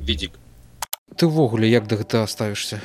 [0.00, 0.32] відзік
[1.16, 2.80] ты ўвогуле як да гэта ставішся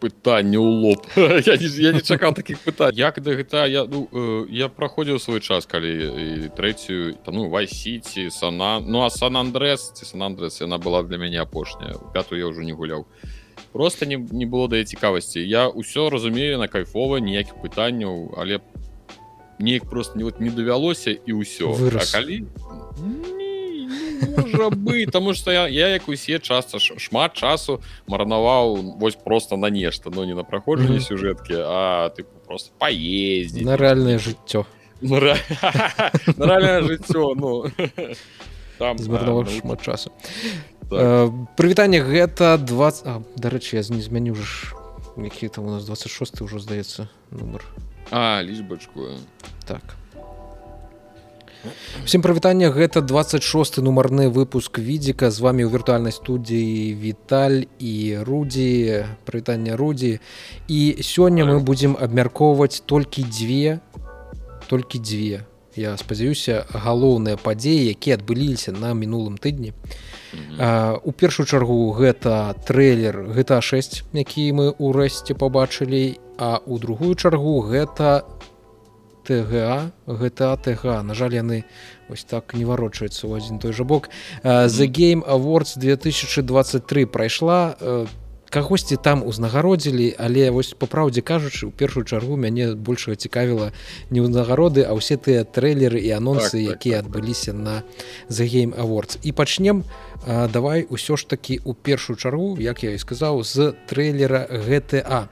[0.00, 1.06] пытанне ў лоб.
[1.16, 5.18] Я, не, я не чакаў таких пытань як да гэта я ну, э, я праходзіў
[5.18, 10.78] свой час калі трэцюю ну вайсіці сана ну а сан андрэс ці сан андрэс яна
[10.78, 13.06] была для мяне апошняя пятую я ўжо не гуляў
[13.72, 18.60] просто не, не было да цікавасці я ўсё разумею на кайфова ніякіх пытанняў але
[19.58, 21.76] неяк просто не вот не давялося і ўсё
[22.12, 22.44] калі
[24.36, 29.70] можа быть тому что я, я як усе часто шмат часу марнаваў вось просто на
[29.70, 31.08] нешта но ну, не на праходжанне mm -hmm.
[31.08, 33.64] сюжэткі а ты просто поездить.
[33.64, 34.64] На рэальнае жыццё
[36.82, 37.64] жыццё ну.
[38.78, 38.98] Там
[39.60, 40.10] шмат часу
[40.90, 41.30] так.
[41.56, 44.74] прывітанне гэта 20 дарэчы я не змяню ж
[45.16, 47.64] які там у нас 26 ўжо здаецца нумар
[48.10, 49.00] а лічбачку.
[49.64, 49.82] Так.
[52.04, 55.30] Всем прывітання гэта 26 нумарны выпуск відзіка.
[55.30, 60.20] З вами ў віртуальнай студіі віталь і рудзі прывітання рудзі
[60.68, 63.80] і сёння мы будзем абмяркоўваць толькі дзве
[64.70, 65.42] толькі дзве
[65.74, 69.74] я спадзяюся галоўныя падзеі якія адбыліся на мінулым тыдні.
[69.74, 70.05] у
[71.12, 78.24] першую чаргу гэта трэйлер гэта 6 які мы ўрэшце пабачылі а у другую чаргу гэта
[79.26, 81.64] ТГА гэта ТГ на жаль яны
[82.08, 84.08] ось так не варочаюцца ў адзін той жа бок.
[84.44, 87.74] The game awards 2023 прайшла
[88.50, 93.72] кагосьці там узнагародзілі але вось по праўдзе кажучы у першую чаргу мяне большего цікавіла
[94.10, 97.60] не ўзнагароды а ўсе тыя трэйлеры і анонсы так, якія так, адбыліся так.
[97.60, 97.74] на
[98.30, 99.18] The game awards.
[99.22, 99.84] І пачнем
[100.26, 105.28] а, давай усё ж таки у першую чаргу як я і сказаў з трэйлера GTA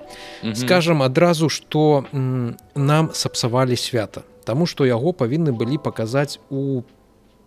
[0.55, 2.05] скажем адразу что
[2.75, 6.85] нам сапсавалі свята Таму што яго павінны былі паказаць у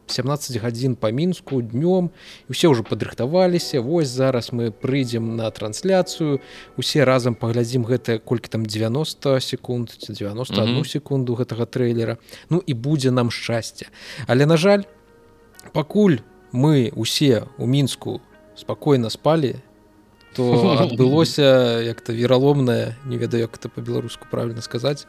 [0.07, 2.09] 17 гадзін па мінску днём
[2.49, 6.39] усе ўжо падрыхтаваліся Вось зараз мы прыйдзем на трансляцыю
[6.77, 10.87] усе разам паглядзім гэта колькі там 90 секунд 91 mm -hmm.
[10.87, 12.17] секунду гэтага трэйлера.
[12.49, 13.85] Ну і будзе нам шчасце.
[14.27, 14.83] Але на жаль
[15.73, 16.17] пакуль
[16.51, 18.21] мы усе у мінску
[18.55, 19.55] спакойна спалі
[20.35, 25.07] то адбылося як-то вераломная не ведаю як это по-беларуску правильно сказаць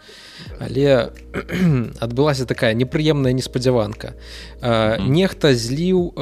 [0.59, 1.13] але
[2.01, 4.15] адбылася такая непрыемная неспадзяванка.
[5.05, 6.15] Нехта зліў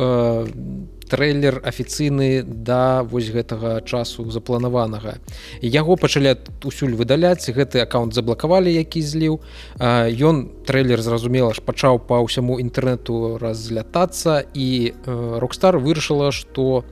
[1.09, 5.17] трэйлер афіцыйны да вось гэтага часу запланаванага.
[5.63, 6.35] Яго пачалі
[6.67, 9.41] усюль выдаляць гэты аккаунт заблакавалі які зліў.
[9.79, 16.85] Ён трэйлер зразумела ж пачаў па ўсяму інтэрнету разлятацца і рокстар вырашыла што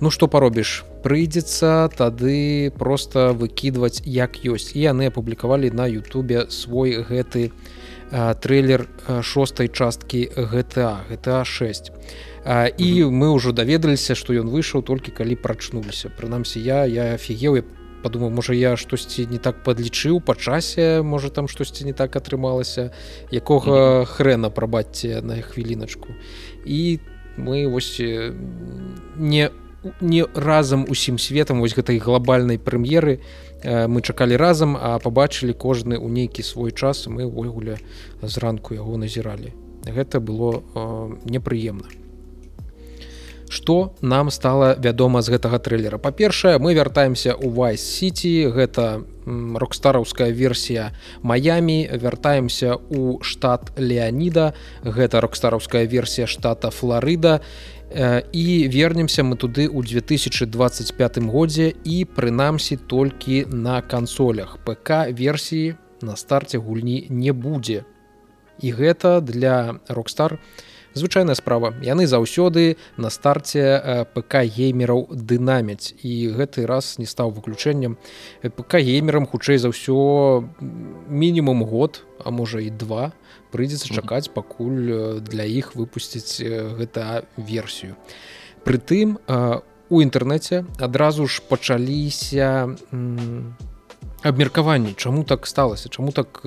[0.00, 0.84] ну што паробіш?
[1.04, 4.72] Прыйдзецца тады просто выкідваць як ёсць.
[4.72, 7.52] І яны апублікавалі на Ютубе свой гэты
[8.10, 8.88] а, трэйлер
[9.22, 11.92] шостой часткі GTA GTA 6
[12.44, 16.08] а, і мы ўжо даведаліся што ён выйшаў толькі калі прачнуліся.
[16.08, 17.64] Прынамсі я я офігеў я
[18.02, 22.90] подумаў можа я штосьці не так падлічыў па часе можа там штосьці не так атрымалася.
[23.30, 24.06] Якога mm -hmm.
[24.06, 26.08] хрена прабацьце на хвіліначку.
[26.66, 26.98] І
[27.38, 28.00] мы вось
[29.16, 29.50] не
[30.00, 33.20] не разам усім светам вось гэтай глобальнай прэм'еры
[33.64, 37.78] мы чакалі разам а пабачылі кожны ў нейкі свой час мы ўвогуле
[38.22, 39.52] зранку яго назіралі.
[39.84, 41.99] Гэта было э, непрыемна
[43.50, 45.98] что нам стало вядома з гэтага трэйлера?
[45.98, 54.54] Па-першае мы вяртаемся у вайс сити гэта рокстараўская версія Маямі вяртаемся у штат леаніда
[54.86, 57.70] гэта рокстараўская версія штата флорыда і
[58.32, 64.58] і вернемся мы туды ў 2025 годзе і прынамсі толькі на кансолях.
[64.62, 67.84] ПК версіі на старце гульні не будзе.
[68.62, 70.38] І гэта для рокстар
[70.94, 71.74] звычайная справа.
[71.82, 75.94] Яны заўсёды на старце ПК геймераў дынаміць.
[76.02, 77.98] І гэты раз не стаў выключэннем.
[78.42, 80.44] ПК геймерам хутчэй за ўсё
[81.08, 83.12] мінімум год а можа і два
[83.50, 86.42] прыйдзецца чакаць пакуль для іх выпусціць
[86.78, 87.96] гэта версію.
[88.64, 89.18] Прытым
[89.90, 92.76] у інтэрнэце адразу ж пачаліся
[94.22, 96.42] абмеркаванні чаму так сталася чаму так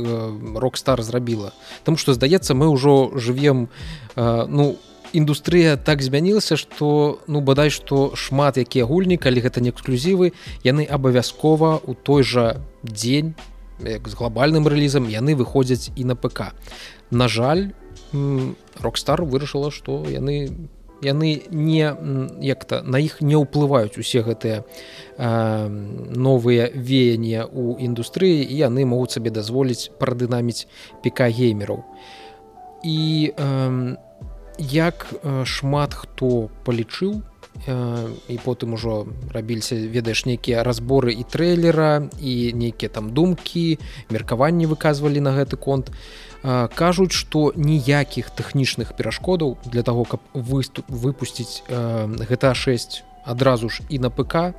[0.56, 1.54] рок-стар зрабіла.
[1.84, 3.70] Таму што здаецца мы ўжо жывем
[4.16, 4.78] ну
[5.14, 10.34] індустрыя так змянілася што ну бадай што шмат якія гульні калі гэта не эксклюзівы
[10.66, 13.38] яны абавязкова у той жа дзень
[13.80, 16.58] з глобальным рэлізам яны выходзяць і на ПК
[17.12, 17.72] на жаль
[18.81, 20.50] рокстар вырашыла што яны
[21.04, 21.92] яны не
[22.42, 24.64] як-то на іх не ўплываюць усе гэтыя
[25.20, 30.66] новыя веяния у індустрыі і яны могуць сабе дазволіць прадынаміць
[31.04, 31.84] піка геймераў
[32.84, 33.96] і э,
[34.60, 35.08] як
[35.46, 37.22] шмат хто палічыў
[37.68, 43.80] і потым ужо рабіліся ведаеш нейкія разборы і трэйлера і нейкія там думкі
[44.10, 45.92] меркаванні выказвалі на гэты конт.
[46.75, 51.63] Кажуць што ніякіх тэхнічных перашкодаў для таго каб выступ выпусціць
[52.27, 54.51] гэта 6 адразу ж і на ПК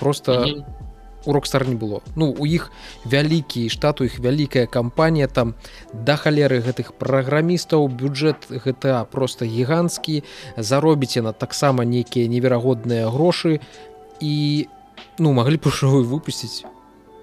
[0.00, 0.85] просто mm -hmm
[1.26, 2.00] у рокстар не было.
[2.14, 2.70] Ну у іх
[3.04, 5.54] вялікі штат у іх вялікая кампанія там.
[5.92, 10.22] Да халеры гэтых праграмістаў бюджэт гэта просто гіганцкі
[10.56, 13.60] заробіце на таксама нейкія неверагодныя грошы.
[14.20, 14.66] І
[15.18, 16.64] ну маглі б ужо выпусціць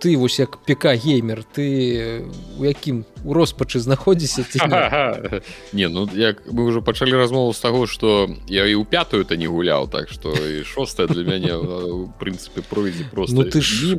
[0.04, 2.28] ты вось як пк геймер ты
[2.60, 4.44] у якім у роспачы знаходзіся
[5.74, 5.88] не?
[5.88, 9.48] Ну як мы уже пачалі размову з таго что я і ў пятую то не
[9.48, 11.56] гуляў так что і шостая для мяне
[12.04, 13.96] у прынцыпе пройдзе просто ну, ты ж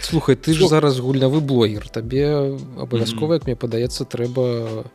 [0.00, 4.88] слухай ты ж зараз гульнявы блогер табе абавязкова як мне падаецца трэба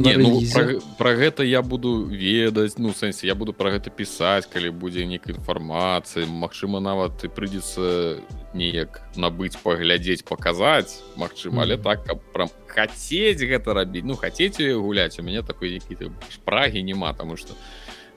[0.00, 4.48] Не, ну, про, про гэта я буду ведаць ну сэнсе я буду про гэта пісаць
[4.48, 8.16] калі будзе нейкай інфармацыі Мачыма нават ты прыйдзецца
[8.56, 14.04] неяк набыць паглядзець паказаць Мачыма але так каб прям хацець гэта рабіць.
[14.04, 17.52] Ну хацець гуляць у мяне такой які спрагі няма таму что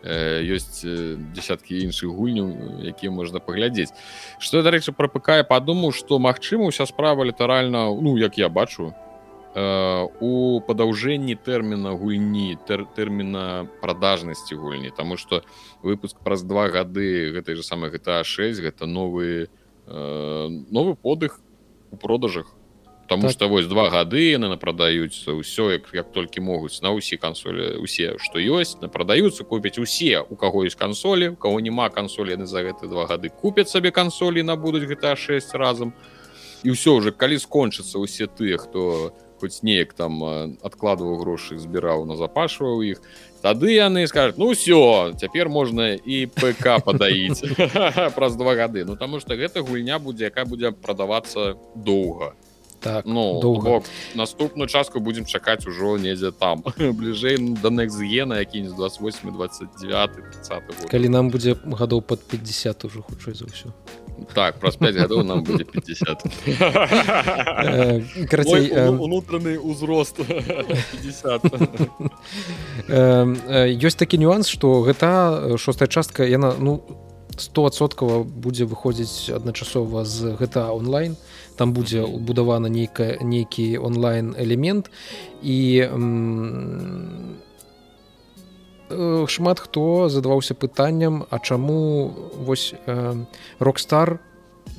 [0.04, 3.96] ёсць э, десяткі іншых гульняў якія можна паглядзець.
[4.40, 9.03] Что дарэчы прапыкае падумаў что Мачыма уся справа літаральна ну як я бачу Э,
[9.56, 15.44] у падаўжэнні тэрміна гульні тэр, тэрміна продажнасці гульні Таму что
[15.84, 19.50] выпуск праз два гады гэтай же самой GTA 6 гэта новы
[19.86, 21.40] э, новы подых
[21.92, 22.50] у продажах
[23.08, 23.32] Таму так.
[23.32, 28.18] что вось два гады яны напрадаюцца ўсё як як толькі могуць на ўсе кансолі усе
[28.18, 32.50] што ёсць на прадаюцца купяць усе у каго ёсць кансолі у кого няма кансолі яны
[32.50, 35.94] за гэты два гады купяць сабе кансолі набудуць GTA 6 разам
[36.64, 40.24] і ўсё уже калі скончыцца усе тыя хто у хоць неяк там
[40.64, 43.04] адкладваў грошы збіраў на запашваў іх
[43.44, 47.44] тады яны скажуць ну все цяпер можна і ПК падаіць
[48.16, 52.32] праз два гады Ну таму что гэта гульня будзе якая будзе прадавацца доўга
[52.84, 53.82] так ну доўга
[54.16, 56.64] наступную частку будзем чакаць ужо недзе там.
[56.78, 60.10] Бліжэй да нексгена які-нибудь 28 29
[60.92, 63.72] калі нам будзе гадоў под 50 уже хутчэй за ўсё
[64.34, 66.24] так праз 5 гадоў нам будзе 50
[69.00, 70.20] унутраны ўзрост
[73.88, 76.84] ёсць такі нюанс что гэта шостая частка яна ну
[77.38, 81.18] стосоткава будзе выходзіць адначасова з гэта онлайн
[81.56, 84.92] там будзе убудавана нейкая нейкі онлайн элемент.
[85.42, 85.88] І
[89.28, 92.74] шмат хто задаваўся пытанням а чаму вось
[93.60, 94.20] рокстар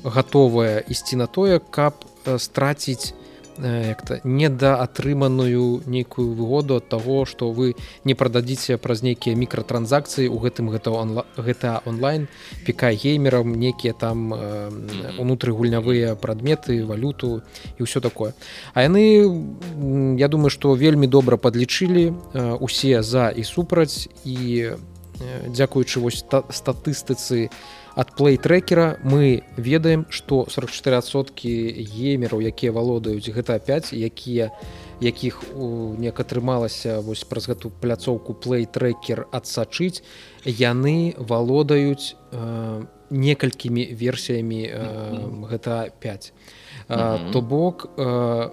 [0.03, 2.05] гатовая ісці на тое каб
[2.37, 3.13] страціць
[3.57, 10.69] як-то недаатрыманую нейкую выгоду ад таго што вы не прададзіце праз нейкія мікратранзакцыі у гэтым
[10.69, 11.25] гэта онла...
[11.37, 12.27] гэта онлайн
[12.65, 14.33] піка геймерам некія там
[15.17, 17.41] унутры гульнявыя прадметы валюту
[17.79, 18.33] і ўсё такое.
[18.73, 19.23] А яны
[20.19, 22.13] я думаю што вельмі добра падлічылі
[22.59, 24.09] усе за і супраць.
[24.25, 24.75] І
[25.47, 31.51] дзякуючы вось статыстыцы на ад плей-трекера мы ведаем што 44соткі
[31.95, 34.51] геймераў якія валодаюць гэта 5 якія
[34.99, 40.03] якіх неяк атрымалася вось праз гэту пляцоўку плей-трекер адсачыць
[40.43, 46.33] яны валодаюць э, некалькімі версіямі э, гэта 5
[46.89, 48.49] э, то бок э,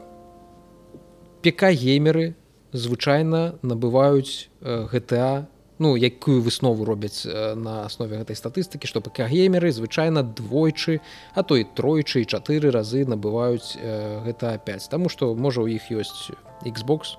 [1.43, 2.35] пк геймеры
[2.73, 5.47] звычайна набываюць э, GTA
[5.79, 11.01] ну якую выснову робяць на аснове гэтай статыстыкі што пк геймеры звычайна двойчы
[11.35, 13.77] а то і тройчы і чатыры разы набываюць
[14.27, 16.33] гэта 5 таму што можа у іх ёсць
[16.65, 17.17] xbox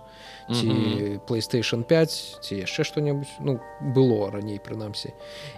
[0.51, 1.19] ці mm -hmm.
[1.27, 3.59] playstation 5 ці яшчэ што-небудзь ну
[3.95, 5.13] было раней прынамсі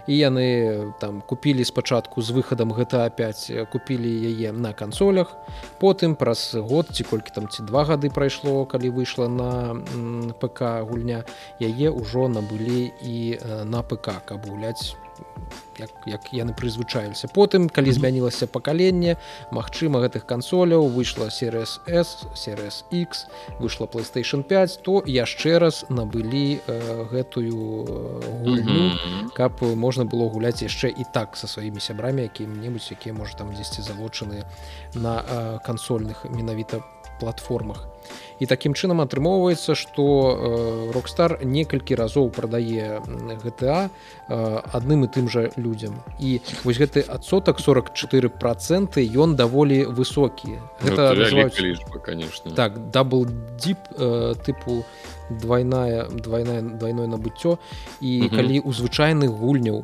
[0.06, 5.36] і яны там купілі спачатку з выхадам гэта 5 купілі яе на кансолях
[5.80, 9.50] потым праз год ці колькі там ці два гады прайшло калі выйшла на
[10.40, 11.24] ПК гульня
[11.60, 14.96] яе ўжо набылі і на ПК каб гуляць
[15.78, 19.16] як, як яны прызвычаіліся потым калі змянілася пакаленне
[19.52, 23.26] Мачыма гэтых кансоляў выйшла серыяс s серыяс x
[23.60, 27.84] выйшла playstation 5 то яшчэ раз набылі э, гэтую
[28.42, 29.32] гульню mm -hmm.
[29.34, 33.82] каб можна было гуляць яшчэ і так са сваімі сябрамі якім-небудзь якія можа там дзесьці
[33.82, 34.44] залучаны
[34.94, 36.80] на э, кансольных менавіта
[37.20, 37.88] платформах.
[38.38, 40.04] І такім чынам атрымоўваецца што
[40.94, 43.02] рокстар некалькі разоў прадае
[43.42, 43.88] GTA
[44.28, 45.98] адным і тым жа людзям.
[46.20, 50.60] І вось гэты адсотак 44 проценты ён даволі высокі.
[50.84, 52.54] Гэта лічба, конечно.
[52.54, 53.26] Так дабл
[53.58, 54.84] дип тыпу
[55.30, 57.58] двойная двойная двойное набыццё.
[58.00, 59.82] І калі у звычайных гульняў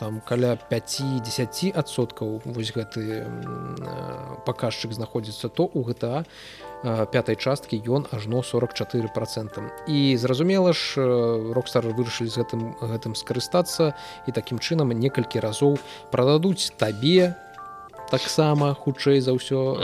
[0.00, 3.28] там каля 5-10 адсоткаў вось гэты
[4.48, 6.24] паказчык знаходзіцца то у GTA
[7.12, 11.04] пятай часткі ён ажно 44 процент і зразумела ж
[11.52, 13.92] рокстар вырашылі з гэтым гэтым скарыстацца
[14.24, 15.76] і такім чынам некалькі разоў
[16.08, 17.36] прададуць табе
[18.08, 19.76] таксама хутчэй за ўсё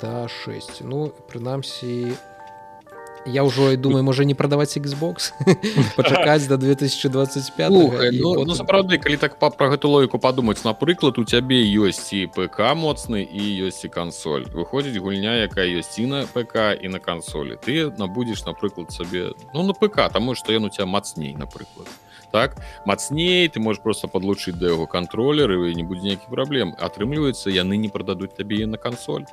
[0.00, 2.16] да 6 ну прынамсі
[3.28, 5.32] я ўжо думаю можа не прадаваць Xbox?
[5.96, 11.24] Пачакаць до 2025 ну, ну, сапраўды калі так па пра гэту логіку падумаць напрыклад у
[11.24, 16.24] цябе ёсць і ПК моцны і ёсць і кансоль выходзіць гульня якая ёсць і на
[16.26, 20.72] ПК і на кансолі ты набудзеш напрыклад сабе ну на ПК таму што ён у
[20.72, 21.88] тебя мацней напрыклад
[22.30, 22.56] так?
[22.84, 27.76] Мацней ты можешь просто подлучыць да яго кантролеры і не будзе нейкіх праблем атрымліваецца яны
[27.76, 29.24] не прададуць табе на кансоль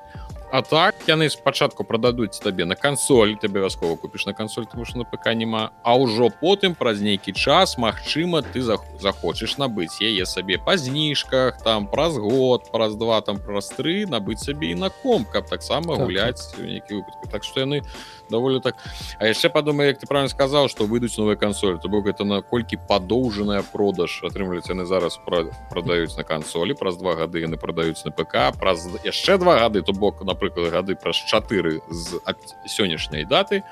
[0.52, 5.00] А так яны спачатку прададуць табе на кансоль ты абавязкова купіш на кансоль тому что
[5.00, 10.58] на ПК няма А ўжо потым праз нейкі час Мачыма ты захочаш набыць яе сабе
[10.58, 15.25] па зніжках там праз год праз два там праз тры набыць сабе і на ком
[15.25, 16.62] каб таксама так, гуляць так.
[16.62, 17.82] нейкі выпадку так што яны
[18.29, 18.75] даволі так.
[19.20, 22.77] А яшчэ падумай як ты правильно сказаў што выйдуць новая кансоль то бок гэта наколькі
[22.88, 24.22] падоўжаная продаж.
[24.24, 28.88] Атрымліваюць яны зараз пра прадаюць на кансолі праз два гады яны прадаюць на ПК праз
[29.03, 32.20] яшчэ два гады то бок напрыклад гады праз чатыры з
[32.65, 33.63] сённяшняй даты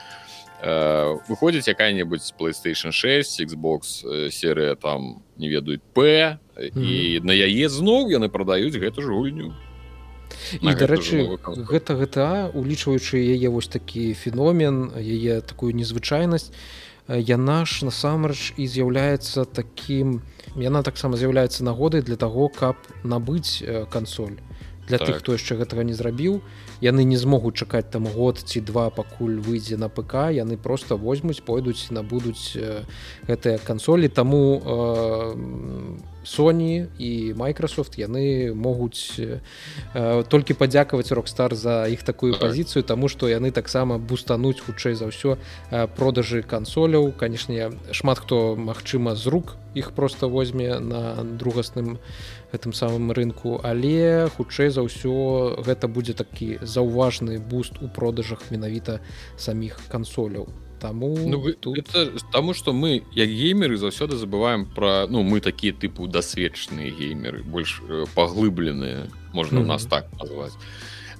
[0.61, 7.25] э, выходзіць якая-небудзь playstation 6 xbox э, серыя там не ведаюць п і mm -hmm.
[7.25, 9.53] на яе зноў яны прадаюць гэту ж гульню
[10.61, 16.51] і дарэчы гэта гэта улічваючы яе вось такі феномен яе такую незвычайнасць
[17.07, 20.21] яна ж насамрэч і з'яўляецца таким
[20.55, 24.39] яна таксама з'яўляецца нагодай для таго каб набыць кансоль.
[24.87, 25.07] Для так.
[25.07, 26.43] тых хто яшчэ гэтага не зрабіў
[26.83, 31.39] яны не змогуць чакаць там год ці два пакуль выйдзе на ПК яны просто возьмуць
[31.39, 32.83] пойдуць набудуць э,
[33.27, 34.11] гэтыя кансолі.
[34.11, 35.35] Таму э,
[36.23, 39.39] Sony і Microsoft яны могуць э,
[40.27, 45.37] толькі падзякаваць рокстар за іх такую пазіцыю таму што яны таксама бустануць хутчэй за ўсё
[45.71, 47.11] э, продажы кансоляў.
[47.11, 51.99] Канешне шмат хто магчыма з рук іх просто возьме на другасным
[52.51, 53.59] гэтым самым рынку.
[53.63, 59.01] Але хутчэй за ўсё гэта будзе такі заўважны буст у продажах менавіта
[59.37, 60.47] саміх кансоляў
[60.83, 61.77] Таму ну, тут...
[61.77, 67.41] это, таму что мы як геймеры заўсёды забываем про ну мы такія тыпу дасведчаныя геймеры
[67.41, 69.67] больш э, паглыбленыя можна mm -hmm.
[69.67, 70.51] нас так назваць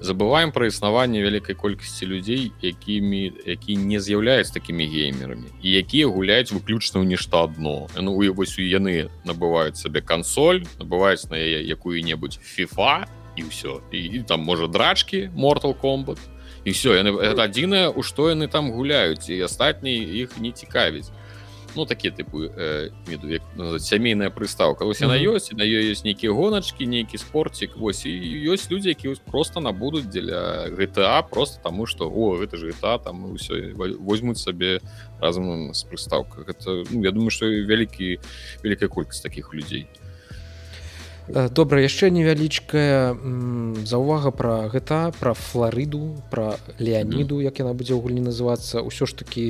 [0.02, 6.52] забываем пра існаванне вялікай колькасці людзей якімі які не з'яўляюць такімі геймерамі і якія гуляюць
[6.52, 13.08] выключна ў нешта адно ну вось яны набываюць сабе кансоль набываюць на яе якую-небудзь фіфа
[13.40, 16.20] і ўсё і, і там можа драчкі mortal комбат
[16.66, 21.12] і все яны это адзінае у што яны там гуляюць і астатні іх не цікавіць
[21.76, 22.90] ну такія тыпу э,
[23.80, 28.14] сямейная прыстаўка вось яна ёсць на ёй ёсць нейкія гоначкі нейкі спорцік вось і
[28.54, 33.34] ёсць людзі які просто набудуць дзеля GTA просто таму что о гэта ж гэта там
[33.34, 34.80] ўсё возьмуць сабе
[35.20, 38.20] разам з прыстаўках это ну, я думаю что вялікі
[38.64, 40.03] вялікая колькасць таких людзей Э,
[41.28, 43.16] добра яшчэ невялічкая
[43.88, 48.84] заўвага пра гэта пра флорыду пра леоніду як яна будзе ў гульні называцца.
[48.84, 49.46] Ўсё ж такі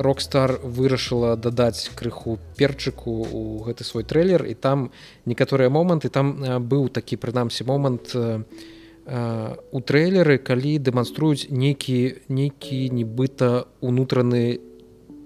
[0.00, 4.90] рокстар э, э, вырашыла дадаць крыху перчыку у гэты свой трэйлер і там
[5.26, 8.16] некаторыя моманты там быў такі прынамсі момант
[9.08, 14.60] у трэйлеры калі дэманструюць нейкі нейкі нібыта унутраны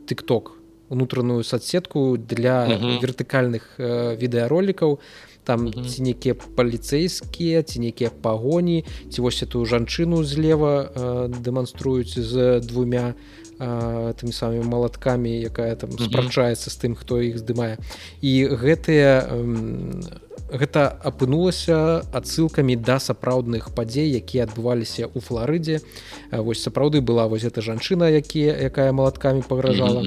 [0.07, 0.62] тыкток
[0.93, 3.01] унутраную соцсетку для -huh.
[3.01, 4.99] вертыкальных э, відэаролікаў
[5.45, 5.89] там -huh.
[5.89, 13.15] ці нейкія паліцэйскія ці нейкія пагоні ці вось эту жанчыну злева э, дэманструюць з двумя
[13.59, 16.05] э, тымі самымі малаткамі якая там -huh.
[16.05, 17.77] спрачаецца з тым хто іх здымае
[18.21, 20.21] і гэтыя э,
[20.53, 25.81] гэта апынулася адсылкамі да сапраўдных падзей якія адбываліся ў флорыдзе
[26.31, 30.05] вось сапраўды была вось эта жанчына якія якая малаткамі пагражала.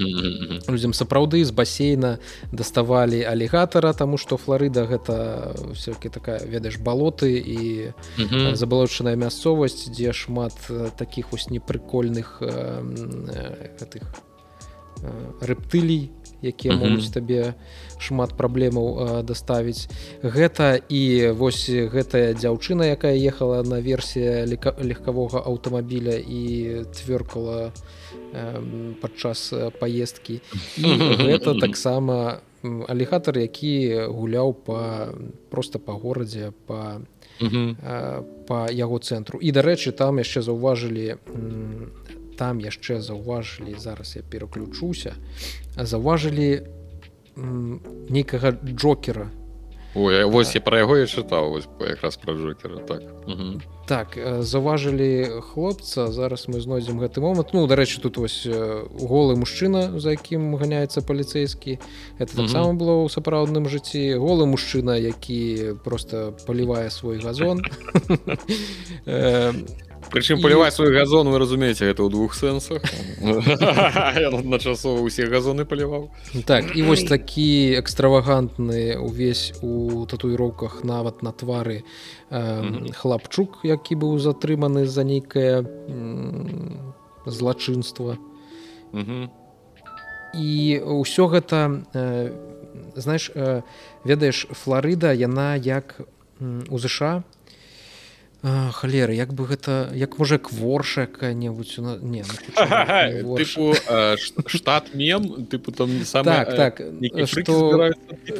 [0.69, 2.19] Людзям сапраўды з басейна
[2.51, 5.15] даставалі алігатара тому что флорыда гэта
[5.73, 7.91] все-таки такая ведаеш балоты і
[8.53, 10.53] забалочаная мясцовасць дзе шмат
[10.97, 14.03] таких вось непрыкольных гэтых
[15.41, 16.09] рэптылій
[16.41, 17.55] якія могуць табе
[17.99, 19.87] шмат праблемаў даставіць.
[20.21, 26.43] Гэта і вось гэтая дзяўчына якая ехала на версія легкавога аўтамабіля і
[26.93, 27.71] цвёркала
[29.01, 30.41] падчас паездкі.
[30.77, 35.13] Гэта таксама алігатар які гуляў па
[35.49, 37.01] просто па горадзе па
[38.47, 39.39] па яго цэнтру.
[39.39, 41.19] І дарэчы там яшчэ заўважылі
[42.35, 45.15] там яшчэ заўважылі зараз я пераключуся
[45.75, 46.63] заўважылі
[47.35, 49.31] нейкага джокера.
[49.95, 53.01] Ой, вось я пра яго я чытаў якраз пра джокера так.
[53.27, 53.61] Угу.
[53.87, 57.53] так заўважылі хлопца зараз мы знойдзем гэты момант.
[57.53, 61.77] Ну дарэчы тут вось голы мужчына за якім ганяецца паліцейскі
[62.17, 64.17] это таксама было ў сапраўдным жыцці.
[64.17, 67.61] Голы мужчына які просто палівае свой газон
[70.11, 72.81] прычым паліваць свой газон вы разумееце это ў двух сэнсах
[73.21, 76.09] адначасова усе газоны паліваў
[76.45, 81.83] так і вось такі экстравагантны увесь у татуіроўках нават на твары
[82.29, 85.63] хлапчук які быў затрыманы за нейкае
[87.25, 88.17] злачынства.
[90.35, 91.85] І ўсё гэта
[92.95, 93.31] знаеш
[94.03, 96.01] ведаеш флорыда яна як
[96.39, 97.23] у ЗША
[98.45, 103.37] халеры як бы гэта як можа кворша якая-небудзь не ну,
[104.47, 105.89] штат мем тыпу там
[106.23, 106.81] так так
[107.25, 107.91] что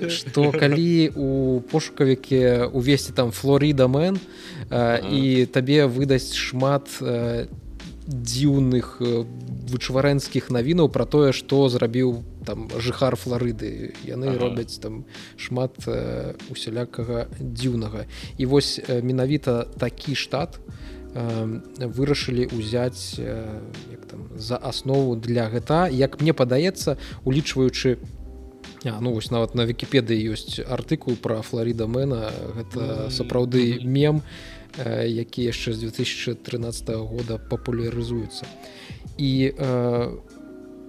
[0.09, 4.19] что калі у пошукавіке увесці там флоріда мэн
[5.09, 7.47] і табе выдасць шмат не
[8.05, 14.39] дзіўных вычварэнскіх навінаў пра тое што зрабіў там жыхар флорыды яны ага.
[14.39, 15.05] робяць там
[15.37, 18.05] шмат э, усялякага дзіўнага.
[18.37, 20.59] І вось э, менавіта такі штат
[21.13, 23.59] э, вырашылі ўзяць э,
[24.09, 25.89] там, за аснову для гэта.
[25.89, 27.97] Як мне падаецца улічваючы
[28.85, 34.21] А, ну вось нават на вкіпедыі ёсць артыкул пра флоріда мэна гэта сапраўды мем
[34.77, 38.45] які яшчэ з 2013 года папулярызуецца.
[39.17, 40.11] І э,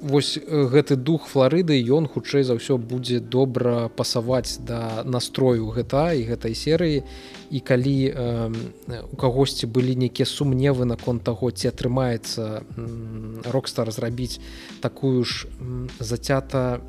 [0.00, 6.26] вось гэты дух флорыды ён хутчэй за ўсё будзе добра пасаваць да настрою гэта і
[6.28, 7.04] гэтай серыі.
[7.50, 8.50] І калі э,
[9.12, 12.62] у кагосьці былі нейкія сумневы наконт таго ці атрымаецца
[13.46, 14.40] рокстар зрабіць
[14.80, 15.46] такую ж
[16.00, 16.80] зацята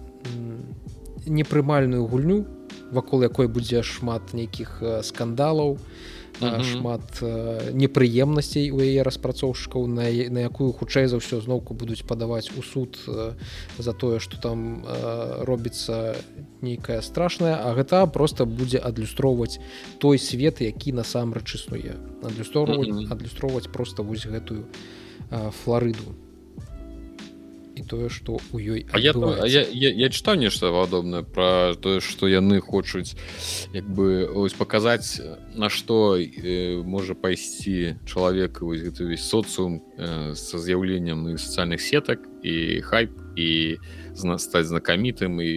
[1.28, 2.46] непрымальную гульню
[2.92, 5.78] вакол якой будзе шмат нейкіх скандалаў.
[5.78, 6.64] то -huh.
[6.64, 7.04] шмат
[7.74, 13.00] непрыемнасцей у яе распрацоўшчыкаў на, на якую хутчэй за ўсё зноўку будуць падаваць у суд
[13.78, 14.86] за тое што там
[15.48, 16.16] робіцца
[16.62, 19.60] нейкая страшная а гэта просто будзе адлюстроўваць
[20.00, 23.12] той свет які насамрэч існуе адлюстроўваць uh -huh.
[23.12, 24.66] адлюстроўваць просто вось гэтую
[25.64, 26.27] флорыду
[27.78, 29.14] і тое што у ёй я,
[29.46, 33.14] я, я, я чытаў нешта падобнае пра тое што яны хочуць
[33.74, 35.22] як бы ось паказаць
[35.54, 41.82] на што э, можа пайсці чалавек вось гэты увесь соцыум э, са з'яўленнем і сацыяльных
[41.82, 43.78] сетак і хайп і
[44.18, 45.54] стаць знакамітым і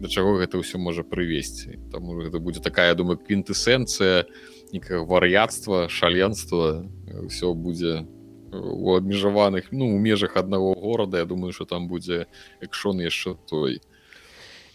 [0.00, 1.76] да чаго гэта ўсё можа прывесці.
[1.92, 4.24] Таму гэта будзе такая думаю квінтэсэнцыя
[4.72, 8.08] некага вар'яцтва шаленства ўсё будзе
[8.54, 12.26] у абмежаваных ну у межах аднаго горада Я думаю что там будзе
[12.60, 13.80] экшон яшчэ той.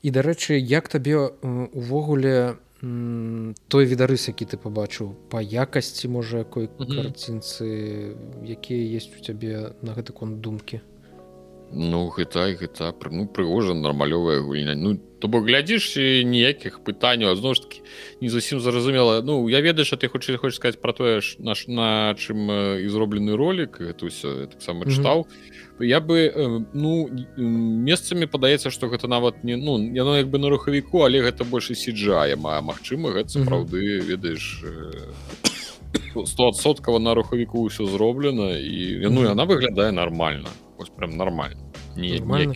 [0.02, 8.16] І дарэчы як табе увогуле той відарыс які ты побачыў по якасці можа якой карцінцы
[8.48, 10.80] якія есть у цябе на гэты конт думкі
[11.72, 14.76] Ну гэта гэта ну прыгожа нармалёвая гульня.
[14.76, 17.82] Ну то бок глядзіш ніякіх пытанняў зноў ж таки
[18.22, 19.22] не зусім зразумела.
[19.22, 22.88] Ну я ведаю что ты хочаш хочаш сказать про тое ж наш на чым і
[22.90, 25.18] зроблены ролик это ўсё таксама чытаў.
[25.18, 25.86] Mm -hmm.
[25.86, 31.00] я бы ну месцамі падаецца что гэта нават не ну яно як бы на рухавіку
[31.06, 34.08] але гэта больше сиджае а Мачыма гэта сапраўды mm -hmm.
[34.08, 34.64] ведаеш
[36.26, 41.62] стосоткава на рухавіку ўсё зроблена і ну яна выглядае нормально вось прям нормально
[41.96, 42.56] не нормально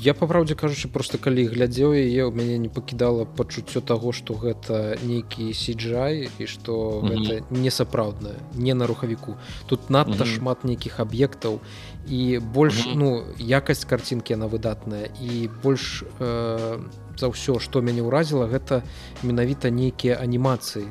[0.00, 4.34] я по праўдзе кажучы просто калі глядзеў яе у мяне не пакідала пачуццё таго что
[4.34, 7.42] гэта нейкі сиджай і что mm -hmm.
[7.50, 10.36] не сапраўднае не на рухавіку тут надта mm -hmm.
[10.36, 11.60] шмат нейкіх аб'ектаў
[12.08, 12.96] і больш mm -hmm.
[12.96, 16.78] ну якасць картинки она выдатная і больш э,
[17.16, 18.82] за ўсё что мяне ўразіла гэта
[19.22, 20.84] менавіта нейкія анімацыі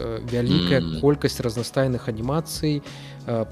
[0.00, 1.00] Э, вялікая mm.
[1.00, 2.82] колькасць разнастайных анімацый э,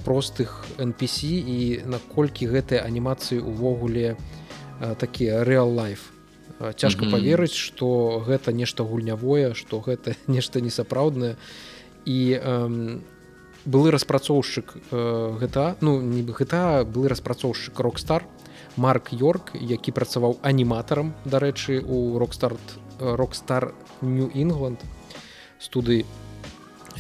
[0.04, 4.16] простых NPC і наколькі гэтыя анімацыі увогуле
[4.80, 6.10] э, такія real life.
[6.76, 7.12] Цяжка mm -hmm.
[7.12, 11.36] поверыць что гэта нешта гульнявое что гэта нешта несапраўднае.
[12.04, 12.98] І э,
[13.66, 18.24] былы распрацоўшчык э, гэта ну не бы гэта былы распрацоўшчык рокстар
[18.76, 24.78] марк йорк які працаваў аніматарам дарэчы у рокстарт рокстар new England
[25.58, 26.04] студыі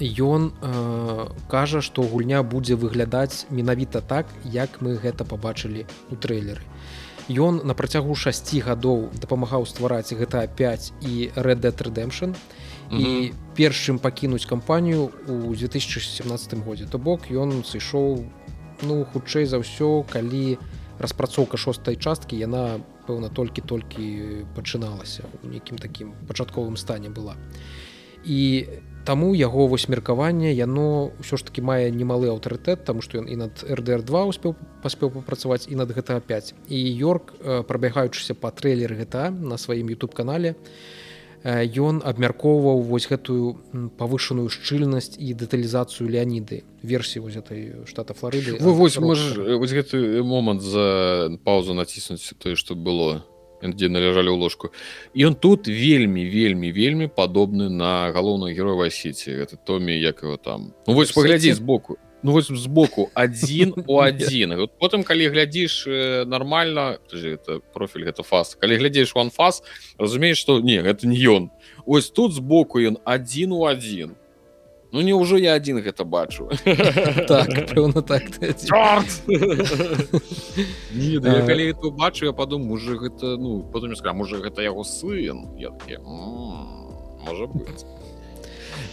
[0.00, 6.62] ён э, кажа што гульня будзе выглядаць менавіта так як мы гэта пабачылі у трэйлеры.
[7.28, 12.34] Ён на працягу 6 гадоў дапамагаў ствараць гэта 5 і red dead redemption.
[12.88, 16.86] І першым пакінуць кампанію у 2017 годзе.
[16.88, 18.24] То бок ён сышоў
[18.82, 20.56] ну хутчэй за ўсё калі
[20.98, 27.36] распрацоўка шостай часткі яна пэўна толькі-толькі пачыналася у нейкім такім пачатковым стане была.
[28.24, 28.66] І
[29.08, 33.40] таму яго вось меркаванне яно ўсё ж таки мае немалы аўтарытэт тому что ён і
[33.40, 34.52] над рдр2 успеў
[34.84, 37.32] паспеў папрацаваць і над гэта 5 і йорк
[37.64, 40.52] прабягаючыся па трэйлер гэта на сваім youtube канале
[41.44, 43.56] ён абмяркоўваў вось гэтую
[43.96, 51.72] павышаную шчыльнасць і дэталізацыю леаніды версіі вось этой штата флорыды вось гэты момант за паузу
[51.72, 53.24] націснуць тое што было
[53.62, 54.70] дзе належалі ў ложку
[55.14, 60.74] ён тут вельмі вельмі вельмі падобны на галоўную героя сеці это томі як его там.
[60.86, 64.54] Ну, вось паглядзі збоку ну вось збоку один у один.
[64.56, 65.86] Вот потым калі глядзіш
[66.26, 68.54] нормально это профіль гэта фас.
[68.54, 69.62] Калі глядзееш ван фас
[69.98, 71.50] разумееш что не гэта не ён
[71.86, 74.14] ось тут збоку ён один у один.
[74.14, 74.27] то
[74.90, 76.48] Ну не ўжо я адзін гэта бачу.
[77.28, 77.48] Так,
[78.08, 78.24] так
[80.94, 84.84] не, да, калі это бачу я падумаю уже гэта ну потом ска можа гэта яго
[84.84, 85.48] сын?
[87.20, 87.84] Можа быть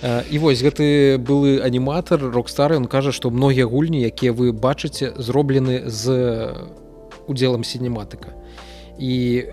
[0.04, 5.88] і вось гэты былы аніматар рокстар ён кажа што многія гульні якія вы бачыце зроблены
[5.88, 6.52] з
[7.28, 8.36] удзелам сінематыка.
[9.00, 9.48] І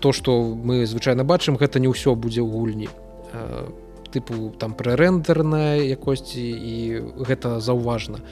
[0.00, 2.88] то што мы звычайна бачым гэта не ўсё будзе ў гульні.
[3.32, 3.83] По
[4.14, 6.74] тыпу там прэрендерная якосці і
[7.26, 8.22] гэта заўважна.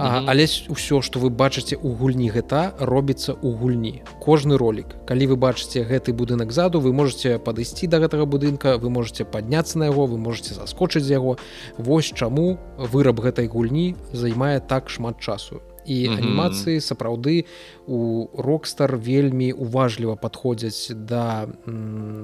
[0.00, 0.30] А, mm -hmm.
[0.30, 4.02] але ўсё што вы бачыце у гульні гэта робіцца ў гульні.
[4.20, 8.78] Кожны ролик калі вы бачыце гэты будынак заду вы можете падысці до да гэтага будынка
[8.78, 11.36] вы можете падняцца на яго вы можете заскочыць яго.
[11.78, 15.60] Вось чаму выраб гэтай гульні займае так шмат часу
[15.90, 16.18] і mm -hmm.
[16.18, 17.44] анімацыі сапраўды
[17.86, 21.48] у рокстар вельмі уважліва падходзяць да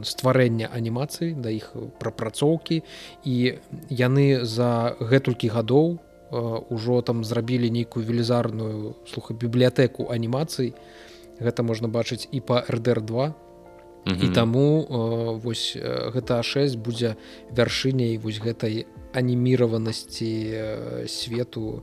[0.03, 2.83] стварэння анімацыі да іх прапрацоўкі
[3.25, 3.37] і
[3.91, 5.99] яны за гэтулькі гадоў
[6.71, 10.75] ўжо там зрабілі нейкую велізарную слуха бібліятэку анімацый
[11.43, 13.35] гэта можна бачыць і па рдр2 mm
[14.07, 14.25] -hmm.
[14.25, 14.67] і таму
[15.43, 15.77] вось
[16.15, 17.17] гэта 6 будзе
[17.57, 20.33] вяршыняй вось гэтай аніміраванасці
[21.07, 21.83] свету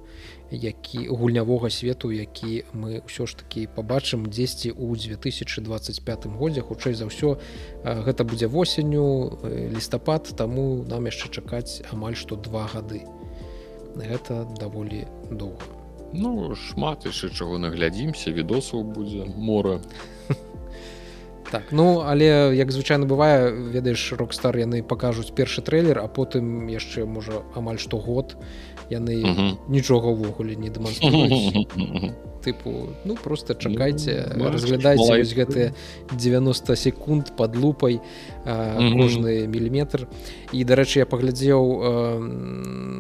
[0.53, 6.61] які гульнявога свету які мы ўсё ж таки побачым дзесьці у 2025 годзе.
[6.61, 7.41] Хутчэй за ўсё
[7.83, 13.03] гэта будзе восенню лістапад таму нам яшчэ чакаць амаль што два гады.
[13.97, 15.65] Гэта даволі доўга.
[16.13, 19.81] Ну шмат яшчэ чаго наглядзімся відосаў будзе мора.
[21.53, 27.05] Так ну але як звычайна бывае ведаеш рокстар яны пакажуць першы трэйлер а потым яшчэ
[27.05, 28.37] можа амаль што год.
[28.37, 29.58] і яны uh -huh.
[29.69, 31.65] нічога ўвогуле не дэманструюць.
[32.43, 35.73] Тыпу ну просто чакайце ну, разглядайце вось гэтыя
[36.12, 38.01] 90 секунд под лупай
[38.45, 40.08] кожны міліметр.
[40.51, 41.62] І дарэчы я паглядзеў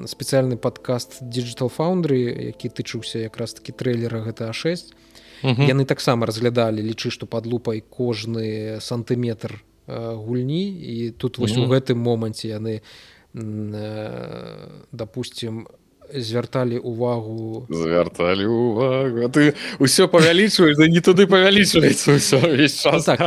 [0.07, 4.93] спецыяльны падкаст digital foundry які тычыўся якраз таки трэйлера гэта 6
[5.43, 10.71] яны таксама разглядалі лічы што под лупай кожны сантыметр гульні.
[10.71, 12.81] І тут вось у гэтым моманце яны
[14.91, 15.67] допустим
[16.15, 23.05] звярталі увагу звярталі увагу ты ўсё павялічваеш да не туды павялічваецца ўсё весь час.
[23.05, 23.19] Так,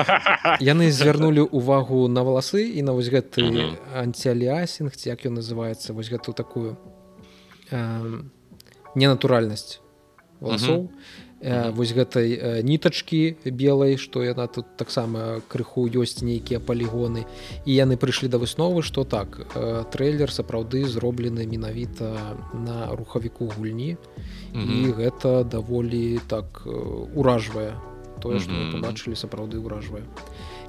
[0.60, 3.76] яны звярнулі увагу на валасы і на вось гэты uh -huh.
[3.94, 6.76] антиаліасінг як ён называется вось гэту такую
[7.72, 8.22] э,
[8.94, 9.80] ненатуральнасць
[10.40, 10.76] валасоў.
[10.76, 16.60] Uh -huh э, вось гэтай э, нітачкі белай што яна тут таксама крыху ёсць нейкія
[16.60, 17.26] палігоны.
[17.64, 23.96] І яны прыйшлі да высновы што так э, трэйлер сапраўды зроблены менавіта на рухавіку гульні.
[24.54, 24.88] Mm -hmm.
[24.88, 26.70] і гэта даволі так э,
[27.14, 27.72] уражвае
[28.22, 28.72] тое што mm -hmm.
[28.72, 30.02] побачылі сапраўды ўражвае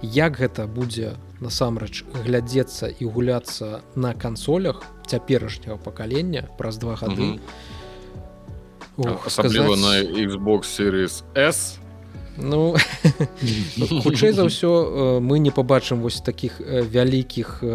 [0.02, 7.22] як гэта будзе насамрэч глядзецца і гуляцца на кансолях цяперашняга пакалення праз два гады?
[7.22, 7.76] Mm -hmm
[9.06, 11.78] асабліва на Xbox series s.
[12.38, 12.78] Ну
[14.04, 17.66] хутчэй за ўсё мы не побачым вось таких вялікіх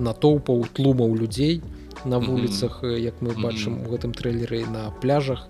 [0.00, 1.60] натоўпаў тлумаў людзей
[2.04, 5.48] на вуліцах як мы бачым у гэтым трэйлеры на пляжах.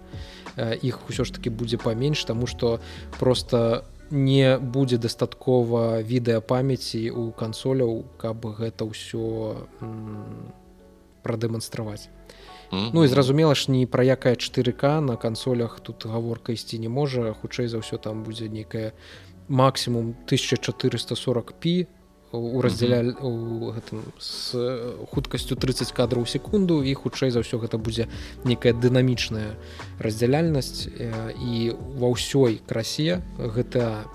[0.58, 2.80] Іх усё ж таки будзе паменш тому что
[3.18, 9.62] просто не будзе дастаткова відэапамяці у кансоляў каб гэта ўсё
[11.22, 12.10] прадэманстраваць
[12.72, 17.36] Ну і зразумела ж не пра якая 4к на кансолях тут гаворка ісці не можа
[17.36, 18.96] хутчэй за ўсё там будзе нейкая
[19.48, 21.84] максімум 1440 пі
[22.32, 24.56] у раздзяляль у гэтым з
[25.12, 28.08] хуткасцю 30 кадраў секунду і хутчэй за ўсё гэта будзе
[28.48, 29.52] некая дынамічная
[30.00, 34.08] раздзяляльнасць і ва ўсёй красе гэта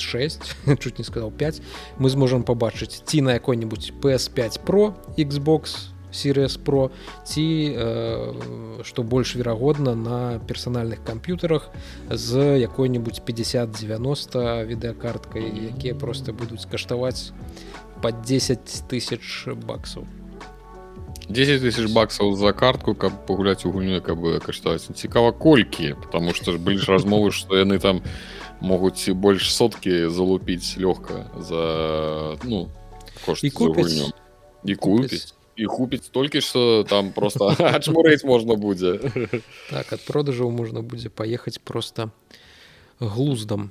[0.00, 1.60] 6 чуть не сказал 5
[2.00, 6.90] мы зможам пабачыць ці на якой-нибудь PS5 про Xbox Series Pro
[7.24, 11.70] ці э, што больш верагодна на персанальных камп'ютарах
[12.10, 15.44] з якой-нибудь 5090 відэакарткай
[15.74, 17.32] якія просто будуць каштаваць
[18.02, 20.06] под 10 тысяч баксаў
[21.28, 26.52] 10 тысяч баксаў за картку каб пагуляць у гульню каб каштаваць цікава колькі потому что
[26.52, 28.02] ж былі ж размовы што яны там
[28.60, 32.68] могуць больш соткі залупіць лёгка за ну
[33.26, 34.10] кошт і купіць
[34.64, 38.96] і купіць і хупіць толькі што там просто ачмурэць можна будзе
[39.68, 42.08] так ад продажаў можна будзе паехаць просто
[43.00, 43.68] глуздам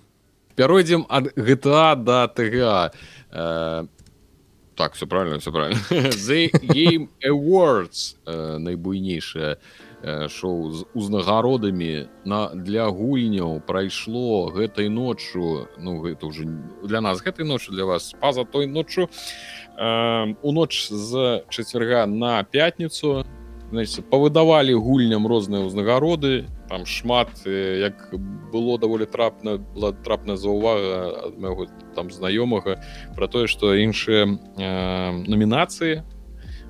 [0.55, 2.91] пяройдзем ад GTA да ТГА
[3.31, 3.87] э,
[4.79, 5.79] так все правильно все правильно.
[5.89, 9.57] The Game Awards э, найбуйнейшае
[10.01, 15.67] э, шоу з узнагародамі на для гульняў прайшло гэтай ноччу.
[15.77, 16.47] Ну гэта ўжо
[16.83, 19.03] для нас гэтай ночы для вас па-за той ноччу.
[19.03, 19.09] у
[19.79, 23.23] ноч з чацвярга на пятніцу
[24.09, 26.49] павыдавалі гульням розныя ўзнагароды.
[26.69, 28.13] Там шмат як
[28.51, 32.81] было даволі трапна была трапная заўвага ад майго там знаёмага
[33.15, 36.03] про тое што іншыя э, номінацыі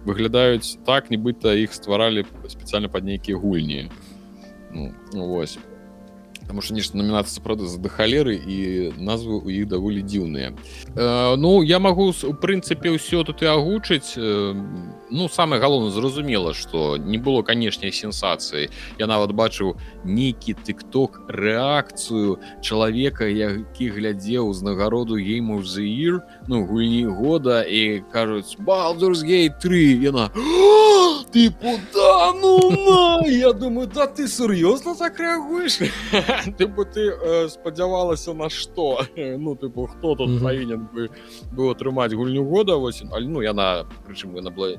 [0.05, 3.91] выглядаюць так нібыта іх стваралі спецыяльна пад нейкія гульні.
[4.71, 5.59] Ну, восьось
[6.49, 8.57] Таму што нешта номінацыя сапраўды за да халеры і
[8.97, 10.57] назвы ў іх даволі дзіўныя.
[10.97, 14.17] Э, ну я магу у прынцыпе ўсё тут і агучыць.
[14.17, 14.57] Э,
[15.13, 18.73] ну самае галоўна зразумела, што не было канешняй сенсацыі.
[18.97, 27.61] Я нават бачыў нейкі тыкток рэакцыю чалавека, які глядзеў узнагароду гейму заір, ну гульні года
[27.61, 30.33] і кажуць балдурсгей 3 яна
[31.31, 31.49] ты
[31.93, 33.27] да, ну на!
[33.27, 35.79] я думаю да ты сур'ёзна так рэагуеш
[36.57, 41.09] тыпу ты э, спадзявалася на што ну тыпу хто тут павінен бы
[41.51, 44.77] быў атрымаць гульню года восень але ну яна прычым яна была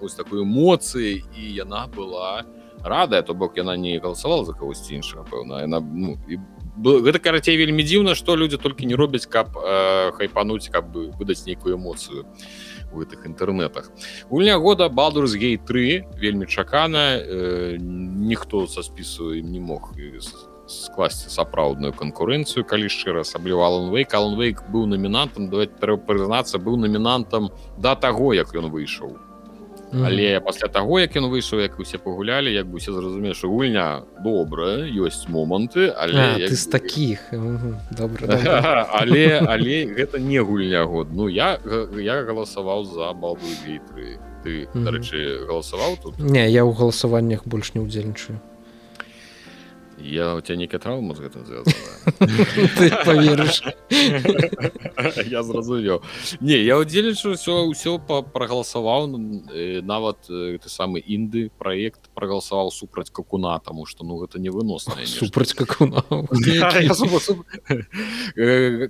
[0.00, 2.44] ось такой эмоцыі і яна была
[2.84, 5.62] радая то бок яна не галасавала за кагосьці іншага пэўна.
[5.62, 6.38] Яна ну, і
[6.78, 11.46] гэта карацей вельмі дзіўна што людзі толькі не робяць каб э, хайпануць каб бы выдаць
[11.46, 12.26] нейкую эмоцыю
[12.92, 13.90] гэтых інтэрнетах
[14.30, 19.92] гульня года балдурс гей 3 вельмі чакана э, ніхто са спісу ім не мог
[20.68, 27.48] скласці сапраўдную канкурэнцыю калі шчыра асабліва аланвейк аланвейк быў намінантам давайте трэба прызнацца быў намінантам
[27.78, 29.27] да таго як ён выйшаў
[29.92, 30.06] Mm -hmm.
[30.06, 34.02] але пасля таго як ён выйшаў як усе пагулялі як бы усе зразумею що гульня
[34.24, 36.50] добрая ёсць моманты але а, як...
[36.50, 37.18] ты з таких
[37.90, 38.88] добра, добра.
[39.00, 41.58] але але гэта не гульня год ну я
[41.96, 43.80] я галасаваў за балбу ты
[44.44, 44.84] ты mm -hmm.
[44.84, 48.38] дарэчы галасаваў тут не я ў галасаваннях больш не удзельнічаю
[50.00, 51.44] я у тебя нейкая траўма з гэтым
[53.04, 53.62] поверыш
[55.30, 56.02] я зразумеў
[56.40, 59.18] не я удзельнічаю все ўсё прагаласаваў
[59.82, 65.54] нават ты самы інды проект прагаласаваў супраць какуна тому что ну гэта не выносна супраць
[65.54, 66.02] какуна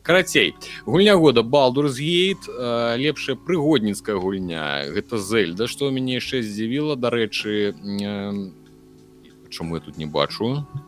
[0.02, 0.54] карацей
[0.86, 2.48] гульня года балдур з'ейт
[2.96, 7.74] лепшая прыгодніцкая гульня гэта зельда что мяне яшчэ здзівіла дарэчы
[9.50, 10.56] чаму я тут не бачу?
[10.56, 10.87] Э,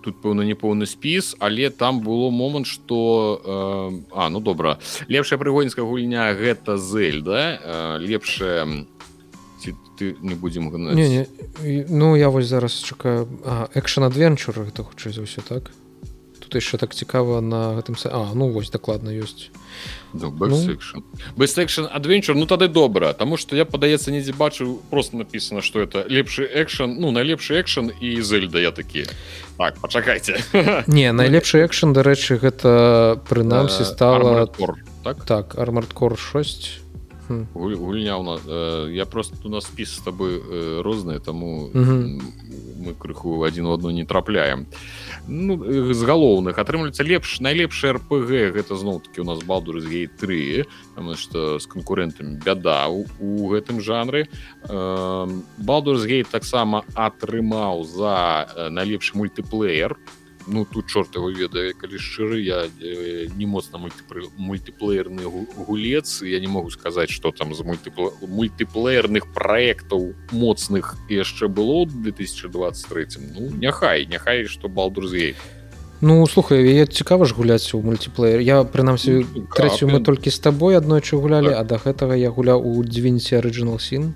[0.00, 4.78] тут пэўна непоўны спіс але там было момант что э, а ну добра
[5.08, 8.86] лепшая прыгодніцкая гульня гэта зель да э, лепшая
[9.60, 11.26] ці ты не будзем не,
[11.60, 11.84] не.
[11.88, 13.28] ну я вось зараз чакаю
[13.74, 15.72] экшн адвенчур гэта хутчэй за ўсё так
[16.50, 19.54] тут яшчэ так цікава на гэтым а ну вось дакладна ёсць.
[21.38, 22.46] Бэкшн адвенчур ну.
[22.50, 27.14] Тады добра тому что я падаецца недзе бачыў просто написано что это лепшы экшн ну
[27.14, 29.06] найлепшы экшн і зельда я такі
[29.56, 30.42] так пачакайце
[30.90, 34.50] не найлепшы экшн дарэчы гэта прынамсі стала
[35.04, 35.24] так?
[35.24, 36.89] Так армардкор 6
[37.54, 38.40] гульня у нас
[38.90, 40.40] я просто у нас спіс с тобой
[40.82, 41.70] розныя тому
[42.80, 44.66] мы крыху адзін у одну не трапляем.
[45.28, 45.60] Ну,
[45.92, 50.64] з галоўных атрымліваецца лепш найлепшы рпг гэта зноў-таки у нас балдур з гей 3
[51.16, 54.28] что з канкурентамі бяда у, у гэтым жанры
[55.58, 59.96] балдур з гей таксама атрымаў за найлепшы мультиплеер
[60.50, 62.66] ну тут чорт его ведае калі шчыры я
[63.36, 65.22] не моцна мультиплеерны
[65.56, 68.10] гулец я не могу сказаць что там з мультипл...
[68.20, 73.06] мультиплеерных проектаў моцных яшчэ было 2023
[73.38, 75.36] ну няхай няхай что балдурзей
[76.00, 78.40] Ну слухай я цікава ж гуляць у мультиплеер.
[78.40, 81.60] Я прынамсі ну, трэцю мы толькі з табой аднойчы гулялі так.
[81.60, 84.14] а да гэтага я гуляў у дзвінці оригинал син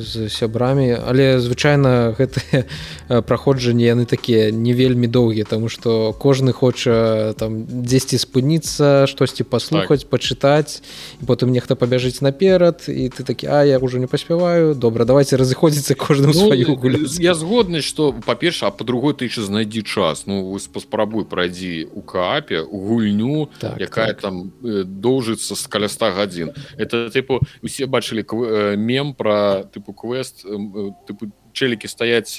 [0.00, 0.96] з сябрамі.
[0.98, 2.66] Але звычайна гэтыя
[3.08, 10.02] праходжанні яны такія не вельмі доўгія тому что кожны хоча там дзесьці спыніцца штосьці паслухаць
[10.02, 10.10] так.
[10.10, 10.82] пачытаць
[11.20, 15.36] і потым нехта пабяжыць наперад і ты такі а я ўжо не паспяваю добра давайте
[15.36, 16.78] разыходзіцца кожным ну, сваю
[17.20, 20.26] я згодны что па-перша а по-другой ты знайдзі час.
[20.26, 24.20] Ну вось паспрабуй прайдзі у каапе у гульню так, якая так.
[24.20, 26.48] там доўжыцца з каля 100 гадзін.
[26.78, 28.24] Это тыпу усе бачылі
[28.76, 30.44] мем про тыпу квест
[31.08, 32.34] тыпу чэлікі стаяць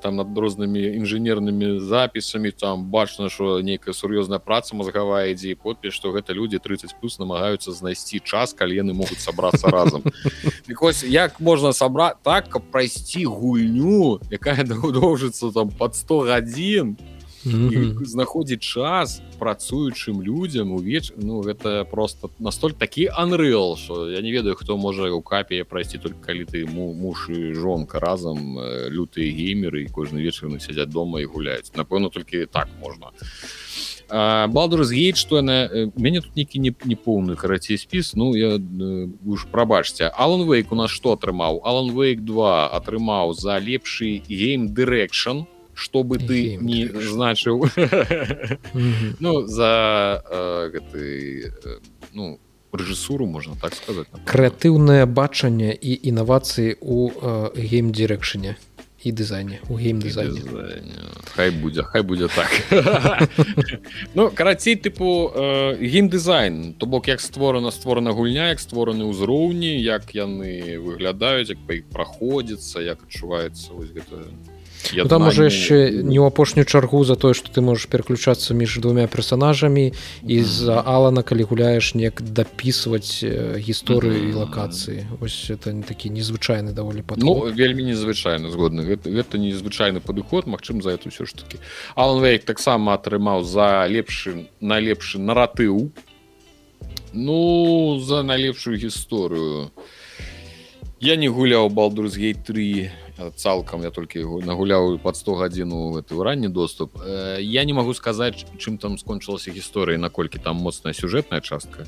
[0.00, 6.14] там над рознымі інжынернымі запісамі там бачна що нейкая сур'ёзная праца мозгавая ідзе подпіс што
[6.14, 10.06] гэта людзі 30 плюс намагаюцца знайсці час калі яны могуць сабрацца разам.
[10.80, 14.62] Ось як можна сабраць так каб прайсці гульню якая
[15.02, 16.96] доўжыцца там под 100 гадзін
[17.44, 24.54] знаходзіць час працуючым людзям увеч ну гэта просто настоль такі анрыл что я не ведаю
[24.56, 28.60] хто можа у капе прайсці только калі ты ему муж і жонка разам
[28.92, 33.08] лютыя геймеры і кожны вечар на сядзяць дома і гуляюць напэўна толькі так можна
[34.10, 38.60] балду разгеет что яна мяне тут нейкі не непоўны карацей спіс ну я
[39.24, 44.68] уж прабачце алан вейк у нас что атрымаў алан вейк 2 атрымаў за лепшы гейм
[44.76, 47.64] дырэкшн у чтобы ты не значыў
[49.20, 49.72] ну за
[50.76, 51.52] гэты
[52.12, 52.38] ну
[52.72, 57.10] рэжысуру можна так сказать крэатыўнае бачанне і інавацыі у
[57.56, 58.56] гейм-дырэкшане
[59.02, 60.44] і дызайне у гейм-дызайне.
[61.34, 62.50] хай будзе хай будзе так.
[64.14, 65.32] Ну карацей тыпу
[65.80, 66.74] гейм-дызайн.
[66.74, 71.88] То бок як створана створана гульня як створаны ўзроўні як яны выглядаюць як па іх
[71.88, 74.28] праходзіцца як адчуваецца вось гэта
[74.92, 78.78] ну, там уже яшчэ не ў апошнюю чаргу за тое что ты можешь переключацца між
[78.84, 85.82] двумя персонажамі і за алана калі гуляеш неяк дапісваць гісторыю і лакацыі ось это не
[85.82, 91.08] такі незвычайны даволі па ну, вельмі незвычайна згодны гэта, гэта незвычайны падыход Мачым за это
[91.08, 91.58] ўсё ж таки.
[91.94, 95.92] Алан вейк таксама атрымаў за лепшы найлепшы наратыў.
[97.12, 99.70] Ну за найлепшую гісторыю
[101.00, 102.90] я не гуляў балдурсгей 3
[103.36, 106.96] цалкам я толькі нагуляў под 100 гадзіну гэты ранні доступ.
[107.38, 111.86] Я не магу сказаць чым там скончылася гісторыя наколькі там моцная сюжэтная частка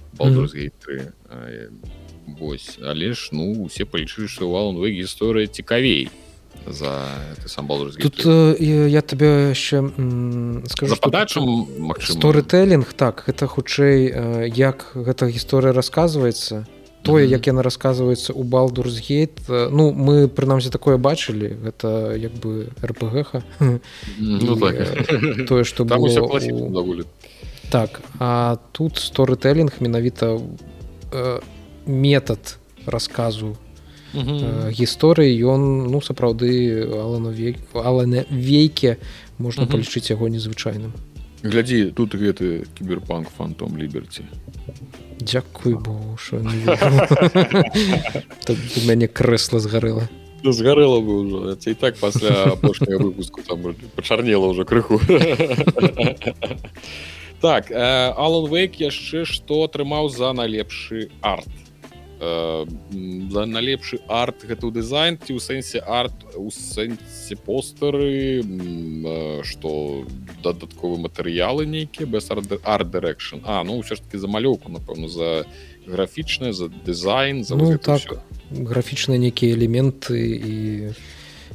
[2.39, 6.11] Вось але ж ну усе палічылі што вал вы гісторыя цікавей
[6.67, 7.09] за
[7.47, 8.23] сам тут
[8.61, 9.83] я табе яшчэ
[10.69, 11.67] скажу падачам
[11.99, 19.49] сторытэлінг так гэта хутчэй як гэта гісторыя расказваецца то тое як яна рассказывается у балдурсгейт
[19.49, 21.57] ну мы прынамсі такое бачылі.
[21.63, 23.43] Гэта як бы рпгха
[24.19, 25.49] ну, так.
[25.49, 27.05] тое что было
[27.71, 30.39] так а тут сторытэлінг менавіта
[31.13, 31.41] э,
[31.87, 33.57] метад рассказу
[34.15, 35.33] э, гісторыі.
[35.43, 38.99] Ён ну сапраўды алана вейке
[39.39, 40.93] можна палічыць яго незвычайным.
[41.43, 44.23] Глядзі тут гэты кіберпанк фантом ліберці
[45.23, 46.37] Дякуй бо що
[48.77, 50.09] у мяне крэсла згарэла
[50.43, 53.41] згарэла бы ўжо і так пасля апошняга выпуску
[53.95, 54.99] пачарнела ўжо крыху
[57.41, 61.47] так алан вейк яшчэ што атрымаў за найлепшы арт
[62.23, 68.43] налепшы арт гэта ў дызайн ці ў сэнсе арт у сэнсе постары
[69.43, 70.07] што
[70.43, 73.43] дадатковы матэрыялы нейкія без арт дырэкшн.
[73.45, 75.47] А ну ўсё ж таки за малёўку напэўна за
[75.87, 78.23] графічнае за дызайн за ну, так.
[78.51, 80.57] графічныя нейкія элементы і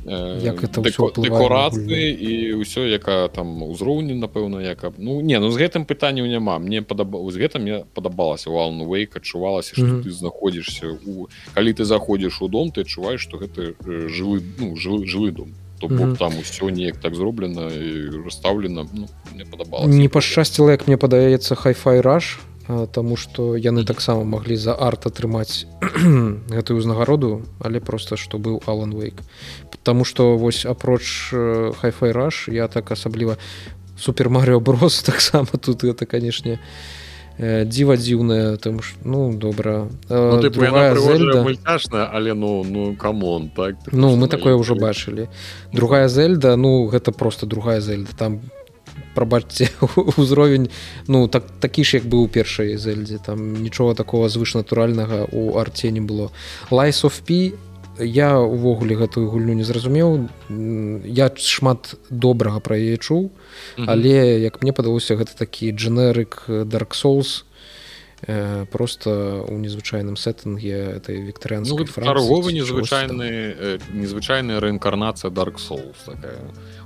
[0.07, 5.83] як это дэкорацыі і ўсё яка там узроўні напэўна яка ну не ну з гэтым
[5.83, 6.59] пытанням няма.
[6.59, 8.49] Мне падаба з гэтым мне падабалася.
[8.49, 10.03] Валну вейк адчувалася что mm -hmm.
[10.03, 13.73] ты знаходзішся у калі ты заходзіш у дом ты адчуваеш что гэта
[14.07, 15.51] жывы ну жывы жывы дом.
[15.79, 16.17] То mm -hmm.
[16.17, 17.69] там усё неяк так зроблена
[18.25, 24.27] расстаўлена ну, мне падабала не пашчасціла як мне падаецца хай-фай раш Таму што яны таксама
[24.27, 25.63] маглі за арт атрымаць
[26.55, 29.23] гэтую ўзнагароду, але проста што быў Алан Вейк.
[29.87, 31.31] Таму што вось апроч
[31.79, 33.39] хайфай раш я так асабліва
[33.95, 36.59] супермарыо брос таксама тут гэта канешне
[37.37, 39.87] дзіва дзіўная там ж ну добра.
[40.09, 42.09] Ну, зельда...
[42.11, 45.29] але ну ну камон так ну мы такое ўжо бачылі.
[45.71, 48.09] Другая зельда ну гэта просто другая зельда.
[48.17, 48.41] Там
[49.17, 49.69] прабачце
[50.21, 50.69] узровень.
[51.07, 55.89] Ну так такі ж як быў у першай зельдзе там нічога такого звышнатуральнага у арце
[55.89, 56.29] не было.
[56.69, 57.57] Лайс of пі
[57.97, 60.29] я увогуле гэтую гульню не зразумеў.
[61.01, 63.33] Я шмат добрага пра яе чуў
[63.85, 67.41] але як мне падалося гэта такі дженерык dark souls.
[67.41, 67.56] э,
[68.71, 76.39] просто у незвычайным сеттынге этой вікторыянской ну, торговы незвычайны незвычайная рэінкарнацыя dark souls такая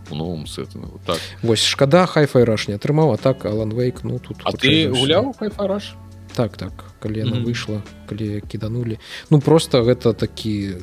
[0.10, 1.20] у новым сеттынгу так.
[1.42, 5.96] Вось шкада хайфайраш не атрымаў а так алан вейк ну тут а ты гуляў хайфараш
[6.36, 7.46] так так калі яна mm -hmm.
[7.46, 10.76] выйшла калі кіданулі ну просто гэта такі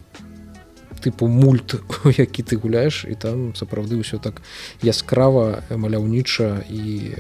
[0.99, 1.75] тыпу мульт
[2.19, 4.43] які ты гуляеш і там сапраўды ўсё так
[4.83, 7.15] яскрава маляўніча і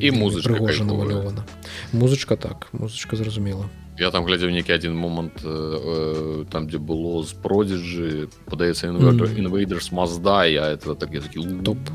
[0.00, 1.44] і музыка прыгожа намалёвана.
[1.92, 3.68] Музычка так музычка зразумела.
[3.98, 10.44] Я там глядзеў нейкі адзін момант э, там дзе было з продзіджы падаецца інвейдерс мазда
[10.44, 11.80] я это так я такі топ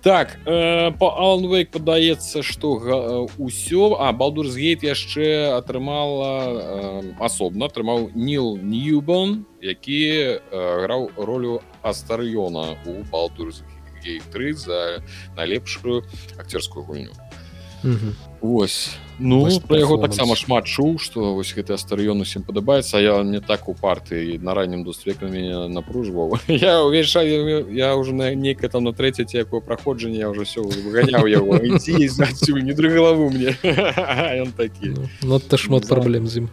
[0.01, 8.57] так э, по алвейк падаецца что ўсё а балдурсгейт яшчэ атрымала э, асобна атрымаў ніл
[8.57, 15.03] ньюбон які э, граў ролю астарыёна у балдурсгей 3 за
[15.35, 16.03] найлепшую
[16.37, 17.13] акцёрскую гульню
[18.43, 23.39] Вось ну про яго таксама шмат чуў што вось гэты астарыён усім падабаецца я не
[23.39, 27.15] так у партыі на раннім досвеку мяне напружваў я ўвесь
[27.83, 31.61] я уже на нейкае там на трэцяй ці якое праходжанне я уже все выганяў яго
[31.61, 33.55] не дры галаву мне
[34.43, 36.49] ён такі ну ты шмат праблем з ім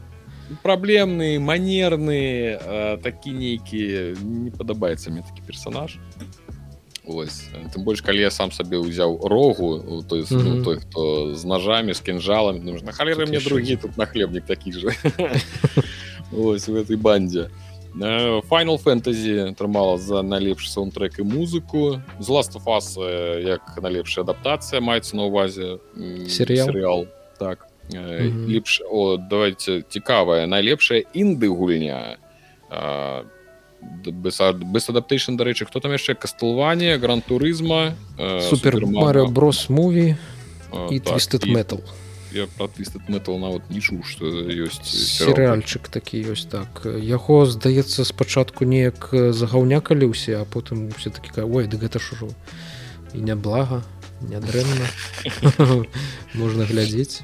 [0.63, 2.59] праблемны манерны
[3.03, 4.19] такі нейкі.
[4.19, 5.99] Не падабаецца мне такі персонаж
[7.11, 7.51] Ось.
[7.75, 10.43] тым больш калі я сам сабе ўзяў рогу той mm -hmm.
[10.45, 14.89] ну, той хто з ножамі з кінжалам нужно халеры мне другі тут нахлебнік такі же.
[16.33, 17.51] Ось у этой бандзе
[18.49, 25.17] файнал фэнтэзі атрымала за найлепшы саундтрек і музыку з ласт фас як найлепшая адаптацыя маецца
[25.17, 25.79] на увазе
[26.29, 27.07] серыял серыял
[27.39, 27.67] так.
[27.91, 28.47] Mm -hmm.
[28.47, 32.17] лепш о давайте цікавая найлепшая інды гульня
[32.71, 33.25] а,
[33.81, 37.97] без адаптейшн дарэчы хто там яшчэ кастылванне гран-турызма
[38.49, 40.17] супер Марио брос муві
[40.91, 41.81] і твистед метал
[42.33, 46.87] я про твистед метал нават не чуў что ёсць серыальчык такі ёсць так.
[46.87, 52.29] Яго здаецца спачатку неяк загаўнякаліўся а потым все-таки ой ды гэта ж ужо
[53.15, 53.83] і няблага
[54.23, 54.87] нядрэнна
[56.41, 57.23] можна глядзець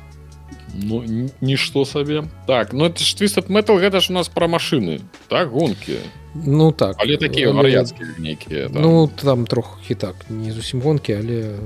[0.75, 5.01] Ну нішто сабе так ну это ж твистед метал гэта ж у нас пра машины
[5.29, 6.03] так гонкі
[6.45, 6.97] ну так.
[6.99, 8.83] Але такія вар'яцкія нейкія там.
[8.83, 11.59] ну там трохі так не зусім гонкі але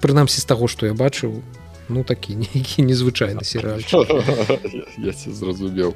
[0.00, 1.42] прынамсі з таго што я бачыў
[1.88, 3.82] ну такі нейкі незвычайны серыаль
[4.98, 5.94] я зразумеў.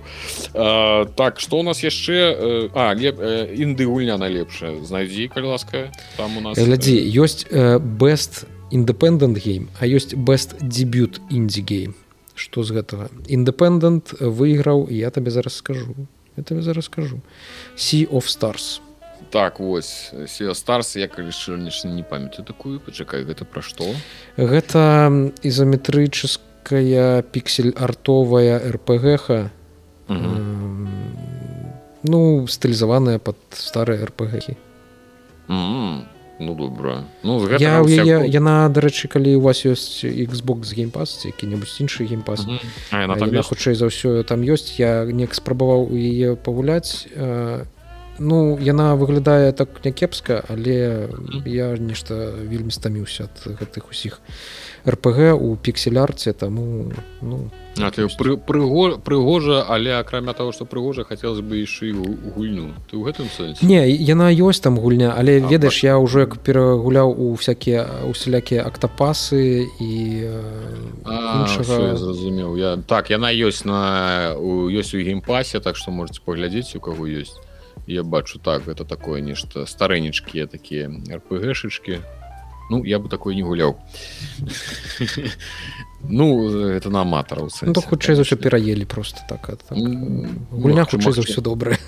[0.52, 3.20] Так что у нас яшчэ а леп
[3.52, 4.80] інды гульня найлепшая.
[4.84, 7.46] Знайдзі калі ласка там у нас глядзі ёсць
[7.78, 11.94] best independent game а ёсць best дебют індзі-гейм
[12.34, 13.12] что з гэтага?
[13.28, 17.20] Independent выйграў я табе зараз скажу я тебе зараз скажу.
[17.76, 18.80] Sea of stars.
[19.30, 20.12] Так вось
[20.52, 22.80] старс я калішнічна не памятаю такую.
[22.80, 23.84] Пачакай гэта пра што?
[24.36, 29.50] Гэта ізометрычаская піксель артовая рпгха
[32.02, 34.56] ну стылізаваная под старыя рпгхі
[36.42, 41.80] ну добра ну, я, я, я, яна дарэчы калі у вас ёсць xbox геймпас які-небудзь
[41.80, 42.46] іншы геймпас
[43.46, 47.06] хутчэй за ўсё там ёсць я неяк спрабаваў яе пагуляць
[48.18, 51.08] ну яна выглядае так някепска але
[51.46, 54.20] я нешта вельмі стаміўся ад гэтых усіх
[54.86, 56.92] рпг у пікселярце таму
[57.22, 61.92] ну ты пры, прыго, прыгожа але акрамя того что прыгожа хацелось бы яшчэ
[62.36, 62.74] гульню.
[62.90, 63.64] Ты ў гэтым сэнсе?
[63.64, 68.68] Не яна ёсць там гульня але а, ведаеш я ўжо як перагуляў у всякія усялякія
[68.68, 69.92] актапасы і
[71.08, 71.96] іншага...
[71.96, 72.56] зразумеў.
[72.60, 74.36] Я так яна ёсць на
[74.68, 77.40] ёсць у геймпасе так что можете паглядзець у каго ёсць
[77.86, 82.00] я бачу так это такое нешта старэнечкія такія рпгшечки
[82.70, 83.76] ну я бы такой не гуляў
[86.08, 89.76] ну это на аматараў ну, хутчэй за ўсё пераелі просто так, так.
[89.76, 91.78] гульня хутчэй за ўсё добрае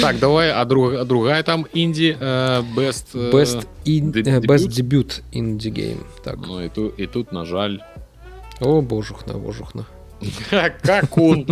[0.00, 2.16] так давай а друг другая там індзі
[2.76, 3.66] best best
[4.46, 6.38] без дебют індзігейм так.
[6.46, 7.78] Ну, і тут і тут на жаль.
[8.60, 9.86] О божухна божухна
[10.82, 11.46] какун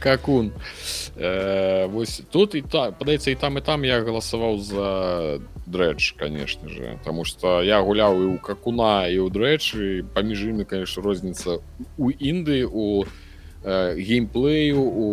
[0.00, 0.52] какун
[1.16, 6.68] э, вось тут і так падаецца і там і там я галасаваў за дрэдж конечно
[6.68, 11.62] же потому что я гуляў і у какуна і ў дрэчы паміж імі конечно розніца
[11.98, 13.04] у індыі у
[13.64, 15.06] геймплею у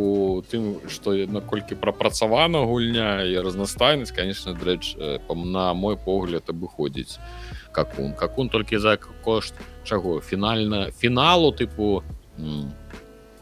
[0.46, 4.98] тым што наколькі прапрацавана гульня і разнастайнасць конечно дрэч
[5.30, 7.18] на мой погляд абыходзіць
[7.76, 8.14] какун.
[8.14, 9.54] Какун толькі за кошт
[9.84, 10.22] чаго?
[10.22, 12.04] Фінальна фіналу тыпу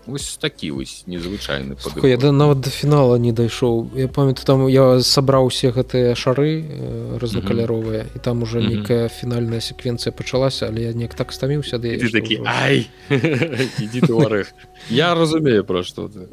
[0.07, 3.91] ось такі вось незвычайны я да нават до фінала не дайшоў.
[3.95, 9.61] Я памятаю там я сабраў усе гэтыя шары э, рознакаляровыя і там уже нейкая фінальная
[9.61, 12.89] секвенцыя пачалася але я неяк так стаміўся да такі ай!
[14.89, 16.27] Я разумею пра што ты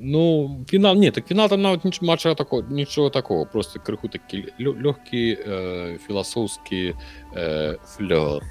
[0.00, 4.46] ну фінал не так фінал там нават ніч матча такого нічого такого просто крыху такі
[4.60, 6.94] лёгкі э, філасофскі
[7.34, 8.42] э, флёр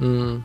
[0.00, 0.42] Mm.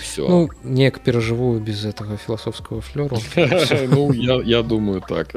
[0.00, 3.18] все ну, неяк перажывую без этого філасофского флёру.
[3.88, 5.28] Ну, я, я думаю так.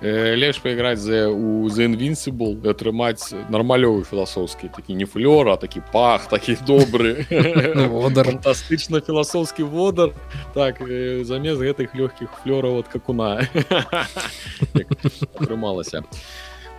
[0.00, 5.80] Э, лепш пайграць за у the invincible атрымаць нармалёвы філасофскі такі не флёр а такі
[5.92, 7.26] пах такі добры
[7.88, 10.12] водар фантастычна філасофскі водар
[10.54, 13.40] так э, замест гэтых лёгкіх флёраў от какуна
[15.40, 16.04] атрымалася а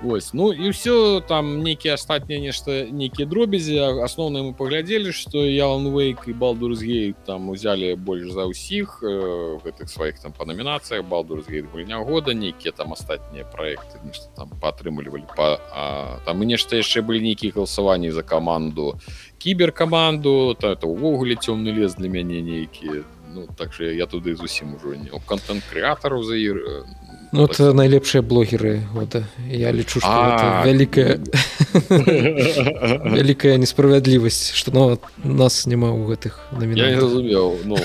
[0.01, 6.23] Вось ну і все там нейкія астатнія нешта нейкія дробязі асноўна мы паглядзелі што яланвейк
[6.31, 11.99] і балдурзгей там узялі больш за ўсіх э, гэтых сваіх там па намінацыях балдурзгей гульня
[11.99, 17.19] года нейкія там астатнія проекты нешта там падтрымлівалі па а, там і нешта яшчэ былі
[17.19, 18.95] нейкія галасаванні за каманду
[19.35, 23.03] кіберкаманду то это увогуле цёмны лес для мяне нейкі
[23.35, 26.39] ну так же я туды зусім ужо не контент крэатараў за
[27.31, 28.81] Ну, так, найлепшыя блогеры.
[28.93, 29.15] Вот,
[29.47, 31.19] я лічу вялікая
[33.05, 37.61] вялікая несправядлівасць што нават нас няма ў гэтых разумеў.
[37.65, 37.77] Ну,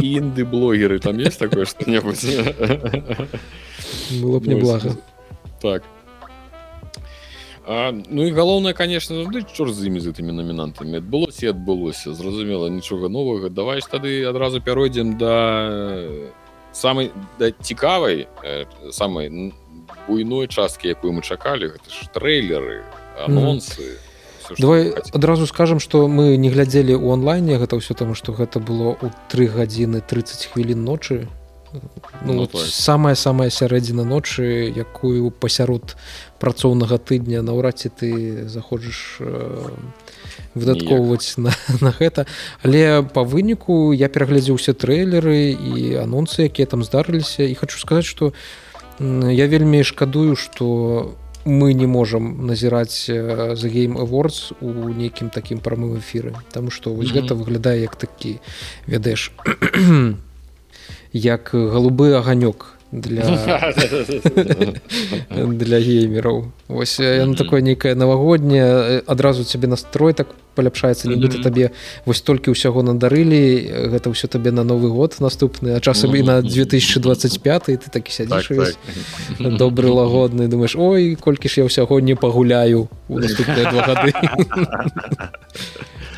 [0.00, 2.24] інды блогеры там есть такое что-небудзь
[4.22, 4.96] было б неблага.
[5.60, 5.82] Так.
[7.66, 11.00] А, ну і галоўнае конечно ну, чор з імі з гэтымі намінантамі.
[11.00, 12.12] Адбылося адбылося.
[12.12, 13.48] Зразумела нічога новага.
[13.48, 16.04] Давай тады адразу пяройдзем да
[16.74, 19.54] самай да, цікавай э, самай
[20.08, 22.82] буйной часткі якую мы чакалі гэта ж трэйлеры
[23.16, 24.12] анонсы mm.
[24.44, 28.60] Все, давай адразу скажем что мы не глядзелі у онлайне гэта ўсё таму что гэта
[28.60, 31.28] было у три гадзіны 30 хвілін ночы.
[32.22, 35.96] Ну, ну, самая самая сярэдзіна ночы якую пасярод
[36.38, 39.72] працоўнага тыдня наўрад ці ты заходжаш э,
[40.54, 42.26] выдаткоўваць на, на гэта.
[42.62, 47.42] Але по выніку я пераглядзеў усе трэйлеры і анонсы якія там здарыліся.
[47.42, 48.32] І хочу сказаць что
[49.00, 51.14] я вельмі шкадую что
[51.44, 56.34] мы не можам назіраць за гейм awards у нейкім такім прамым эфіры.
[56.52, 57.22] Там что вось mm -hmm.
[57.22, 58.38] гэта выглядае як такі
[58.86, 59.32] ведаеш
[61.12, 63.22] як голубы аганёк для
[65.60, 71.70] для геймераў ось яно такое нейкае навагодняе адразу цябе настрой так паляпшаецца нібыта табе
[72.06, 76.40] вось толькі ўсяго надарылі гэта ўсё табе на новы год наступны а часам і на
[76.42, 78.76] 2025 ты такі сядзіш так,
[79.38, 79.56] так.
[79.58, 84.10] добры лагодны думаешь ой колькі ж я ўсяго не пагуляю у наступныя два гады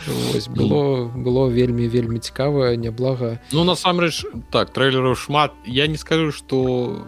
[0.07, 5.53] Вось, было было вельмі вельмі цікава няблага ну насамрэч так трэйлераў шмат.
[5.67, 7.03] Я не скажу что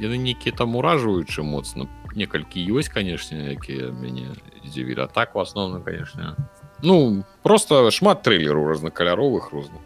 [0.00, 1.90] яны нейкія там уражваючы моцна.
[2.14, 4.34] Некалькі ёсць канешне якія мяне
[4.64, 6.36] дзівілі так у асноўным конечно
[6.82, 9.82] ну просто шмат трэйлеру разнакаляровых розных.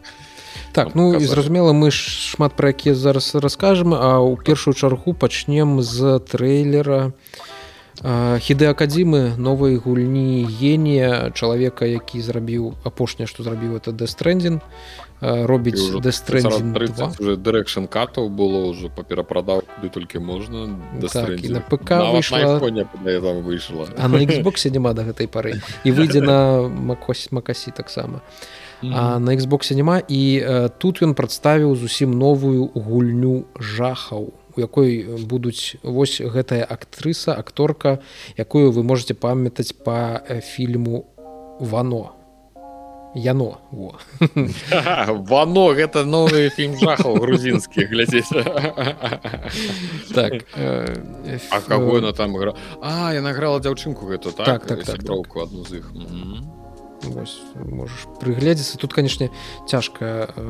[0.71, 1.97] Так ну і зразумела мы ж
[2.35, 7.60] шмат пра якія зараз раскажам а ў першую чаргу пачнем з трэйлера у
[7.99, 14.61] хіды акадзімы новай гульні генія чалавека які зрабіў апошняе што зрабіў это дэстрэндзін
[15.21, 22.57] робіць дырэкшн катаў было ўжо паперапрадаў куды толькі можна так, на ПК выйшла
[23.43, 28.23] выйшла а на Xбосе няма да гэтай пары і выйдзе на макось макасі таксама
[28.81, 30.21] на Xбосе няма і
[30.79, 37.99] тут ён прадставіў зусім новую гульню жахаў у якой будуць вось гэтая актрыса акторка
[38.37, 41.05] якую вы можете памятаць по фільму
[41.59, 42.15] вано
[43.15, 43.59] яно
[45.31, 48.31] вано гэта новы фільм жахаў грузінскі глядзець
[50.15, 54.65] так а кого на там игра а я награла дзяўчынку гэту так?
[54.65, 55.91] Так так так адну з іх
[57.03, 58.77] Вось, можаш прыгледзецца.
[58.77, 59.31] Тут канешне
[59.67, 60.43] цяжка э,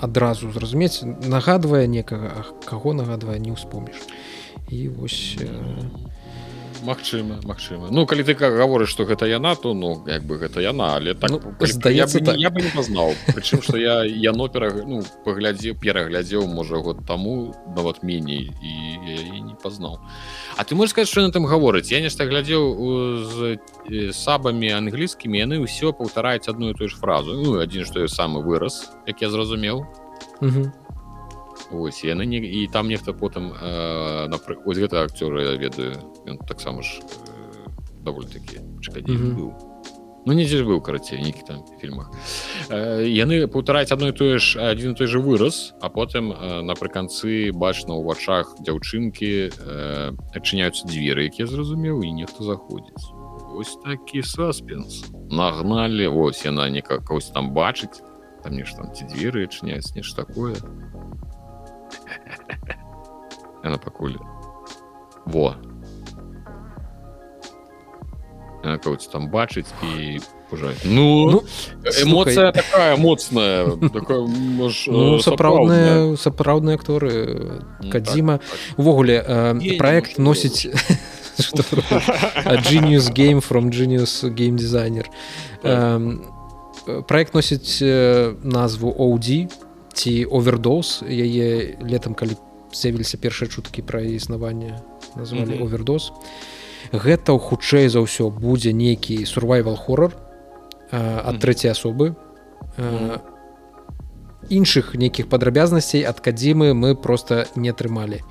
[0.00, 1.02] адразу зразумець.
[1.02, 4.02] Нагадвае некага каго нагадвае не ўспомніш.
[4.70, 5.46] І вось э,
[6.82, 7.88] Магчыма Магчыма.
[7.90, 11.14] Ну калі ты как гаворыш что гэта яна то ну як бы гэта яна але
[11.14, 12.36] так ну, здаецца я, так.
[12.38, 13.14] я бы не пазнаў.
[13.28, 19.54] Прычым что я яно пераг ну паглядзеў пераглядзеў можа год таму нават меней і не
[19.54, 20.00] пазнаў.
[20.56, 21.90] А ты можешь сказать что на там гаворыць?
[21.90, 22.62] Я нешта глядзеў
[23.24, 23.58] з
[24.12, 27.34] сабамі англійскімі яны ўсё паўтараюць одну і тую ж фразу.
[27.34, 29.86] Ну адзін што я самы выраз як я зразумеў.
[31.70, 35.94] Ось яны не і там нехта потым э, напрыклад гэта акцёры я ведаю
[36.26, 38.60] ён таксама ж э, даволі такі
[38.90, 39.52] быў
[40.26, 42.10] ну недзе ж быў карацей нейкі там фільмах
[42.68, 47.96] э, яны паўтараюць адной тое ж адзін той же выраз а потым э, напрыканцы бачна
[47.96, 53.20] ў вачах дзяўчынкі э, адчыняюцца дзверы якія зразумеў і нехто заходзіць
[53.60, 55.04] ось такі саспенс.
[55.30, 58.02] Нагналі ось яна некак ось там бачыць
[58.42, 60.56] там нешта там ці дзверы адчыняюць нешта такое.
[63.64, 64.16] Яна пакуль
[65.26, 65.54] во
[68.62, 71.44] кого там бачыць і пужаць ну, ну
[72.04, 78.40] эмоцыя такая моцная ну, сапраўдная сапраўдныя акторы кадзіма.
[78.76, 79.24] увогуле
[79.78, 80.66] проект носіць
[82.68, 85.08] genius game from genius game дизайнер
[87.06, 87.80] проект носіць
[88.44, 89.48] назву OD
[89.94, 92.36] ці овердоз яе летом калі
[92.72, 94.78] з'явіліся першыя чуткі пра існаванне
[95.16, 96.12] назвалі овердоз
[96.92, 100.16] гэта хутчэй за ўсё будзе нейкі сурвайвал хоррор
[100.90, 102.16] ад трэцяй асобы.
[104.50, 108.24] Іншых нейкіх падрабязнасцей ад кадзімы мы просто не атрымалі.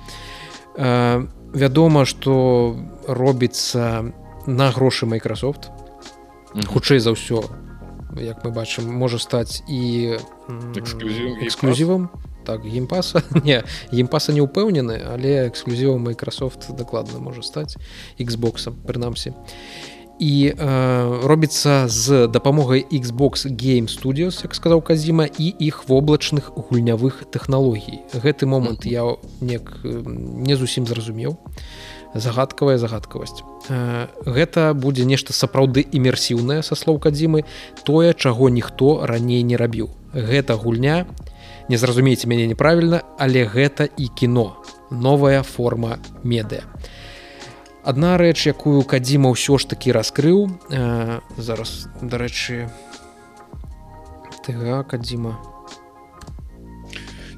[0.76, 2.76] Вядома что
[3.06, 4.12] робіцца
[4.46, 5.70] на грошы Microsoft.
[6.54, 7.44] Хутчэй за ўсё
[8.18, 10.18] як мы бачым можа стаць і
[10.74, 12.10] эксклюзівам
[12.50, 13.22] так геймпаса.
[13.46, 13.62] Не
[13.94, 17.78] геймпаса не ўпэўнены але эксклюзівам Microsoft дакладна можа стаць
[18.18, 19.34] Xбоксом прынамсі.
[20.20, 27.24] І э, робіцца з дапамогай Xbox game Studios як сказаў казіма і іх воблачных гульнявых
[27.32, 28.04] тэхналогій.
[28.12, 31.38] Гэты момант я не не зусім зразумеў.
[32.12, 33.46] Загадкавая загадкавасць.
[34.26, 37.46] Гэта будзе нешта сапраўды імерсіўнае са слоў кадзімы
[37.86, 39.88] тое чаго ніхто раней не рабіў.
[40.12, 41.30] Гэта гульня не
[41.76, 44.56] зразумееце мяне неправільна але гэта і кіно.
[44.90, 46.66] Новая форма медыа.
[47.82, 52.68] Адна рэч якую кадзіма ўсё ж такі раскрыў э, зараз дарэчы
[54.44, 55.40] тыга кадзіма?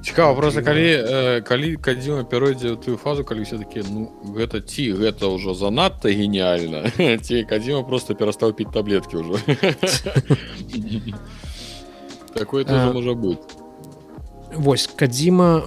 [0.02, 5.30] Цікава просто калі э, калі кадзіма пяройдзе тую фазу калі все-таки ну гэта ці гэта
[5.30, 6.90] ўжо занадта гениальна
[7.24, 9.38] ці кадзіма просто перастаў піць таблетки ўжо.
[12.34, 13.61] Такое можа быць
[14.56, 15.64] восьось кадзіма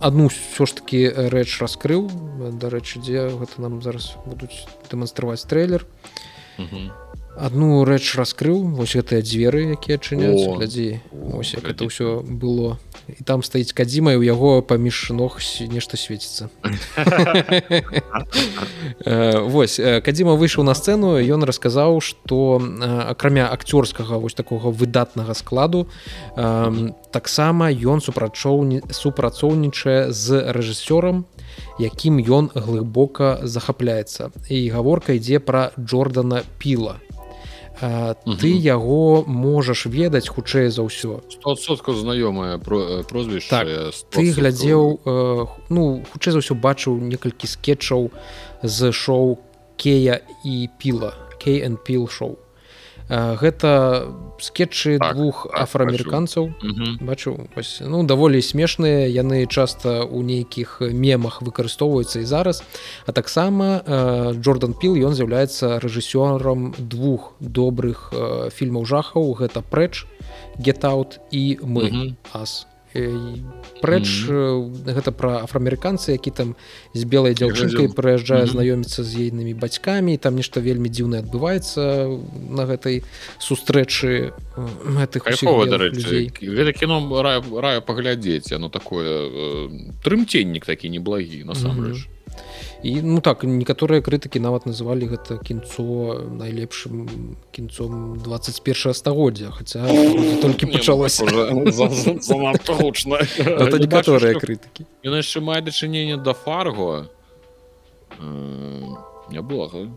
[0.00, 2.08] одну ўсё ж таки рэч раскрыў.
[2.56, 5.86] Дарэчы дзе гэта нам зараз будуць дэманстраваць трейлер
[7.36, 8.74] одну рэч раскрыў.
[8.76, 11.00] Вось гэтыя дзверы якія адчыняюць глядзі.
[11.12, 12.78] ось як это ўсё было
[13.18, 15.38] і там стаіць кадзіма у яго паміж ног
[15.68, 16.48] нешта свеціцца.
[19.54, 22.60] Вось кадзіма выйшаў на сцэну ён расказаў што
[23.10, 25.86] акрамя акцёрскага вось такога выдатнага складу
[27.10, 31.24] таксама ён супрачоў супрацоўнічае з рэжысёрам
[31.78, 34.30] якім ён глыбока захапляецца.
[34.48, 37.00] І гаворка ідзе пра Джордана піла
[37.80, 41.24] ты яго можаш ведаць хутчэй за ўсё.
[41.56, 43.68] Сотка знаёмая про прозвіш так,
[44.12, 45.00] ты глядзеў
[45.68, 48.10] ну хутчэй за ўсё бачыў некалькі скетчаў
[48.62, 49.38] з шоу
[49.80, 52.36] кея і піла кейн пил шоу
[53.10, 54.06] гэта
[54.38, 56.54] скетчы так, двух так, афраамерыканцаў
[57.02, 59.10] бачу ось, ну даволі смешныя.
[59.10, 62.62] Яны часта у нейкіх мемах выкарыстоўваюцца і зараз.
[63.06, 63.82] А таксама
[64.38, 68.14] Джордан пил ён з'яўляецца рэжысёрам двух добрых
[68.54, 69.34] фільмаў жахаў.
[69.34, 70.06] Гэта прэч
[70.56, 74.60] гетаут і мы ас прэч mm
[74.90, 76.48] гэта пра афраамерыканцы які там
[76.94, 78.54] з белай дзяўчынкай прыязджае mm -hmm.
[78.54, 82.10] знаёміцца з ейнымі бацькамі там нешта вельмі дзіўна адбываецца
[82.50, 83.02] на гэтай
[83.38, 84.32] сустрэчы
[84.98, 85.22] гэтых
[86.42, 89.30] гэта кіно раю, раю паглядзець оно такое
[90.02, 91.96] трымценнік такі неблагі насамрэч.
[91.96, 92.19] Mm -hmm
[92.82, 97.08] і ну так некаторыя крытыкі нават называлі гэта кінцо найлепшым
[97.52, 99.84] кінцом 21 стагоддзя хаця
[100.44, 101.26] толькі пачалося
[102.80, 103.18] гучна
[103.84, 107.08] некаторыя крытыкі Ён яшчэ мае дачыненне да фарго.
[109.30, 109.88] Не было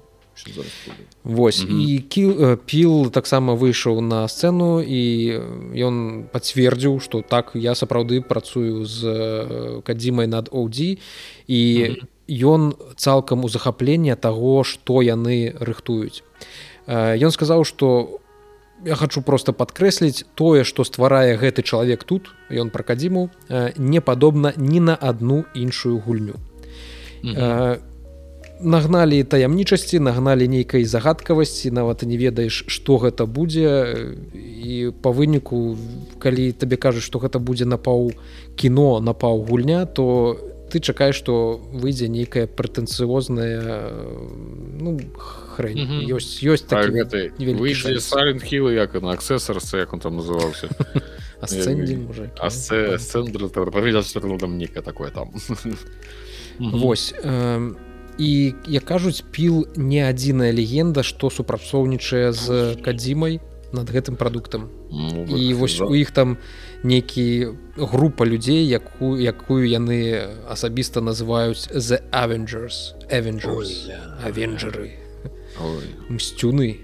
[1.24, 1.80] Вось mm -hmm.
[1.88, 5.02] і кіл піл таксама выйшаў на сцэну і
[5.78, 9.00] ён пацвердзіў што так я сапраўды працую з
[9.84, 10.98] кадзімай над OD
[11.48, 16.24] і mm -hmm ён цалкам у захаплення таго што яны рыхтуюць
[16.88, 18.20] ён сказаў што
[18.86, 23.30] я хочу просто падкрэсліць тое што стварае гэты чалавек тут ён пра кадзіму
[23.78, 26.36] не падобна ні на одну іншую гульню
[27.24, 27.80] mm -hmm.
[28.62, 33.96] нагналі таямнічасці нагналі нейкай загадкавасці нават не ведаеш што гэта будзе
[34.34, 35.78] і па выніку
[36.20, 38.12] калі табе кажуць што гэта будзе напаў
[38.56, 40.38] кіно напаў гульня то
[40.74, 43.94] ты чакаеш што выйдзе нейкая прэтэнцыозная
[44.82, 44.98] ну
[45.54, 45.78] хрень.
[45.78, 46.18] Mm -hmm.
[46.18, 46.90] ёсць ёсць так
[48.42, 50.68] хілы як на аксесор як он там называўся
[54.58, 55.30] нека такое там.
[56.60, 57.14] Восьось
[58.18, 63.40] і як кажуць піл не адзіная легенда што супрацоўнічае з кадзімай
[63.74, 66.38] над гэтым прадуктам ну, і вось у іх там
[66.84, 72.94] нейкі група людзей якую якую яны асабіста называюць the Avengers.
[73.10, 73.90] Avengers.
[74.24, 74.92] Авенджеры
[76.10, 76.80] мсцюны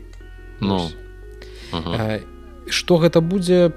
[0.59, 0.89] ну.
[1.71, 2.19] Ага.
[2.67, 3.71] што гэта будзе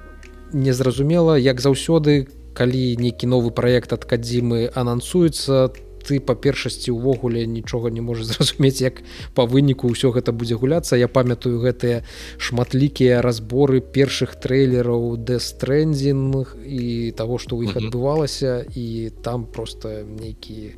[0.52, 1.36] незразумела.
[1.36, 7.90] Як заўсёды калі нейкі новы праект ад кадзімы анансуецца то ты па першасці ўвогуле нічога
[7.90, 9.02] не можа зразумець як
[9.34, 11.00] па выніку ўсё гэта будзе гуляцца.
[11.00, 12.04] Я памятаю гэтыя
[12.38, 16.86] шматлікія разборы першых трэйлераў дэстрэндзінг і
[17.16, 20.76] таго што ў іх адбывалася і там просто нейкі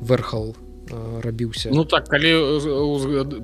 [0.00, 0.54] верхал
[1.22, 2.32] рабіўся Ну так калі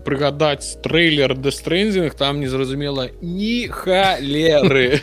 [0.07, 5.01] прыгадаць трэйлер дэстрэндзінг там незразумела ні халеры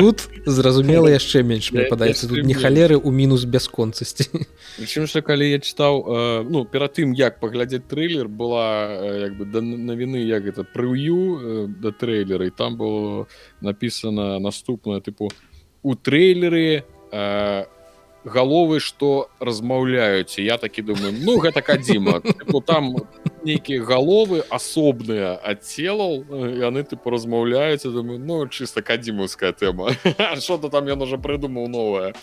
[0.00, 2.28] тут зразумела яшчэ менш мне падаецца.
[2.28, 4.28] Тут не халеры у мінус бясконцасці.
[4.86, 8.88] Чым что калі я чытаў ну перад тым як паглядзець трэйлер была
[9.28, 13.26] як бы да навіны як это прыўю да трэйлера і там было
[13.60, 15.30] написано наступное тыпу
[15.82, 17.81] у трэйлеры у
[18.24, 22.22] галовы што размаўляюць я такі думаю ну гэта кадзіма
[22.66, 22.94] там
[23.44, 26.22] нейкія галовы асобныя ад целаў
[26.62, 29.94] яны тыпу размаўляюць думаю ну чыста кадзімаўская тэма.
[30.38, 32.14] Что-то там ён уже прыдумаў новае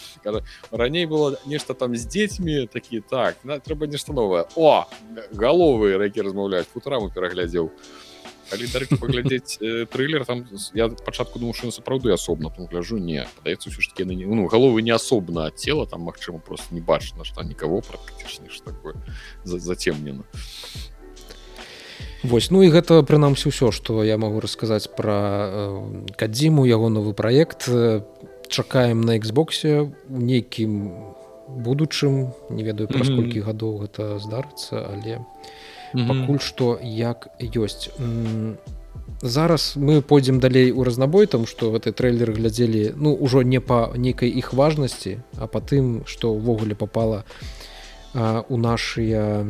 [0.72, 4.88] раней было нешта там з дзецьмі такі так на трэба нешта новае о
[5.36, 8.09] галовы рэкі размаўляюць футраму пераглядзеў а
[8.50, 12.98] калі дарэчы паглядзець э, трылер там я пачатку думаю что сапраўды асобна там гляжу.
[12.98, 16.82] Не падаецца ўсё ж таки ну галовы не асобна ад цела там магчыма просто не
[16.82, 18.96] бачна што никого практычна такое
[19.44, 20.24] зацемнена
[22.24, 25.16] Вось ну і гэта прынамсі ўсё што я магу расказаць пра
[25.48, 27.70] э, кадзіму яго новы праект.
[28.50, 31.16] Чакаем на Xбосе нейкім
[31.48, 32.34] будучым.
[32.50, 33.48] Не ведаю пра сколькі mm -hmm.
[33.48, 35.24] гадоў гэта здарыцца але
[35.94, 37.90] я пакуль што як ёсць.
[39.22, 43.92] Зараз мы пойдзем далей у разнабой там что гэты трейлер глядзелі ну ўжо не па
[43.96, 47.26] нейкай іх важнасці а па тым что ўвогуле попала
[48.14, 49.44] а, у нашыя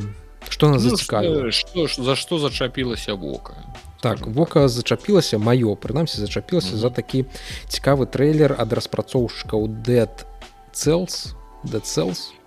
[0.50, 1.52] что нас ну, зацікавіла?
[1.52, 3.54] что за что зачапілася вока?
[4.02, 6.82] Так вока зачапілася маё прынамсі зачапілася mm -hmm.
[6.82, 7.26] за такі
[7.68, 10.26] цікавы трейлер ад распрацоўшчыкаў dead
[10.74, 11.36] cells.
[11.64, 12.39] Dead cells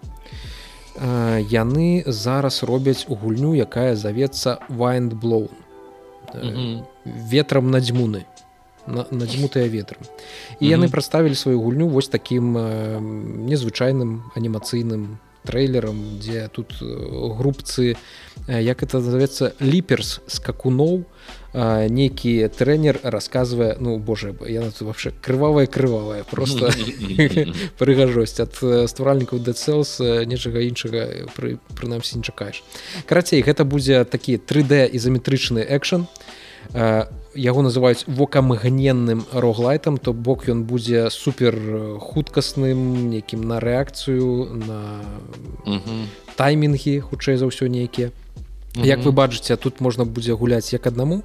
[0.97, 5.49] яны зараз робяць у гульню якая завецца вайндблоу
[7.05, 8.27] ветрам надзьмуны
[8.87, 10.03] надзьмутыя ветрам.
[10.61, 12.59] І яны прадставілі сваю гульню вось таким
[13.47, 17.97] незвычайным анімацыйным трэйлерам дзе тут групцы
[18.47, 21.05] як это назовецца ліперс скакуноў
[21.55, 26.73] нейкі трэнер рассказывае ну Боже я вообще крывавая крывавая просто
[27.79, 28.57] прыгажосць ад
[28.89, 32.63] стваральнікаў дэцелс нечага іншага пры прынамсі не чакаеш
[33.07, 36.09] карацей гэта будзе такі 3d ізаметрычны экшн
[36.73, 41.57] яго называюць вокамгненным роглайтам то бок ён будзе супер
[42.01, 45.05] хуткасным некім на рэакцыю на
[46.37, 48.13] таймінгі хутчэй за ўсё нейкія
[48.75, 51.23] як вы бачыце тут можна будзе гуляць як аднаму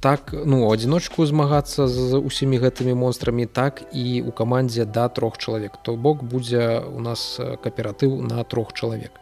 [0.00, 5.76] так ну адзіночку змагацца з усімі гэтымі монстрамі так і у камандзе да трох чалавек.
[5.82, 9.12] То бок будзе у нас кааператыў на трох чалавек.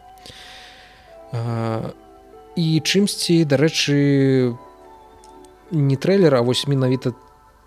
[2.57, 4.55] І чымсьці дарэчы
[5.71, 7.13] не трэйлер а вось менавіта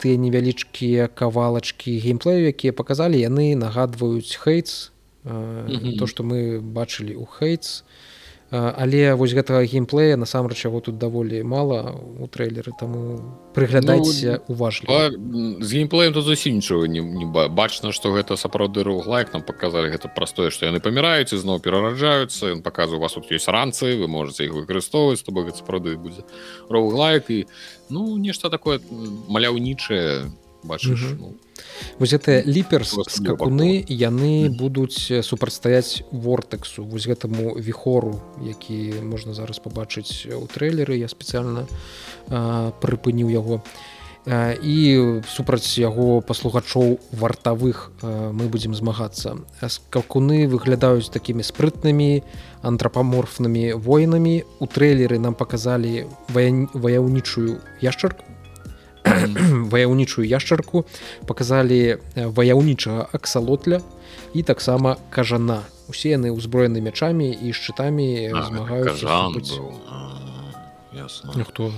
[0.00, 4.90] тыя невялічкія кавалачкі геймплею якія паказалі яны нагадваюць хейтс
[5.24, 7.84] то што мы бачылі у хейтс
[8.50, 13.22] але вось гэтага геймплея насамрэч яго тут даволі мала у трэйлеры таму
[13.54, 15.10] прыглядайце ну, уважліва.
[15.62, 20.10] з геймплеем тут зусім нічого не, не бачна што гэта сапраўды руглайк нам показалі гэта
[20.10, 24.50] простое што яны паміраюць ізноў перараджаюцца ён паказваю у вас тут ёсць ранцы вы можете
[24.50, 26.26] іх выкарыстоўваць то гэта сапраўды будзе
[26.68, 27.46] роглайк і
[27.88, 28.82] ну нешта такое
[29.30, 30.26] маляўнічае
[30.62, 31.16] бачыш Мгм.
[31.20, 31.34] ну,
[31.98, 34.56] вось гэтыя ліперс скакуны яны Мгм.
[34.56, 40.96] будуць э, супрацьстаяць вортексу вось гэтаму віхору які можна зараз пабачыць у трэйлеры.
[40.96, 41.66] Я спецыяльна
[42.80, 43.62] прыпыніў яго.
[44.26, 49.38] А, і супраць яго паслугачоў вартавых мы будзем змагацца.
[49.64, 52.22] Скакуны выглядаюць такімі спрытнымі
[52.62, 54.44] антрапаморфнымі воінамі.
[54.60, 58.24] У трэйлеры нам паказалі вая- ваяўнічую яшчарку
[59.72, 60.84] ваяўнічую яшчарку
[61.26, 63.80] паказалі э, ваяўнічага аксалотля
[64.34, 65.64] і таксама кажана.
[65.90, 69.30] Усе яны ўзброены мячамі і шчытамі змагаюцца
[71.34, 71.72] Ну, хто?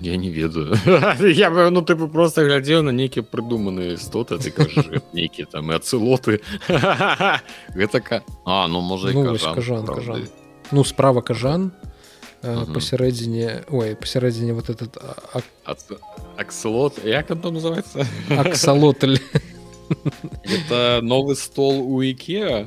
[0.00, 0.78] Я не ведаю.
[1.20, 4.54] Я бы ну ты бы просто глядзеў на нейкія прыдуманыя істоты ты
[5.12, 6.38] нейкія там і ацылоты
[7.74, 8.22] гэта ка...
[8.46, 10.28] а ну можа Ну, кажан, кажан.
[10.70, 11.72] ну справа кажан
[12.42, 12.74] Мгм.
[12.74, 15.98] пасярэдзіне ой пасярэдзіне вот этот а- Ац-
[16.36, 18.04] аксалот як там называется?
[18.28, 19.18] аксалотль
[20.44, 22.66] это новый стол у икеа.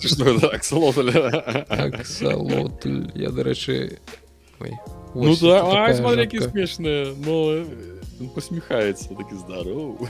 [0.00, 1.10] Что это аксалотль
[1.68, 3.98] аксалотль я дарэчы
[4.60, 4.72] ой
[5.14, 7.66] ну да это а такая смотри какие смешные э,
[8.20, 10.00] он посмехается таки здоров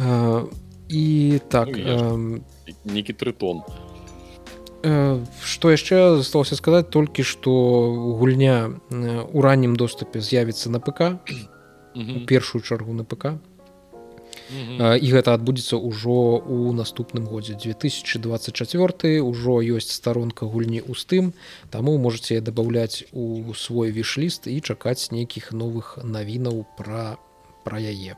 [0.00, 0.48] Смешно.
[0.88, 2.40] І так Ну,
[2.84, 3.62] Некий тритон Э,
[4.86, 7.50] Што яшчэ засталося сказаць толькі што
[8.20, 11.18] гульня э, у раннім доступе з'явіцца на ПК.
[11.96, 13.40] У першую чаргу на ПК.
[14.78, 21.32] Э, і гэта адбудзецца ўжо ў наступным годзе 2024 ўжо ёсць старонка гульні ў стым
[21.74, 27.18] таму можете дабаўляць у свой вішліст і чакаць нейкіх новых навінаў пра
[27.66, 28.14] пра яе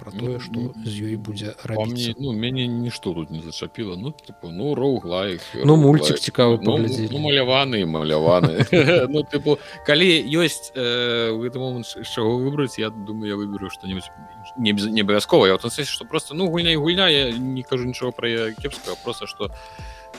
[0.00, 4.12] про тое Ну, што з ёй будзе рабіцца ну мяне нішто тут не зачапіла ну
[4.12, 7.08] типу ну роуглайк Ну, мульцік цікавы ну, паглядзелі.
[7.12, 8.64] ну, маляваны маляваны
[9.08, 13.68] ну типу калі ёсць э, в гэты момант з чаго выбраць я думаю я выберу
[13.70, 14.08] что-нибудь
[14.56, 18.12] не не абавязкова я вот что просто ну гульня і гульня я не кажу нічого
[18.12, 19.50] про яе кепскага просто что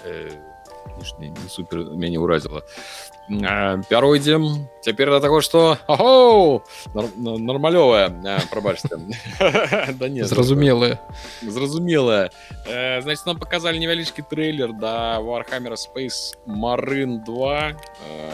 [0.05, 0.31] э,
[1.19, 2.61] не, не супер мяне ўразіла
[3.89, 6.63] пяройдзем цяпер да таго что Ого!
[6.93, 8.09] нармалёвая
[8.51, 8.99] прабачце
[9.93, 10.99] да не зразумелыя
[11.41, 12.31] зразумелая
[12.67, 17.73] э, значит нам показали невялічкі трейлер да warhammer space marine 2 э,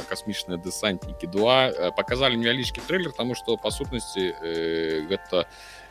[0.09, 5.45] касмічныя дэсантнікі 2 э, показали невялічкі трейлер тому что па сутнасці э, гэта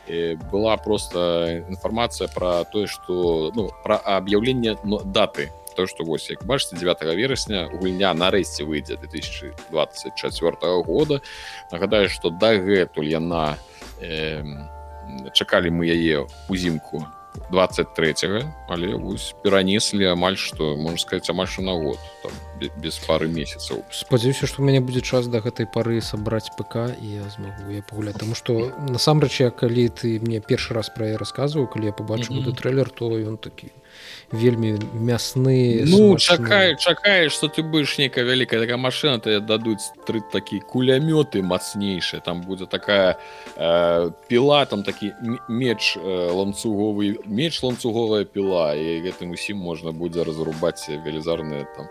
[0.09, 6.45] э, была просто інфармацыя про тое что ну про аб'яўленне даты то что вось як
[6.45, 11.21] бачыце 9 верасня гульня нарэшце выйдзе 2024 года.
[11.73, 13.59] Нагадаю что дагэтуль яна
[14.01, 14.43] э,
[15.35, 17.07] чакалі мы яе узімку
[17.51, 18.15] 23
[18.69, 23.29] але вось перанеслі амаль што можна сказаць амаль што на год там, бе- без пары
[23.29, 23.85] месяцаў.
[23.93, 27.83] Спадзяюся што у мяне будзе час да гэтай пары сабраць ПК і я змагу я
[27.85, 31.93] пагуляць Таму што насамрэч я калі ты мне першы раз пра яе расказваў калі я
[31.93, 32.41] побачыў Мгм.
[32.49, 33.69] гэты трэйлер то ён такі
[34.33, 40.21] вельмі мясны Ну чакай чакаеш что ты будешь некая вялікая такая машина ты дадуць тры
[40.33, 43.17] такі кулямёты мацнейшая там будзе такая
[43.57, 45.13] э, піла там такі
[45.49, 51.87] меч э, ланцуговы меч ланцуговая піла і гэтым усім можна будзе разрубаць велізарныя там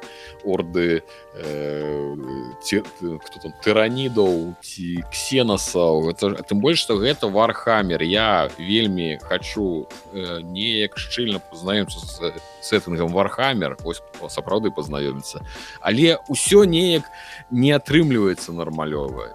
[0.46, 1.02] орды
[1.36, 2.16] э,
[2.64, 9.88] ці, кто там тыранідаў ці ксенасаў ж- тым больш што гэта вархаммер я вельмі хочу
[10.14, 12.00] э, неяк шчыльна пазнаёмся
[12.62, 15.42] сеттынгам вархаммер ось сапраўды пазнаёміцца
[15.82, 17.10] але ўсё неяк
[17.52, 19.32] не атрымліваецца нармалёвае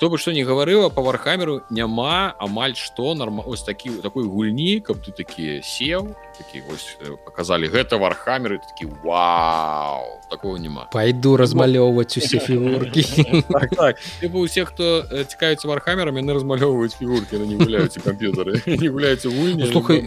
[0.00, 4.80] хто бы што не гаварыла по вархамеру няма амаль што норма ось такі такой гульні
[4.80, 10.20] каб ты такі сеў такі вось э, показалі гэта вархамеры такі Вау!
[10.30, 10.88] Такого няма.
[10.92, 13.04] Пайду размалёўваць усе фігуркі.
[13.50, 13.96] Так, так.
[14.20, 19.64] Типа усе хто э, цікавіцца вархамерамі яны размалёўваюць фігуркі не гуляюць камп'ютары не гуляюць гульні
[19.64, 20.00] Ну, слухай,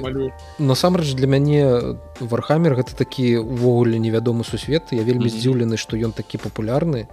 [0.58, 1.70] насамрэч для мяне
[2.30, 5.36] вархаммер гэта такі увогуле невядомы сусвет я вельмі Мгм.
[5.36, 7.08] здзіўлены што ён такі папулярны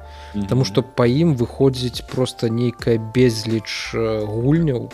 [0.48, 0.64] Таму Мгм.
[0.64, 4.90] што па ім выходзіць проста нейкая безліч э, гульняў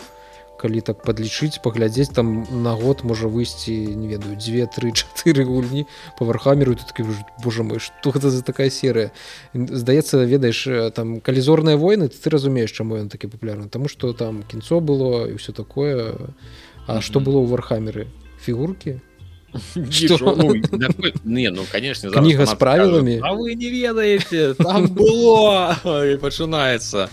[0.57, 5.85] калі так падлічыць паглядзець там на год можа выйсці не ведаю дзве тры чатыры гульні
[6.17, 7.05] па вархамеру такі
[7.45, 9.11] Божа мой што гэта за такая серыя
[9.53, 14.41] здаецца ведаеш э, там калізорныя войны ты разумееш чаму ён такі папулярны Таму што там
[14.49, 16.17] кінцо было і ўсё такое
[16.87, 17.01] А Мгм.
[17.05, 18.07] што было ў вархамеры
[18.41, 18.97] фігуркі
[19.91, 20.35] Што?
[20.37, 20.55] ну,
[21.23, 23.19] не ну конечно Кніга з правіламі?
[23.23, 25.75] а вы не ведаеце там было!
[26.21, 27.09] Пачынаецца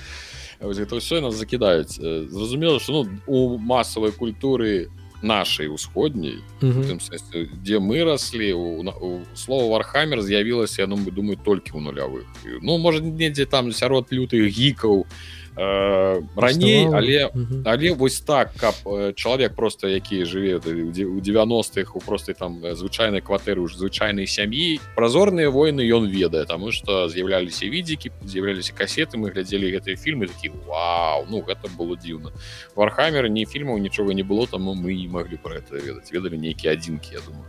[0.60, 4.88] гэта ўсё нас закідаюць Э, зразумела что ну у масавай культуры
[5.22, 11.72] нашай усходняй сэнсе, дзе мы раслі у, у слова вархаммер з'явілася я думаю думаю толькі
[11.72, 12.24] ў нулявых
[12.62, 17.30] ну можа недзе там сярод лютых гікаў э, раней але
[17.64, 18.74] але вось так каб
[19.14, 25.50] чалавек просто які жыве у 90-х у простай там звычайнай кватэры ў звычайнай сям'і празорныя
[25.50, 31.26] войны ён ведае таму што з'яўляліся відзікі з'яўляліся касеты мы глядзелі гэтыя фільмы такі Вау
[31.30, 32.34] ну гэта было дзіўна
[32.74, 36.74] вархамер не фільмаў нічога не было таму мы не маглі про это ведаць ведалі нейкія
[36.74, 37.46] адзінкі я думаю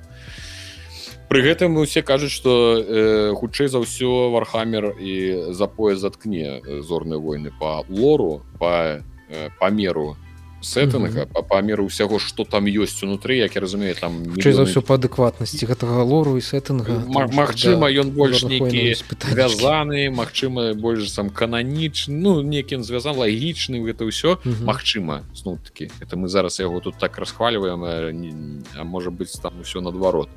[1.30, 7.52] Пры гэтым усе кажуць што э, хутчэй за ўсё вархамер і запоя заткне зорныя войны
[7.60, 10.18] по лору по э, памеру
[10.66, 14.54] сеттынга па памеру ўсяго што там ёсць унутры як я разумею там мільёны...
[14.54, 20.74] за ўсё па адэкватнасці гэтага лору і сеттынга Магчыма ён да, больш нейкі звязаны Магчыма
[20.74, 24.42] больш сам кананічны ну некім звязан лагічны гэта ўсё.
[24.66, 29.82] Магчыма зноў такі это мы зараз яго тут так расхваливаем а можа быць там усё
[29.86, 30.30] наадварот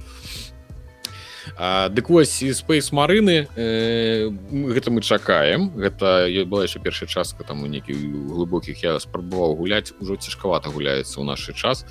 [1.57, 5.71] Дык вось спейс марыны э, гэта мы чакаем.
[5.71, 9.93] Гэта была яшчэ першая частка там у нейкі глыбокіх я спрабаваў гуляць.
[10.01, 11.87] Ужо цяжкавата гуляецца ў наш час.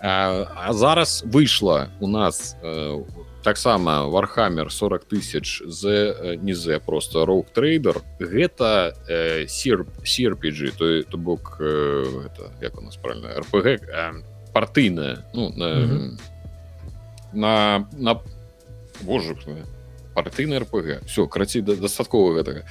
[0.00, 3.02] А, а зараз выйшла у нас э,
[3.44, 11.18] таксама вархамер 40 тысяч з нізе просто роук трейдер гэта э, сир серпиджи то то
[11.18, 14.12] бок э, это, як у нас правильно рпг э,
[14.52, 16.18] партыйная ну, на, mm -hmm.
[17.32, 18.20] на на
[19.02, 19.36] боже
[20.14, 22.62] партыйны рпг все карацей дастаткова гэтага.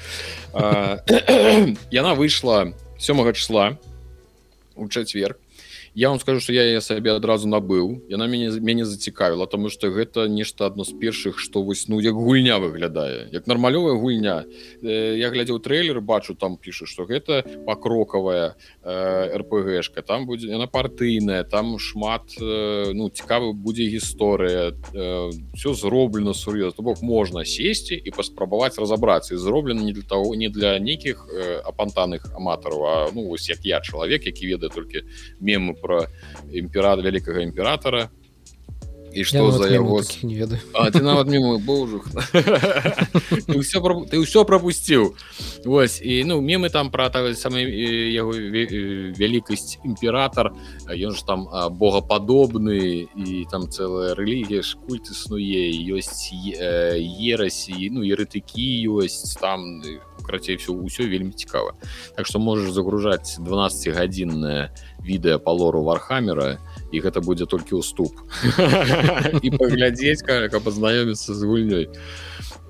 [1.92, 3.78] Яна выйшла сёмага числа
[4.76, 5.38] у чацверг
[5.96, 9.88] я вам скажу что я я сабе адразу набыў яна мяне мяне зацікавіла тому что
[9.94, 14.46] гэта нешта адно з першых что вось ну як гульня выглядае як нармалёвая гульня.
[14.82, 20.68] Э, я глядзеў трейлер бачу там пішу что гэта пакрокавая э, рпгшка там будзе яна
[20.68, 26.84] партыйная там шмат э, ну цікавы будзе гісторыя э, все зроблена сур'ёзна.
[26.84, 29.38] Бок можна сесці і паспрабаваць разабрацца.
[29.38, 33.82] Зроблена не для того не для нейкіх э, апантаных аматараў А ну вось як я
[33.82, 35.06] чалавек які ведае толькі
[35.40, 36.08] мемы про
[36.52, 38.08] імперат вялікага імператора
[39.14, 40.62] і что за яго не ведаю
[41.02, 42.08] нават мимо божух
[43.48, 45.16] ты ўсё пропусціў
[45.66, 47.64] Вось і ну мемы там про самы
[48.12, 48.34] яго
[49.16, 50.54] вялікасць імператор
[50.90, 51.48] ён ж там
[51.78, 59.82] богападобны і там целая рэлігія ж культ існуе ёсць ерасі ну ерытыкі ёсць там
[60.24, 61.74] крацей все ўсё вельмі цікава.
[62.16, 64.72] Так что можешь загружаць 12 гадзінная
[65.04, 66.58] відэа палору вархамера і
[67.00, 68.14] гэта будзе толькі ўступ
[69.42, 71.86] і паглядзець как пазнаёміцца з гульнёй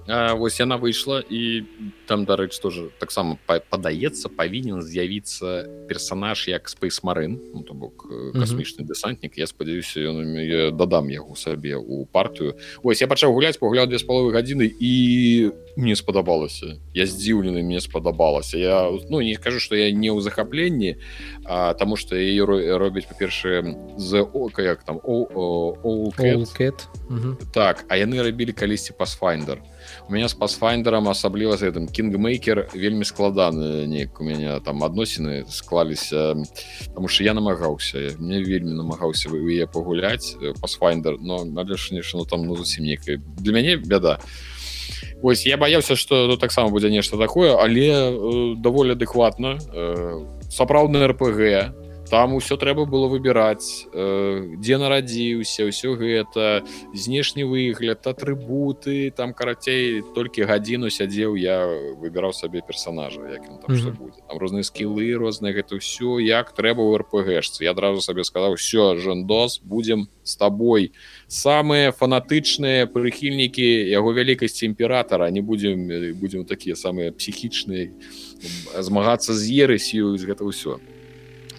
[0.08, 1.64] вось яна выйшла і
[2.08, 8.84] там дарэч тоже таксама падаецца павінен з'явіцца персонаж як спейс марын ну, то бок касмічны
[8.84, 13.97] дэсантнік я спадзяюся ён дадам яго сабе у партыю ось я пачаў гуляць пагляд две
[13.99, 19.76] з паловы гадзіны і мне спадабалася я здзіўлены мне спадабалася я ну не скажу что
[19.76, 20.99] я не ў захапленні
[21.80, 22.45] таму что ее
[22.78, 23.64] робіць па-першае
[23.97, 26.12] з ока як там о, о, о, о,
[27.54, 29.64] так а яны рабілі калісьці пасфайндер
[30.08, 35.46] у меня с пасфайндером асабліва за гэтым кінгмейкер вельмі складаны неяк у меня там адносіны
[35.50, 36.36] склаліся
[36.88, 42.46] потому что я намагаўся мне вельмі намагаўся вы я пагуляць пасфайндер но налешніш ну там
[42.46, 44.20] ну зусім некая для мяне бяда
[45.22, 51.08] ось я баяўся что ну, таксама будзе нешта такое але э, даволі адэкватна э, сапраўдны
[51.08, 51.74] рпг
[52.14, 56.61] там усё трэба было выбіраць э, дзе нарадзіўся ўсё гэта
[56.93, 61.66] знешні выгляд атрыбуты там карацей толькі гадзіну сядзеў я
[61.97, 63.97] выбіраў сабе персонажа як там, mm -hmm.
[63.97, 64.22] будзе.
[64.30, 68.93] Там розныя скілы розныя гэта ўсё як трэба у рпгшцы я адразу сабе сказаў все
[69.01, 70.91] жандос будзем с тобой
[71.28, 75.89] самыя фанатычныя прыхільнікі яго вялікасці імператора не будзем
[76.22, 77.89] будзем такія самыя псіхічныя
[78.78, 80.78] змагацца з ерасію з гэта ўсё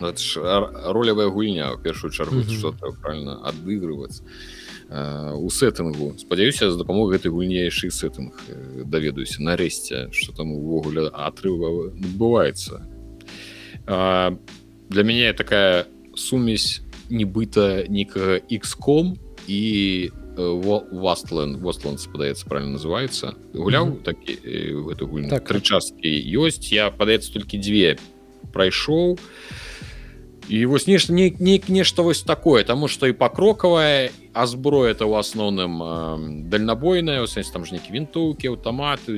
[0.00, 2.58] ролевая гульня в першую чаргу mm -hmm.
[2.58, 4.22] что правильно адыгрывацца
[5.36, 8.34] у сеттынгу спадзяюся з дапамогай гэтай гульнейшы сеттынг
[8.84, 12.82] даведаюся нарэшце что там увогуле атрыва адбываецца
[13.86, 19.16] для мяне такая сумесь нібыта некага xcom
[19.46, 23.34] і вастлен востланд спадаецца правильно называется.
[23.54, 24.02] Гуляў mm -hmm.
[24.02, 24.38] такі
[24.88, 25.30] гэту гульню?
[25.30, 25.50] Так.
[25.50, 27.96] Тры часткі ёсць я падаецца толькі дзве
[28.52, 29.18] прайшоў і
[30.48, 35.06] і вось нешта не, не нешта вось такое тому что і пакрокавая а зброя это
[35.06, 39.14] у асноўным э, дальнабойная у сэнс там ж нейкі вінтоўкі аўтаматы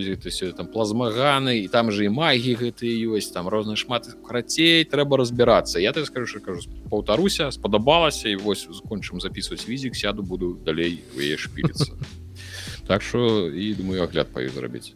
[0.52, 5.80] там плазмаганы і там же і магі гэтыя ёсць там розны шмат карацей трэба разбірацца
[5.80, 11.02] я так скажу кажу паўтаруся спадабалася і вось закончым записывать візік сяду буду далей
[11.36, 11.92] шпіліцца
[12.86, 14.94] так что і думаю агляд паю зрабіць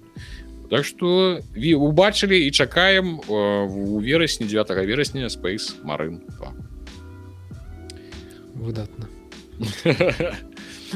[0.71, 6.53] так что убачылі і чакаем у верасні 9 верасня space марын 2
[8.55, 9.07] выдатна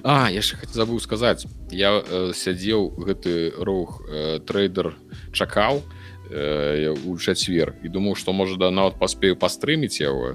[0.02, 4.94] А яшчэ забыў сказаць я э, сядзеў гэты рух э, трейдер
[5.30, 5.82] чакаў
[6.30, 10.34] э, у чацвер і думаў што можа да нават паспею пастрыміць яго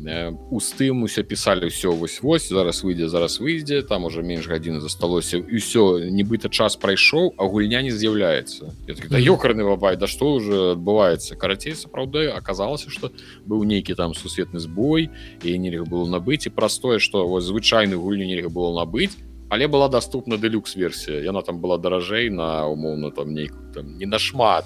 [0.00, 4.80] у стым усе пісалі ўсё вось вось зараз выйдзе зараз выйдзе там уже менш гадзіны
[4.80, 10.40] засталося і ўсё нібыта час прайшоў а гульня не з'яўляецца да ёкарны бабай да што
[10.40, 13.12] уже адбываецца карацей сапраўды аказалася что
[13.44, 15.12] быў нейкі там сусветны збой
[15.44, 19.20] і нельга было набыць і простое что вось звычайную гульню нельга было набыць
[19.52, 24.06] але была доступна дэлюкс версія яна там была даражэй на умоўна там нейку там не
[24.06, 24.64] нашмат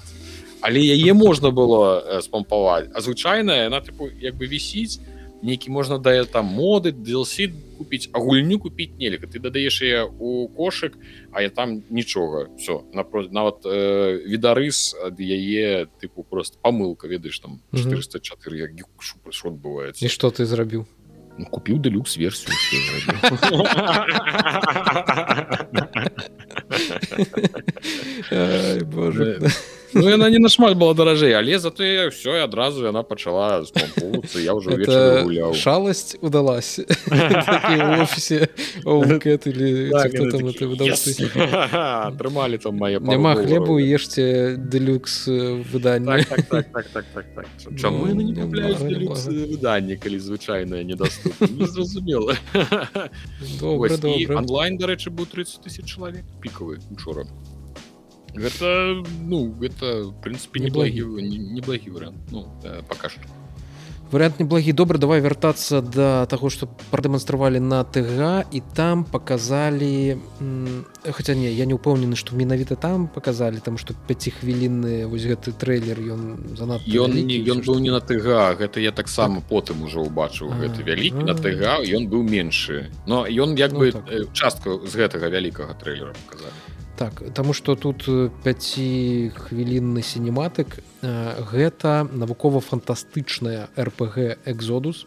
[0.61, 5.03] але яе можна было спампаваць а звычайная яна тыпу як бы вісіць
[5.45, 10.47] нейкі можна да там моды DLC купіць а гульню купіць нельга ты дадаеш я у
[10.49, 10.97] кошык
[11.31, 17.39] а я там нічога все напроць нават э, відарыс ад яе тыпу просто памылка ведаеш
[17.39, 18.73] там 404
[19.29, 20.85] що адбываецца і что ты зрабіў
[21.37, 22.55] ну, купіў дэлюкс версію
[28.85, 29.39] Боже
[29.95, 33.63] Ну яна не нашмат была даражэй але зато все адразу яна пачала
[34.35, 36.79] я уже гуляў шаласць удалась?
[38.03, 38.49] Офісе
[42.19, 45.27] трымалі там мае няма хлебу ешце дэлюкс
[45.71, 46.27] выданне
[47.79, 48.11] Чаму
[49.47, 52.35] выданне калі звычайная недоступна зразумела
[53.63, 57.23] онлайн дарэчы быў 30 тысяч чалавек пікавы учора
[58.35, 61.07] гэта ну гэта прынцыпе неблагі
[61.55, 62.47] неблагі вариант ну,
[62.87, 63.21] пока что.
[64.11, 70.17] Вариант неблагі добра давай вяртацца до да таго что прадэманстравалі на тга і там показалі
[71.11, 75.51] хотя не я не упэўнены что менавіта там показалі там что 5 хвілінны вось гэты
[75.57, 79.49] трейлер ён занад ён не ён быў не на тга гэта я таксама так.
[79.49, 83.91] потым уже убачыў гэты вялікі на тга ён быў меншы но ён як ну, бы
[83.91, 84.05] так.
[84.33, 88.05] частка з гэтага вялікага трейлера показалі так таму что тут
[88.43, 95.05] 5 хвілінны сінематык гэта навукова-фантастычная рпг экзодус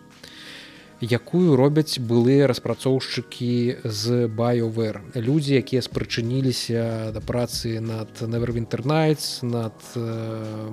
[1.01, 9.75] якую робяць былыя распрацоўшчыкі з байовер людзі якія спрычыніліся да працы над невервінтернайтс над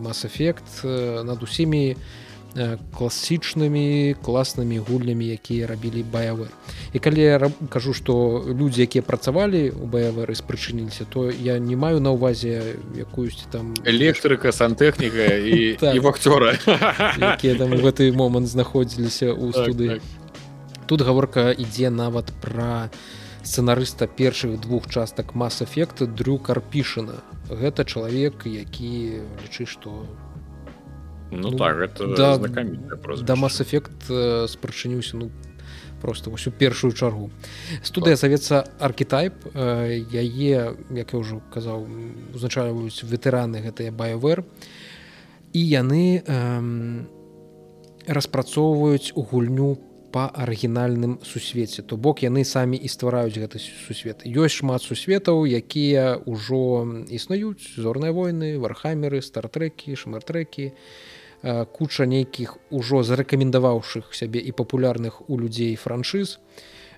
[0.01, 0.83] масс-эфект
[1.23, 1.95] над усімі
[2.55, 6.47] класічнымі класнымі гульнямі якія рабілі баявы
[6.95, 11.99] і калі я кажу что людзі якія працавалі у баявы спрычыніліся то я не маю
[11.99, 15.99] на увазе якуюсьці там электрыка сантэхніка і так.
[15.99, 16.55] вахцёра
[17.19, 20.87] якія там у гэты момант знаходзіліся ў студы так, так.
[20.87, 22.87] тут гаворка ідзе нават пра
[23.43, 27.19] сцэнарыста першых двух частак мас-эфекта дрю карпішына
[27.51, 30.07] гэта чалавек які лічы што
[31.31, 35.31] ну, ну так это да, да мас-эфект э, спрачыніўся ну
[36.01, 37.31] просто ўсю першую чаргу.
[37.81, 41.87] Студыя завецца аркетайп э, яе як я ўжо казаў
[42.35, 44.45] узначаюць ветэраны гэтыя байвер
[45.53, 46.35] і яны э,
[48.05, 49.81] распрацоўваюць у гульню
[50.13, 51.81] по арыгінальным сусвеце.
[51.81, 54.23] То бок яны самі і ствараюць гэты сусвет.
[54.23, 57.75] Ёсць шмат сусветаў якія ўжо існуюць.
[57.75, 60.71] Зорныя войны вархамеры стартрэкі шмартрэкі.
[60.71, 60.73] і
[61.71, 66.39] куча нейкіх ужо зарэкамендаваўшых сябе і папулярных у людзей франшыз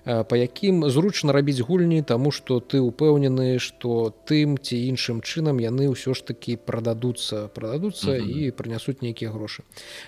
[0.04, 5.92] па якім зручна рабіць гульні таму што ты ўпэўнены што тым ці іншым чынам яны
[5.92, 8.48] ўсё ж такі прададуцца прададуцца mm -hmm.
[8.48, 9.62] і прынясуць нейкія грошы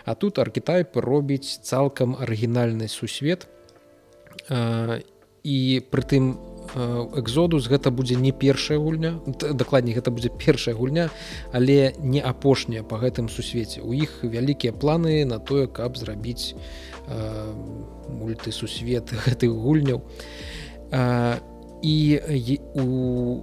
[0.04, 3.46] А тут аркетайп робіць цалкам арыгінальны сусвет
[5.44, 11.10] і прытым у экзодус гэта будзе не першая гульня дакладней гэта будзе першая гульня
[11.52, 13.82] але не апошняя по гэтым сусвеце.
[13.82, 16.54] У іх вялікія планы на тое каб зрабіць
[17.08, 17.52] э,
[18.08, 20.02] мультысусвет гэтых гульняў.
[20.90, 21.38] Э,
[21.82, 22.20] і
[22.76, 22.86] у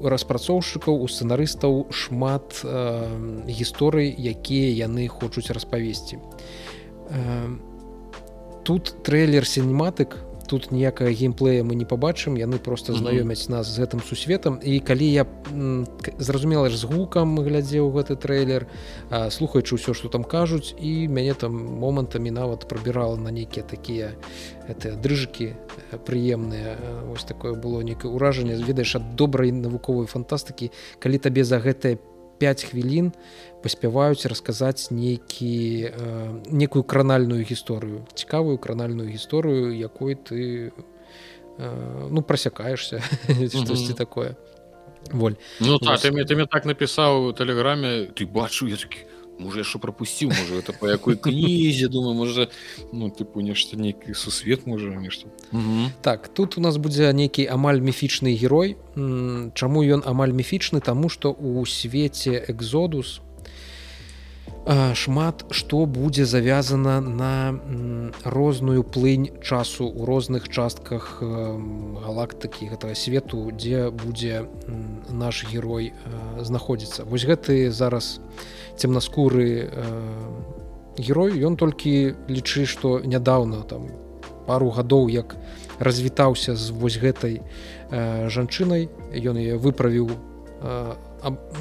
[0.07, 6.19] распрацоўшчыкаў у сцэнарыстаў шмат э, гісторый якія яны хочуць распавесці.
[7.09, 7.49] Э,
[8.63, 13.83] тут трейлер сінематык у тут ніякага геймплея мы не побачым яны просто знаёмяць нас з
[13.83, 14.59] гэтым сусветам.
[14.63, 15.25] І калі я
[16.17, 18.67] зразумела ж з гукам глядзеў гэты трейлер
[19.11, 24.15] слухаючы ўсё что там кажуць і мяне там момантамі нават прабірала на нейкія такія
[24.67, 25.53] это дрыжкі
[26.07, 26.79] прыемныя.
[27.11, 28.55] Ось такое было некае ўражанне.
[28.55, 31.99] Ведаеш ад добрай навуковай фантастыкі калі табе за гэтае
[32.37, 33.11] 5 хвілін
[33.67, 35.91] паспяваюць расказаць нейкі э,
[36.47, 43.03] некую кранальную гісторыю цікавую кранальную гісторыю якой ты э, ну прасякаешься
[43.51, 44.37] штосьці такое.
[45.11, 45.35] Воль.
[45.59, 49.03] Ну, та, ты, ты мне так напісаў у тэлеграме ты бачу я такі
[49.39, 52.47] можа яшчэ прапусціў можа это по якой кнізе думаю можа
[52.91, 55.27] ну тыпу нешта нейкі сусвет можа нешта
[56.01, 58.77] так тут у нас будзе нейкі амаль міфічны герой.
[58.95, 60.79] Чаму ён амаль міфічны?
[60.79, 63.21] Таму што у свеце экзодус
[64.67, 67.55] шмат што будзе завязана на
[68.23, 74.43] розную плынь часу у розных частках галактыкі гэтага свету дзе будзе
[75.07, 75.93] наш герой
[76.39, 77.07] знаходзіцца.
[77.07, 78.19] Вось гэты зараз
[78.75, 79.71] цемнаскуры
[80.99, 83.87] герой ён толькі лічы што нядаўна там
[84.47, 85.39] пару гадоў як
[85.79, 87.39] развітаўся з вось гэтай
[88.27, 90.11] жанчынай ён яе выправіў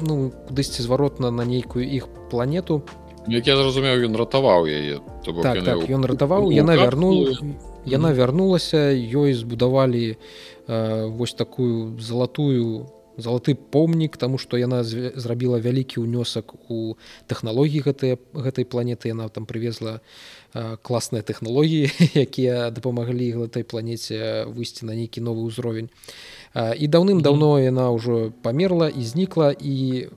[0.01, 2.83] ну кудысьці зваротна на нейкую іх планету.
[3.27, 7.35] Як я зразумеў ён ратаваў яе так, так, ён ратаваў яна вярнула
[7.83, 12.87] яна вярнулася ёй збудавалі э, вось такую залатую
[13.17, 16.95] залаты помнік тому что яна зрабіла вялікі ўнёсак у
[17.27, 19.11] тэхналогіі гэтай гэтай планеты.
[19.11, 20.01] Яна там привезла э,
[20.81, 21.91] класныя тэхналогіі
[22.27, 25.89] якія дапамаглі гэтай планете выйсці на нейкі новы ўзровень.
[26.57, 30.07] І даўным-даўно яна ўжо памерла і знікла і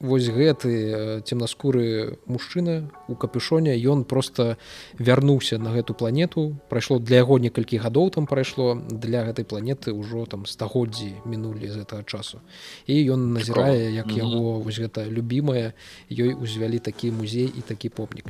[0.00, 4.56] вось гэты цемнаскуры мужчына у капюшоне ён просто
[4.98, 6.56] вярнуўся на гэту планету.
[6.68, 11.84] Прайшло для яго некалькі гадоў там прайшло для гэтай планеты ўжо там стагоддзі мінулі з
[11.84, 12.40] гэтага часу.
[12.88, 15.76] І ён назірае як яго вось гэта любимая
[16.08, 18.24] ёй узвялі такі музей і такі помнік.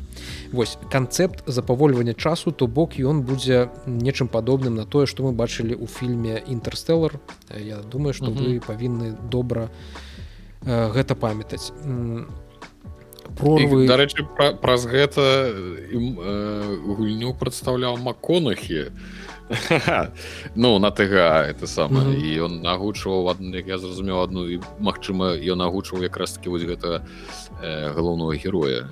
[0.52, 5.78] Вось канцэпт запавольвання часу то бок ён будзе нечым падобным на тое што мы бачылі
[5.78, 7.22] ў фільме інтэрстэллар
[7.54, 10.09] Я думаю што вы павінны добра у Э,
[10.64, 11.72] гэта памятаць.
[13.38, 15.22] Прорвы дарэчы пра, праз гэта
[15.94, 18.90] ім э, гульню прадстаўляў маконахі
[20.54, 21.14] ну на тг
[21.50, 22.24] это сама mm -hmm.
[22.24, 27.02] і ён нагучваў як я зразумеў адну і магчыма ён нагучваў якраз таки вось гэта
[27.62, 28.88] э, галоўнага героя.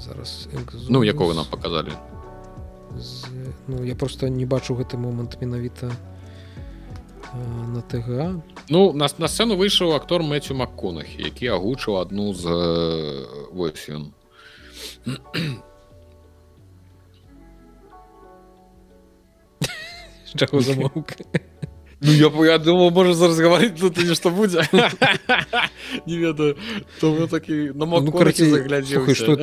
[0.00, 0.48] Зараз
[0.88, 1.92] ну якога нам показалі
[2.98, 3.26] З...
[3.68, 5.90] ну я просто не бачу гэты момант менавіта
[7.34, 12.44] на тг Ну на, на сцэну выйшаў актор Мэцю Макконахі, які агучыў адну з
[13.52, 14.12] вось ён.
[20.36, 21.24] Чаго замоўка.
[22.00, 24.62] Ну я, я думал можа зараз гаварыць тут нешта будзе
[26.06, 26.56] не ведаю.
[27.00, 29.36] То такі на ну, заглядзеў что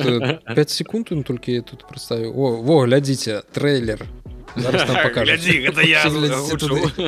[0.54, 3.42] 5 секунд он толькі тут прадставіў о во глядзіце
[6.60, 7.02] трэйлер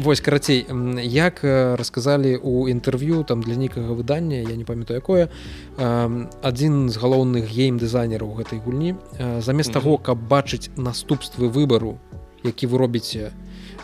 [0.00, 0.66] Вось карацей
[1.04, 1.44] як
[1.76, 5.28] расказалі у інтэрв'ю там для нейкага выдання я не памятаю якое
[5.76, 8.96] адзін з галоўных гейм-дызайнераў гэтай гульні
[9.44, 11.98] замест таго каб бачыць наступствы выбару
[12.44, 13.32] які вы робіце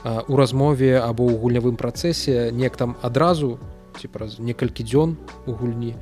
[0.04, 3.60] у размове або ў гульнявым працэсе неяк там адразу
[4.00, 5.92] ці праз некалькі дзён у гульні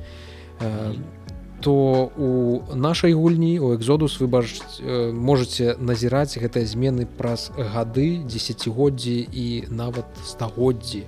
[0.59, 1.24] то
[1.71, 4.81] у нашай гульні у экзодус вы бачыць
[5.13, 11.05] можете назіраць гэтыя змены праз гады десятгоддзі і нават стагоддзі.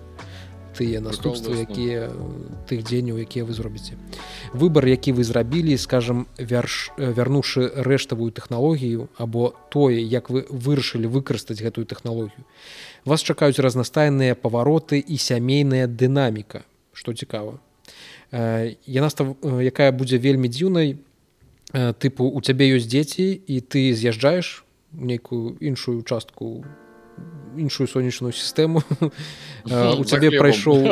[0.78, 2.14] Тыя наступствы якія
[2.70, 3.98] тых дзеняў якія вы зробіце.
[4.54, 11.62] Выбор які вы зрабілі скажем вярш вярнуўшы рэштавую тэхналогію або тое як вы вырашылі выкарыстаць
[11.62, 12.46] гэтую тэхналогію.
[13.06, 16.62] Вас чакаюць разнастайныя павароты і сямейная дынаміка.
[16.94, 17.58] Што цікава
[18.32, 19.10] яна
[19.62, 20.98] якая будзе вельмі дзіўнай
[21.74, 26.64] тыпу у цябе ёсць дзеці і ты з'язджаеш нейкую іншую частку
[27.58, 28.84] іншую сонечную сістэму.
[29.98, 30.86] У цябе прайшоў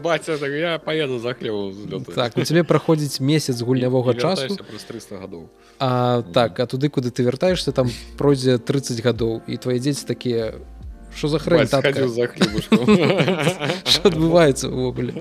[0.06, 1.74] баця я поеду за хлебу
[2.14, 4.56] так у цябе праходзіць месяц гульнявога часу.
[4.56, 5.48] праз 300 гадоў.
[5.78, 10.54] А так а туды куды ты вяртаешься там пройдзе 30 гадоў і твае дзеці такія
[10.54, 10.79] у
[11.14, 11.78] что за хрень за
[14.04, 15.12] адбываецца увогуле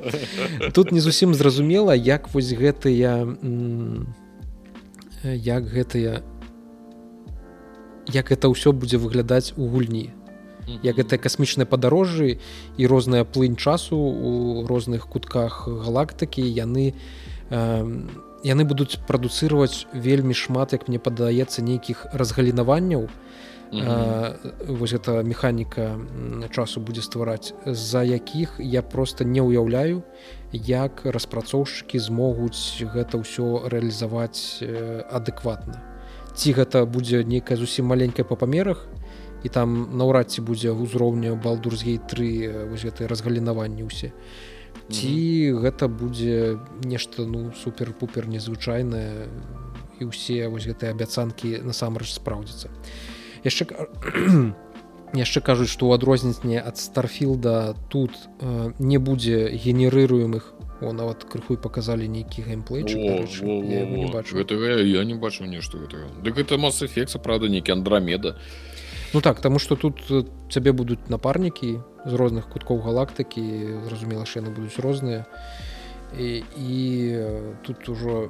[0.74, 3.26] тут не зусім зразумела як вось гэтыя
[5.24, 6.24] як гэтыя
[8.14, 10.10] як это ўсё будзе выглядаць у гульні.
[10.84, 12.38] Як гэта касмічныя падарожжы
[12.78, 16.94] і розная плынь часу у розных кутках галактыкі яны
[17.50, 23.10] яны будуць прадуцыраваць вельмі шмат як мне падаецца нейкіх разгалінаванняў
[23.72, 26.02] вось гэта механіка
[26.50, 30.02] часу будзе ствараць з-за якіх я просто не ўяўляю
[30.52, 34.66] як распрацоўшчыкі змогуць гэта ўсё рэалізаваць
[35.14, 35.78] адэкватна.
[36.34, 38.90] Ці гэта будзе нейкая зусім маленькая па памерах
[39.46, 44.10] і там наўрад ці будзе ўзроўню балдурзгей 3 вось гэтай разгалінаванні ўсе.
[44.90, 45.14] Ці
[45.62, 49.30] гэта будзе нешта ну супер-пупер незвычайнае
[50.02, 53.09] і ўсе вось гэтыя абяцанкі насамрэч спраўдзіцца і
[53.44, 53.66] яшчэ
[55.14, 60.54] яшчэ кажуць што ў адрозненне ад старфілда тут э, не будзе генерыруемых.
[60.80, 62.88] О нават крыху паказалі нейкі геймплей
[64.88, 65.44] я не бачу.
[65.44, 65.78] Нешта
[66.24, 68.38] Дык гэта масэфекса правда нейкі андрамеда.
[69.14, 70.00] Ну так таму што тут
[70.54, 75.26] цябе будуць напарнікі з розных куткоў галактыкі зразумела ж яны будуць розныя.
[76.18, 76.78] І, і
[77.66, 78.30] тут ужо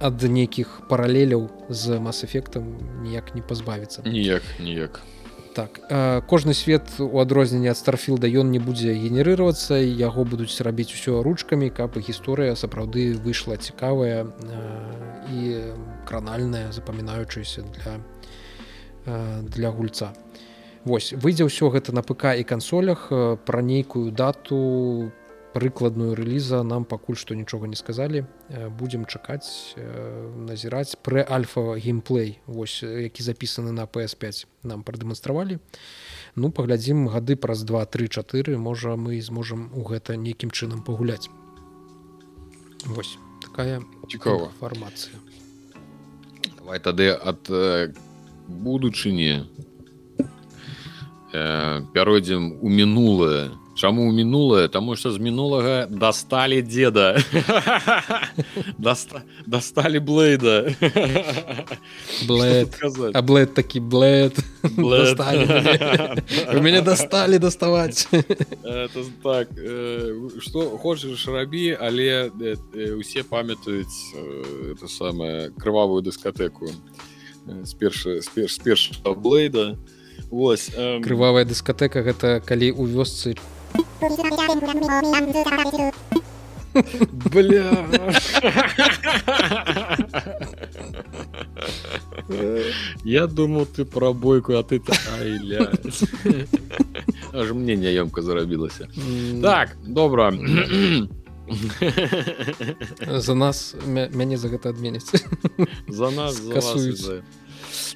[0.00, 5.00] ад нейкіх паралеляў з мас-эфектам ніяк не пазбавіцца ніяк ніяк
[5.54, 5.80] так
[6.26, 11.70] кожны свет у адрозненне ад старфілда ён не будзе генерыравацца яго будуць рабіць усё ручкамі
[11.70, 14.26] каб гісторыя сапраўды выйшла цікавая
[15.30, 15.40] і
[16.06, 18.00] кранальная запамінаючаяся для
[19.42, 20.12] для гульца.
[20.84, 23.12] Вось выйдзе ўсё гэта на ПК і кансолях
[23.44, 25.12] пра нейкую дату
[25.54, 28.26] прыкладную рэліза нам пакуль што нічога не сказалі.
[28.78, 30.96] Будзем чакаць назіраць.
[31.02, 35.58] Прэ альфа геймплей вось які запісаны на PS5 нам прадэманстравалі.
[36.36, 41.28] Ну паглядзім гады праз 234 можа мы зможам у гэта нейкім чынам пагуляць.
[42.86, 44.52] Вось такая цікава.
[44.60, 45.18] фармацыя
[46.70, 47.50] давай тады ад
[48.46, 49.42] будучыні
[51.32, 53.50] э, пяройдзем у мінулае
[53.80, 54.68] Чаму мінулае?
[54.68, 57.16] Таму што з мінулага дасталі деда
[59.48, 60.68] дасталі блейда
[63.16, 64.36] а блэд такі блэд.
[66.60, 68.04] Мяне дасталі даставаць
[69.24, 69.48] так.
[70.44, 72.28] Што хочаш рабі але
[73.00, 73.96] усе памятаюць
[74.76, 76.68] это самае крывавую дыскатэку
[77.64, 79.80] з перша з перш з першага блейда
[80.28, 83.34] Вось крывавая дыскатэка гэта калі ў вёсцы
[87.32, 87.86] Бля.
[93.04, 94.80] Я думал, ты про бойку, а ты
[95.18, 95.72] Ай, ля.
[97.32, 98.88] Аж мне няёмка зарабілася.
[99.42, 100.32] Так, добра.
[103.18, 105.10] За нас мяне за гэта адменяць.
[105.88, 107.22] За нас касуюць.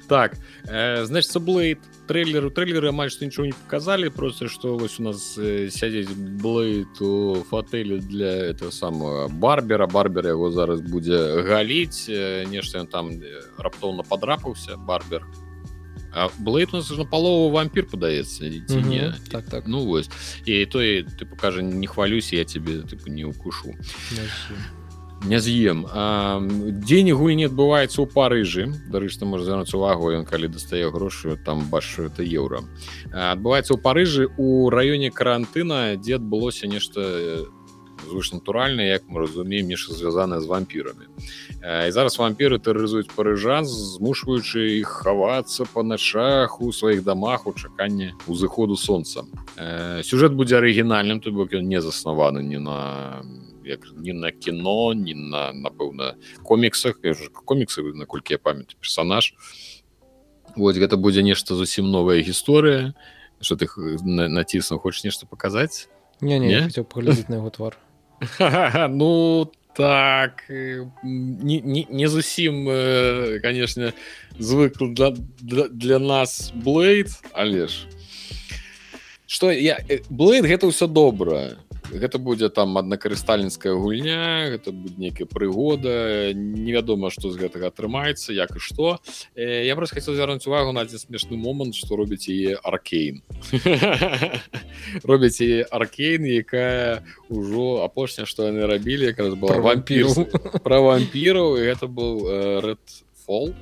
[0.07, 0.37] Так,
[0.67, 5.37] э, значит, Блейд трейлеру трейлеры амаль што нічого не показалі просто што вось у нас
[5.37, 9.87] э, сядзець блейд у фатэлі для этого самого барбера.
[9.87, 13.11] Барбера яго зараз будзе галіць э, нешта там
[13.57, 15.25] раптоўна падрапаўся барбер.
[16.39, 19.67] Блейд у нас на палову вампір падаецца ці не так так.
[19.67, 20.09] Ну вось
[20.45, 23.75] і той ты пакажа не хвалюся я тебе тыпу не укушу
[25.25, 25.85] не з'ем
[26.85, 32.05] дзень гульні адбываецца ў парыжы дарычна можа звярнуць увагу ён калі дастае грошы там бачу
[32.09, 32.61] это еўра
[33.09, 37.49] адбываецца ў парыжы у раёне карантына дзе адбылося нешта
[38.05, 41.09] звышнатуральна як мы разумеем нешта звязанае з вампірамі
[41.65, 48.13] і зараз вампіры тэрарызуюць парыжан змушваючы іх хавацца па начах у сваіх дамах у чаканні
[48.27, 49.25] узыходу сонца
[50.05, 53.25] сюжэт будзе арыгінальным то бок ён не заснаваны не на
[53.65, 57.01] як не на кіно не на напэўна коміксах
[57.45, 59.33] коміксы наколькі я памят персонаж.
[60.55, 62.93] Вот гэта будзе нешта зусім новая гісторыя
[63.41, 63.67] что ты
[64.05, 65.89] націснуў хочешь нешта показаць
[66.21, 66.83] не, не, не?
[66.83, 67.77] паглядзець на яго твар.
[68.89, 72.65] Ну так не, не, не зусім
[73.41, 73.93] конечно
[74.39, 75.11] звык для,
[75.41, 77.87] для, для нас блейд але ж
[79.27, 79.79] что я
[80.09, 81.59] блейд гэта ўсё добрае
[81.91, 88.55] гэта будзе там аднакарыстальніцкая гульня гэта будзе нейкая прыгода невядома што з гэтага атрымаецца як
[88.55, 88.99] і што.
[89.35, 93.21] Э, я просто хацеў звярнуць увагу на адзін смешны момант што робіць яе аркейн.
[95.09, 100.09] Робяць яе аркейн якая ўжо апошняя што яны рабілі якраз была вампір
[100.63, 102.25] пра вампіраў гэта был
[102.61, 102.81] red
[103.25, 103.53] фол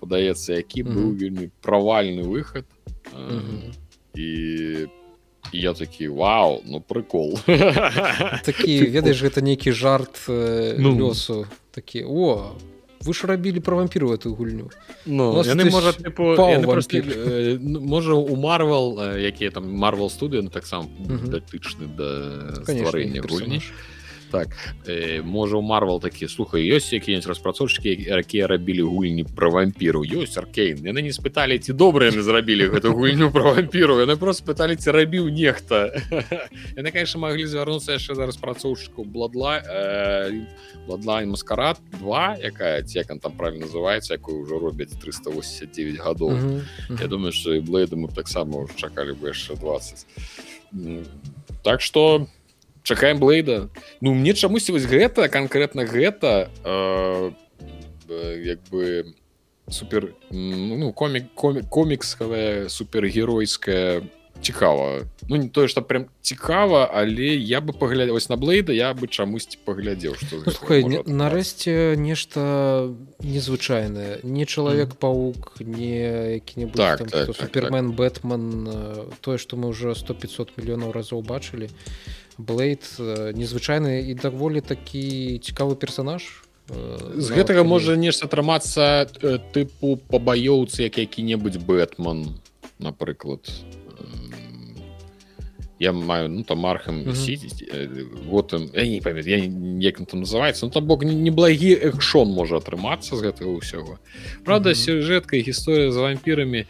[0.00, 2.68] падаецца які быў вельмі правальны выхад.
[4.14, 5.03] І по
[5.54, 7.38] я такі вау ну прикол
[8.44, 10.98] такі ведаеш гэта нейкі жарт э, ну.
[10.98, 11.46] лёсу.
[11.70, 12.58] Такі о
[13.04, 14.70] вы ж рабілі про вампіру эту гульню
[15.06, 22.64] ну, яны можа э, ну, можа у марвал якія там марвал студыі таксама датычны да
[22.64, 23.60] стварэння гульні
[24.34, 24.48] так.
[24.86, 30.34] Э, можа у марвал такі слухай ёсць які-нибудь распрацоўшчыкі якія рабілі гульні про вампіру ёсць
[30.34, 34.74] аркейн яны не спыталі ці добра яны зрабілі гэту гульню про вампіру яны просто пыталі
[34.74, 35.94] ці рабіў нехта
[36.74, 39.62] яны конечно маглі звярнуцца яшчэ за распрацоўшчыку бладла
[40.90, 46.34] бладлайн маскарад 2 якая цекан там правильно называется якую ўжо робяць 389 гадоў
[46.90, 50.06] Я думаю что і блейда мы таксама чакалі бы яшчэ 20
[51.62, 52.26] так что
[52.84, 53.68] чакаем блейда
[54.00, 57.32] ну мне чамусьці вось гэта конкретно гэта э,
[58.44, 59.14] як бы
[59.68, 64.02] супер ну комік комік коміксавая супергеройская
[64.40, 65.04] цікава.
[65.28, 69.58] Ну не тое что прям цікава але я бы паглядзець на блейда я бы чамусьці
[69.64, 70.36] паглядзеў что
[70.68, 74.20] ну, нарэшце нешта незвычайнае.
[74.22, 77.96] Не чалавек паук не які-небудзь так, там, так, так, супермен так.
[77.96, 78.68] бэтман
[79.20, 81.70] тое что мы уже 100 500 мільёнаў разоў бачылі
[82.38, 82.82] блейд
[83.34, 89.06] незвычайны і даволі такі цікавы персонаж з гэтага можа нешта атрымацца
[89.52, 92.34] тыпу пабаёўцы як які-небудзь бэтман
[92.80, 93.44] напрыклад
[95.84, 98.28] я маю ну там мархам mm -hmm.
[98.28, 99.36] вот я не памят я
[99.80, 103.98] як там называется ну там бок неблагі экшон можа атрымацца з гэтага ўсяго
[104.44, 104.84] Праўда mm -hmm.
[104.84, 106.64] сюжэтка гісторыя з вампірамі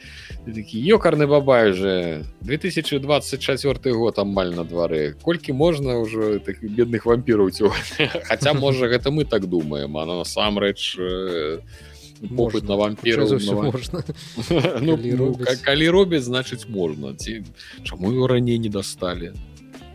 [0.46, 7.50] такі ёкарны бабай же 2024 год амаль на двары колькі можна ўжо таких бедных вампіраў
[7.50, 7.72] цю
[8.28, 11.93] Хаця можа гэта мы так думаем она насамрэч не
[12.36, 13.28] попыт на вампіру
[14.80, 17.44] ну, ну, калі робяць значыць можна ці
[17.84, 19.32] чаму его раней не дасталі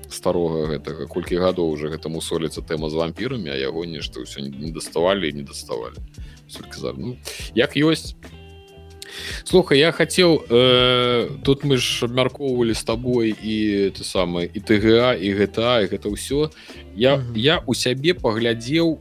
[0.10, 4.72] старога гэтага колькі гадоў уже гэтаму соліцца тэма з вампірамі а яго нешта ўсё не
[4.72, 5.98] даставалі не даставалі
[6.98, 7.18] ну,
[7.56, 8.16] як ёсць.
[9.44, 15.14] Слухай я хацеў э, тут мы ж абмяркоўвалі з табой і ты самы і тга
[15.18, 16.50] і гэта і гэта ўсё.
[16.96, 17.38] Я mm -hmm.
[17.38, 19.00] я у сябе паглядзеў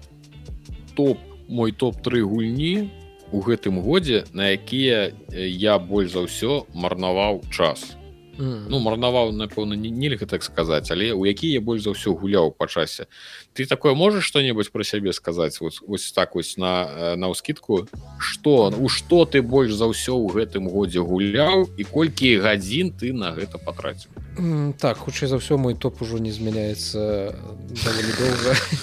[0.94, 1.18] топ
[1.48, 2.90] мой топ-3 гульні
[3.32, 7.97] у гэтым годзе на якія я больш за ўсё марнаваў час
[8.38, 8.70] mm.
[8.70, 12.54] ну марнаваў напэўна не нельга так сказаць але у які я больш за ўсё гуляў
[12.54, 13.06] па часе
[13.52, 17.88] ты такое можаш что-небудзь про сябе сказаць вот вось так вось на на ўскідку
[18.18, 23.12] что у что ты больш за ўсё ў гэтым годзе гуляў і колькі гадзін ты
[23.12, 27.34] на гэта патраціў mm, так хутчэй за ўсё мой топ ужо не змяняецца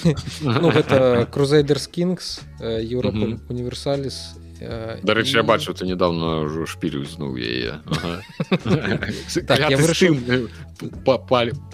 [0.62, 7.80] ну, гэта крузайдерс кингс еўропа універсаліс дарэчы я бачу ты недавно ўжо шпілю знуў яе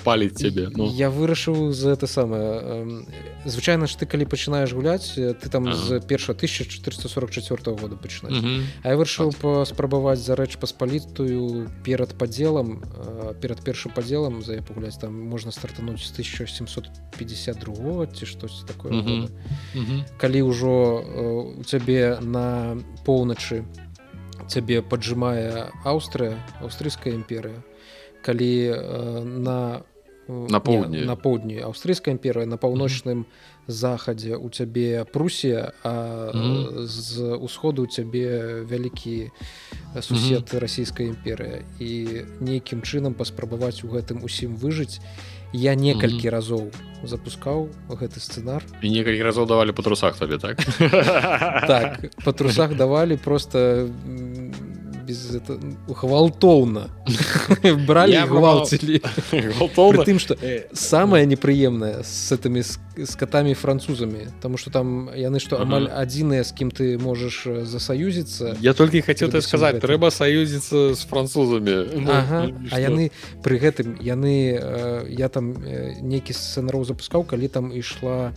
[0.04, 0.90] паліць цябе ну.
[0.90, 3.04] я вырашыў за это самае
[3.44, 8.42] звычайна ж ты калі пачынаеш гуляць ты там з перша 1444 года пачынаць
[8.82, 12.82] А я вырашыў паспрабаваць за рэч паспалітую перад падзелам
[13.40, 19.28] перад першым падзелам за я пагуляць там можна стартануць з 1752 ці штось такое
[20.18, 20.74] калі ўжо
[21.58, 22.71] у цябе на
[23.04, 23.64] поўначы
[24.48, 27.62] цябе поджимае Аўстрыя аўстрыйская імперыя.
[28.22, 29.82] Калі э, на
[30.28, 31.04] на поўдні.
[31.04, 33.26] на поўдні аўстрыйская імперыя на паўночным
[33.66, 36.86] захадзе у цябе прусія а mm -hmm.
[36.86, 39.30] з усходу цябе вялікі
[40.00, 40.58] сусед mm -hmm.
[40.58, 45.00] расійская імперыя і нейкім чынам паспрабаваць у гэтым усім выжыць
[45.52, 46.36] я некалькі mm -hmm.
[46.36, 46.70] разоў
[47.04, 50.56] запускаў гэты сцэнар і некалькі разоў давалі па трусах табе так
[51.66, 53.88] так па трусах давалі просто
[55.02, 55.36] без
[55.88, 56.88] гвалтоўна
[57.86, 59.00] бралі гвалцілі
[60.06, 60.36] тым что
[60.72, 66.52] самое непрыемнае с этими с котами французамі тому что там яны что амаль адзіныя з
[66.52, 71.74] кім ты можаш засаюзіцца я толькі хацеў ты сказаць трэба саюзіцца з французамі
[72.06, 72.12] ну,
[72.70, 73.10] а яны
[73.42, 74.58] пры гэтым яны
[75.08, 75.56] я там
[76.00, 78.32] нейкі сцэнараў запускаў калі там ішла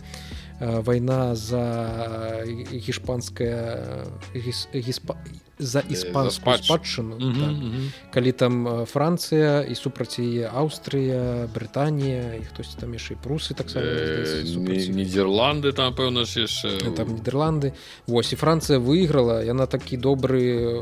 [0.60, 5.16] вайна за гішпанская гіспа
[5.58, 8.12] за іспанскую спадчыну так.
[8.12, 15.72] калі там Францыя і супраць яе Аўстрыя Брытанія і хтось там яшчэ прусы так нідерланды
[15.72, 17.72] там пэўна яшчэ там нідерланды
[18.06, 20.76] Вось і Францыя выйграла яна такі добры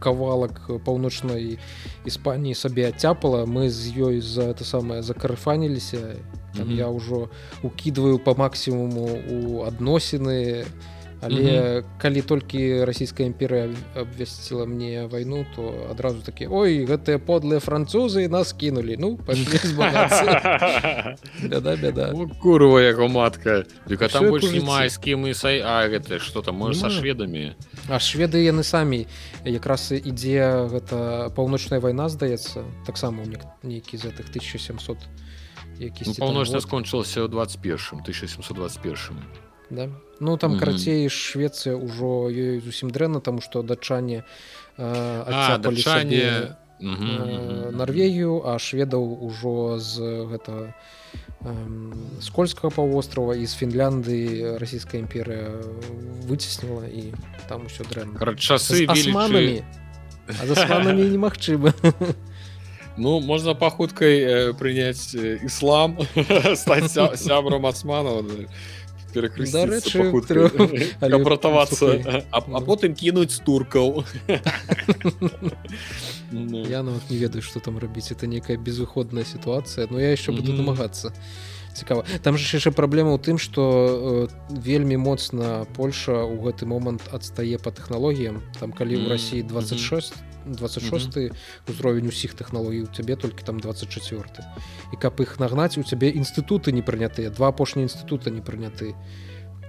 [0.00, 1.60] кавалак паўночнай
[2.08, 6.16] Іспаніі сабе адцяпала мы з ёй за это самае закарыфаніліся
[6.56, 6.78] там mm -hmm.
[6.78, 7.28] я ўжо
[7.62, 10.64] укидываю по максімуму у адносіны і
[11.22, 11.84] але mm -hmm.
[11.98, 18.52] калі толькі расійская імперыя абвясціла мне вайну то адразу такі ой гэтыя подлыя французы нас
[18.52, 19.18] кінулі ну
[21.42, 22.12] бяда бяда.
[22.40, 23.64] Курва яго матка.
[24.12, 27.54] Там больш не мае з кім і сай а гэта что там можа са шведамі?
[27.88, 29.06] А шведы яны самі.
[29.44, 32.64] Якраз ідзе гэта паўночная вайна здаецца.
[32.86, 33.26] Таксама у
[33.66, 34.98] нейкі з гэтых 1700
[35.78, 39.41] які ну, паўночна скончылася ў 21 1721
[39.72, 39.88] да?
[40.20, 40.60] ну там mm -hmm.
[40.60, 44.22] карацей Швецыя ўжо ёй зусім дрэнна таму што датчане
[45.58, 47.76] датчане mm -hmm.
[47.76, 49.98] Нарвегію а шведаў ужо з
[50.30, 50.74] гэта
[52.20, 55.50] скользкага паўвострава і з Фінлянды расійская імперыя
[56.28, 57.12] выцесніла і
[57.48, 59.62] там усё дрэнна часы асманамі
[61.10, 61.72] немагчыма
[62.96, 65.96] Ну можна па хуткай э, прыняць іслам
[66.62, 67.64] стаць сябрам
[69.14, 71.86] перакрысціцаратавацца
[72.30, 74.04] а потым кінуць туркаў
[76.32, 76.64] ну.
[76.68, 80.52] я нават не ведаю что там рабіць это некая безыходная сітуацыя но я еще буду
[80.52, 81.12] намагацца
[81.74, 87.02] цікава там же яшчэ праблема ў тым что э, вельмі моцна Польша у гэты момант
[87.12, 88.42] адстае по тэхналогіям.
[88.60, 90.14] Там калі ў Росіі 26
[90.46, 91.32] 26
[91.68, 94.26] узровень усіх тэхналогій у цябе толькі там 24
[94.92, 98.94] і каб іх нагнаць у цябе інстытуты не прынятыя два апошнія інстытута не прыняты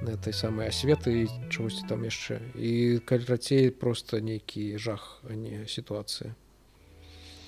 [0.04, 2.42] этой самой асветы чамусьці там яшчэ.
[2.56, 6.36] І калі рацей просто нейкі жах а не сітуацыя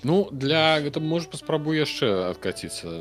[0.05, 2.91] Ну для гэта можа паспрабую яшчэ адкаціцца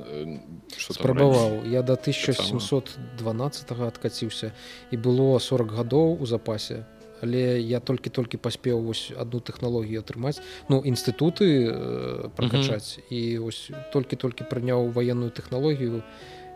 [0.80, 4.52] спрабаваў я до 1712 адкаціўся
[4.90, 6.84] і было 40 гадоў у запасе.
[7.20, 13.16] Але я толькі-толькі паспеў вось одну тэхналогію атрымаць ну інстытуты э, пракачаць mm -hmm.
[13.16, 16.02] і ось толькі-толькі прыняў военную тэхналогію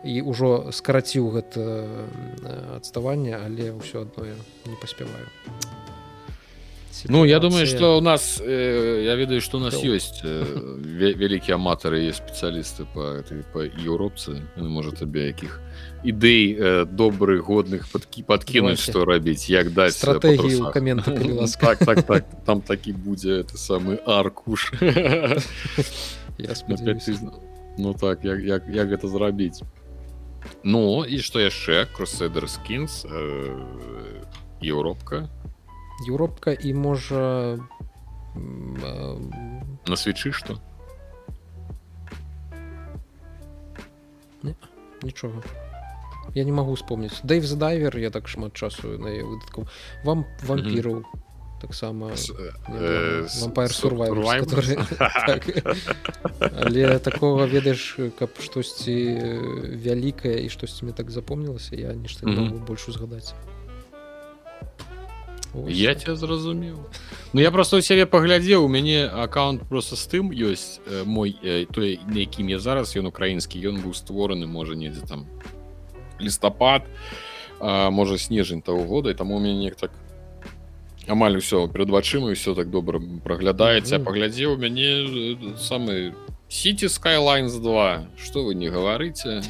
[0.03, 1.61] і ўжо скараціў гэта
[2.75, 4.25] адставанне але ўсё адно
[4.65, 5.27] не паспяваю
[6.99, 7.17] Ситуация.
[7.17, 10.43] Ну я думаю что у нас э, я ведаю что у нас ёсць э,
[11.15, 13.23] вялікія аматары есть спецыялісты по
[13.53, 15.61] по еўропцы может табе якіх
[16.03, 21.05] ідэй э, добрых годных падкі подкінуць что рабіць як даць стратегію камент
[21.59, 24.73] так, так, так, там такі будзе это самы аркуш.
[27.77, 29.63] Ну так як, як, як гэта зрабіць
[30.63, 33.05] Ну і что яшчэ кросседер скинс
[34.61, 35.29] еўропка
[36.07, 37.59] еўропка і можа
[38.35, 40.59] на свечы что?
[45.03, 45.43] Нічога
[46.35, 49.67] я не могу вспомніць дэйв за дайвер я так шмат часу на выдаткаў
[50.05, 51.03] вам вампіраў
[51.61, 52.13] таксама
[56.63, 58.97] але такого ведаеш каб штосьці
[59.85, 63.33] вялікае і штосьці мне так запомнілася я нешта не могу больш узгадаць
[65.67, 66.77] я тебя зразумеў.
[67.33, 71.37] Ну я просто у сябе паглядзеў у мяне аккаунт просто з тым ёсць э, мой
[71.43, 75.27] э, той на якім я зараз ён украінскі ён быў створаны можа недзе там
[76.19, 76.83] лістапад
[77.59, 79.91] можа снежань того года і там у мяне так
[81.07, 83.95] амаль усё перад вачыма все так добра праглядаецца.
[83.95, 84.05] Mm -hmm.
[84.05, 86.13] паглядзеў мяне э, самы
[86.47, 89.43] сити skylines 2 что вы не гаварыце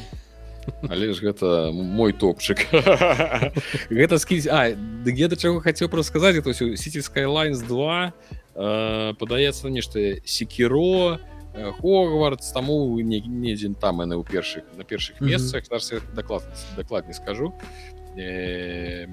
[0.88, 2.66] але ж гэта мой топчык.
[3.90, 4.70] Гэта скіць А
[5.04, 8.12] где да чаго хацеў про сказаць это сити skylines 2
[8.54, 11.18] э, падаецца нешта секіро
[11.80, 16.14] хогвардс таму недзін там яны ў першых на першых месцах mm -hmm.
[16.14, 16.42] даклад
[16.76, 17.52] даклад не скажу.
[18.16, 19.06] Э,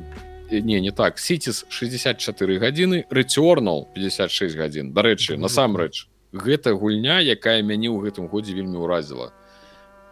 [0.52, 4.94] не не так ситис 64 гадзіны рэцёрнал 56 гадзін.
[4.94, 9.32] Дарэчы насамрэч гэта гульня якая мяне ў гэтым годзе вельмі ўразіла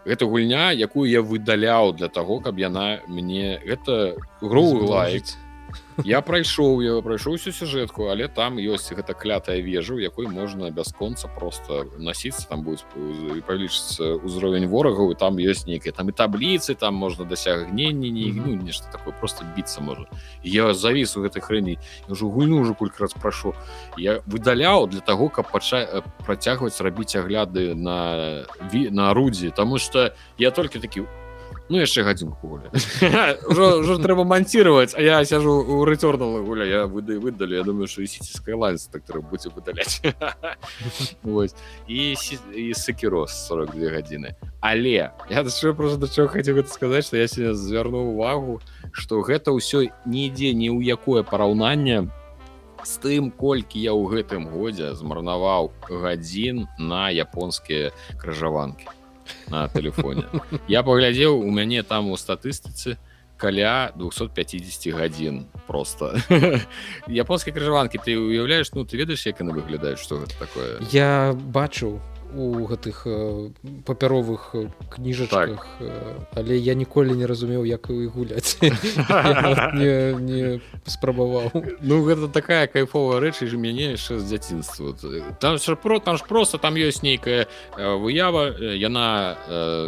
[0.05, 5.25] гэта гульня якую я выдаляў для того каб яна мне гэта гру лайк
[6.03, 10.71] я прайшоў я прайшоў всю сюжэтку але там ёсць гэта клятая вежа у якой можна
[10.71, 12.83] бясконца просто насіцца там будет
[13.47, 18.55] павялічыцца ўзровень ворагаў і там ёсць нейкія там і табліцы там можна дасягненне не ну,
[18.55, 20.05] нешта такое просто біцца можа
[20.43, 23.55] я завіс у гэтай хрэні ўжо гульну уже колькі раз прашу
[23.97, 30.51] я выдаляў для того каб пача працягваць рабіць агляды на на арудзі тому что я
[30.51, 31.24] толькі такі у
[31.69, 32.69] ну яшчэ гадзінку гуля
[34.05, 38.55] трэба манціраваць А я сяжу у рэцёрнала гуля я выда выдалі Я думаю що ісіцкая
[38.55, 40.01] ланс так трэба будзе выдаляць.
[41.87, 42.15] І
[42.55, 44.35] і сакірос 42 гадзіны.
[44.61, 45.43] Але я
[45.73, 48.61] просто да чого хацеў гэта сказаць што я сёння звярнуў увагу
[48.91, 52.09] што гэта ўсё нідзе ні ў якое параўнанне
[52.85, 58.85] з тым колькі я ў гэтым годзе змарнаваў гадзін на японскія крыжаванкі
[59.49, 60.25] на телефоне.
[60.67, 62.97] Я паглядзеў у мяне там у статыстыцы
[63.37, 66.15] каля 250 гадзін просто.
[67.07, 70.79] Японскай крыжаванкі ты уяўляеш ну ты ведаеш як яны выглядаюць что гэта такое?
[70.91, 72.01] Я бачу
[72.35, 73.49] у гэтых э,
[73.85, 75.87] папяровых э, кніжачках так.
[75.87, 78.57] Э, але я ніколі не разумеў як і гуляць.
[79.75, 81.51] Не, не спрабаваў.
[81.81, 84.93] Ну гэта такая кайфовая рэч ж мяне яшчэ з дзяцінства.
[85.39, 87.47] Там про там ж просто там ёсць нейкая
[87.77, 89.37] выява яна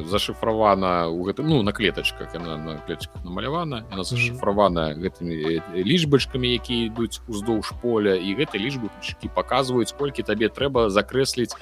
[0.07, 6.87] зашыфравана у гэтым ну на клетачках яна на клетчыках намалявана яна зашыфравана гэтымі лічбачкамі якія
[6.87, 11.55] ідуць уздоўж поля і гэты лічбачкі паказваюць колькі табе трэба закрэсліць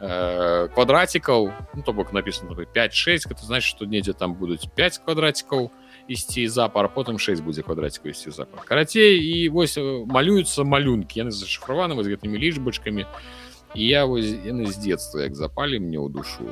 [0.00, 0.31] э,
[0.74, 5.70] квадратикаў ну, то бок написано 5-6 это значит что недзе там будуць 5 квадратикаў
[6.08, 12.02] ісці запар потым 6 будзе квадратику ісці запар карацей і вось малююцца малюнкі яны зашифраваны
[12.02, 13.06] з гэтымі лічбачкамі
[13.74, 16.48] і я вось яны з детства як запалі мне ў душу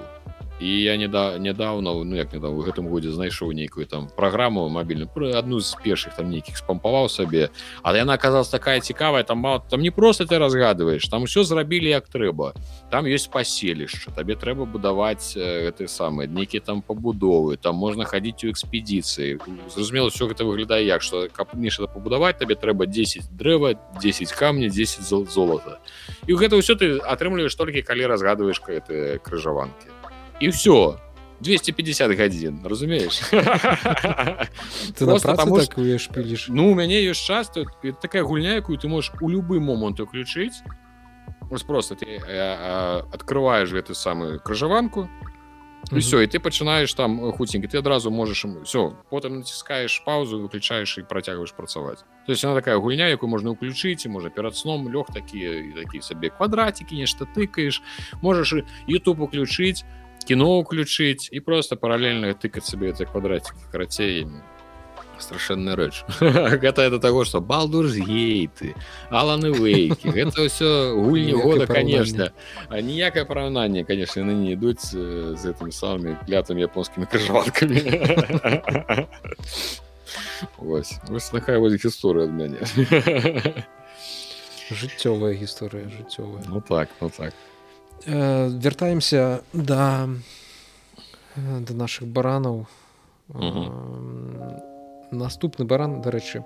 [0.61, 4.69] і я не да нядаўна ну як недавно у гэтым годзе знайшоў нейкую там праграму
[4.69, 7.49] мабільную про адну з першых там нейкіх спампаваў сабе
[7.83, 11.89] але яна аказалась такая цікавая там мало там не просто ты разгадываешь там все зрабілі
[11.89, 12.53] як трэба
[12.91, 18.51] там есть паселішча табе трэба будаваць гэты самы нейкі там пабудовы там можна хадзіць у
[18.53, 19.41] экспедыцыі
[19.73, 24.69] зразумела все гэта выглядае як что каб нешта пабудаваць табе трэба 10 дрэва 10 камня
[24.69, 25.81] 10 зол золота.
[26.27, 30.00] І гэта ўсё ты атрымліваешь толькі калі разгадываешь это крыжаванкі
[30.41, 30.97] і все
[31.41, 33.21] 250 гадзін разумееш
[34.97, 37.51] ты потому так піліш ну у мяне ёсць час
[38.01, 40.63] такая гульня якую ты можешь у любы момант уключыць
[41.49, 42.21] вось просто ты
[43.13, 45.09] открываешь гэтую самую крыжаванку
[45.89, 51.03] все і ты пачынаешь там хуценькі ты адразу можаш все потым націскаешь паузу выключаешь і
[51.03, 55.57] працягваешь працаваць то есть она такая гульня якую можна уключыць можа перад сном лёг такія
[55.57, 57.83] і такі сабе квадратики нешта тыкаешь.
[58.21, 58.55] Можаш
[58.87, 59.85] youtube уключыць
[60.25, 64.27] кіно ўключыць і просто паралельна тыкаць сабе это квадратик карацей
[65.21, 68.75] страшэнная рэч гэта это того что балдур гейты
[69.11, 72.33] аланы вейкі гэта ўсё гульні года конечно.
[72.69, 77.81] А ніякае параўнанне конечно яны не ідуць з гэтымі самымі клятымі японскімі крыжваткамі
[80.59, 82.61] вось вось такая вось гісторыя ад мяне
[84.71, 87.35] жыццёвая гісторыя жыццёвая ну так ну так
[88.07, 90.09] Э, вяртаемся да
[91.37, 92.67] да наших баранаў
[95.11, 96.43] наступны баран дарэчы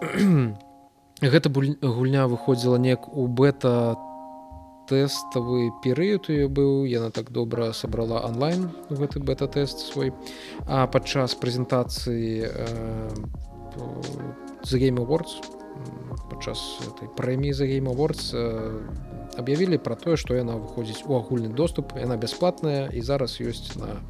[1.20, 3.96] гэта гульня выходзіла неяк у бета
[4.88, 6.88] тэставы перыяд ее быў.
[6.88, 10.14] Яна так добра сабрала онлайн гэты бета-тэст свой.
[10.66, 12.48] А падчас прэзентацыі
[14.64, 15.57] за game awards
[16.30, 18.34] падчас этой прэміі за game awards
[19.38, 24.02] аб'явілі пра тое што яна выходзіць у агульны доступ яна бясплатная і зараз ёсць на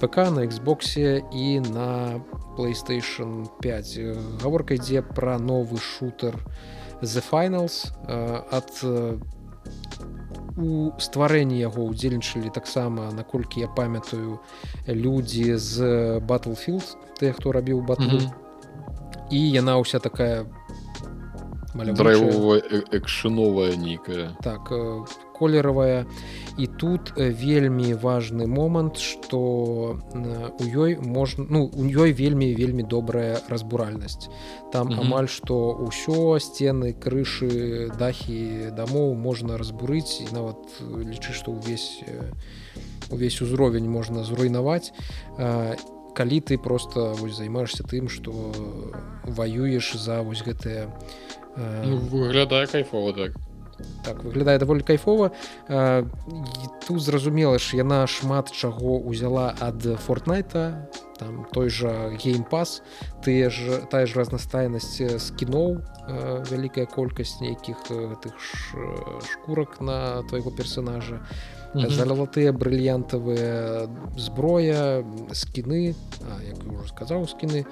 [0.00, 2.20] ПК на Xбосе і на
[2.56, 6.36] PlayStation 5 гаворка ідзе пра новы шутер
[7.02, 8.70] the finals ад
[10.56, 14.40] у стварэнні яго ўдзельнічалі таксама наколькі я памятаю
[14.88, 15.76] людзі з
[16.24, 18.32] battlefield тыя хто рабіў батл mm -hmm.
[19.30, 20.46] і яна ўся такая
[21.84, 24.72] драйвовая экшыновая нейкая так
[25.38, 26.06] колеравая
[26.58, 30.00] і тут вельмі важны момант что
[30.58, 34.28] у ёй можна ну у ёй вельмі вельмі добрая разбуральнасць
[34.72, 35.00] там mm -hmm.
[35.00, 42.04] амаль што ўсё сцены крышы дахі дамоў можна разбурыць і нават лічы што ўвесь
[43.10, 44.92] увесь узровень можна зруйнаваць
[46.16, 48.32] калі ты просто вось займаешься тым что
[49.24, 50.88] ваюеш за вось гэтыя
[51.56, 53.32] ну, выглядае кайфова так.
[54.04, 55.32] Так выглядае даволі кайфова
[56.86, 60.88] тут зразумела ж яна шмат чаго узяла ад фортнайта
[61.18, 62.80] там той жа геймпас
[63.24, 65.80] ты ж тая ж разнастайнасць з кіноў
[66.48, 67.76] вялікая колькасць нейкіх
[68.24, 68.32] тых
[69.28, 71.20] шкурак на твайго персонажа
[71.74, 75.02] залатыя брыльянтавыя зброя
[75.32, 75.94] скіны
[76.46, 77.66] як уже сказаў скіны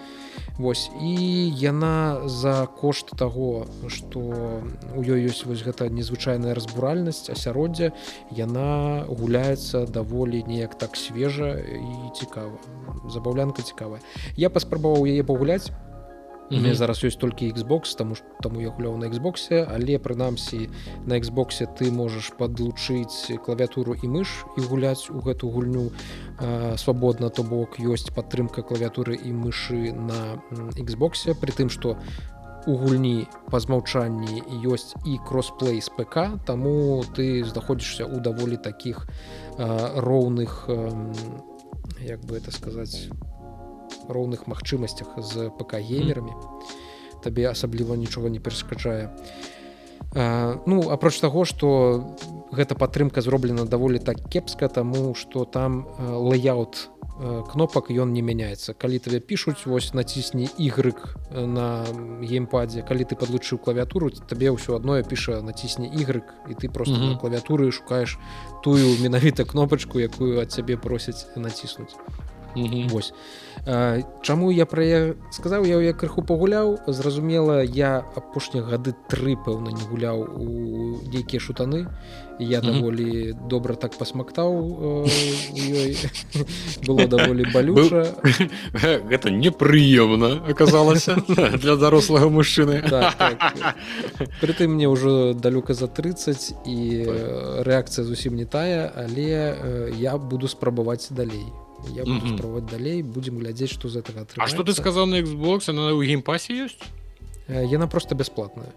[0.59, 0.91] Вось.
[1.03, 4.21] І яна за кошт таго што
[4.95, 7.91] у ёй ёсць вось гэта незвычайная разбуральнасць асяроддзя
[8.31, 12.55] яна гуляецца даволі неяк так свежа і цікава.
[13.11, 13.99] Забаўлянка цікавая.
[14.39, 15.75] Я паспрабаваў яе пагуляць
[16.45, 16.61] Mm -hmm.
[16.61, 20.69] мне зараз ёсць толькі Xbox таму таму я гуляў на Xбосе але прынамсі
[21.07, 25.91] на Xбосе ты можаш падлучыць клавіатуру і мыш і гуляць у гэту гульню
[26.41, 30.43] э, свабодна то бок ёсць падтрымка клавіатуры і мышы на
[30.77, 31.97] Xбосе при тым што
[32.66, 39.07] у гульні па змаўчанні ёсць і кроссплей з ПК таму ты знаходзішся ў даволі таких
[39.57, 40.93] э, роўных э,
[42.05, 43.09] як бы это сказаць
[44.09, 46.33] роўных магчымасцях з ПК геймерамі
[47.25, 49.09] табе асабліва нічога не перашкаджае.
[50.15, 52.15] Ну апроч таго что
[52.53, 56.91] гэта падтрымка зроблена даволі так кепска таму что там лаяут
[57.51, 58.75] кнопак ён не мяняецца.
[58.75, 61.87] Калі тебе пишутць вось націсні ігрык на
[62.23, 67.15] геймпадзе калі ты подлучыў клавіатуру табе ўсё адное піша націсні ігрык і ты просто mm
[67.15, 67.21] -hmm.
[67.21, 68.19] клавіатуры шукаеш
[68.62, 71.95] тую менавіта кнопачку якую ад цябе просяць націснуць
[72.89, 73.13] Вось.
[74.23, 76.79] Чаму я пра я сказаў я я крыху пагуляў.
[76.87, 81.87] Зразумела я апошнія гады тры пэўна не гуляў у нейкія шутаны.
[82.39, 85.07] Я даволі добра так пасмактаў
[85.55, 85.97] ёй.
[86.87, 88.11] Было даволі балюча.
[89.11, 91.17] Гэта непрыемна аказалася
[91.63, 92.83] для дарослага мужчыны.
[92.83, 93.77] Так, так.
[94.41, 96.77] прытым мне ўжо далёка за 30 і
[97.65, 101.47] рэакцыя зусім не тая але я буду спрабаваць далей
[101.94, 102.36] я буду mm -hmm.
[102.36, 105.73] спрабаваць далей будзем глядзець што з гэтага А што ты сказаў на Xbox?
[105.73, 106.78] На ў геймпасе ёсць
[107.48, 108.73] яна просто бясплатная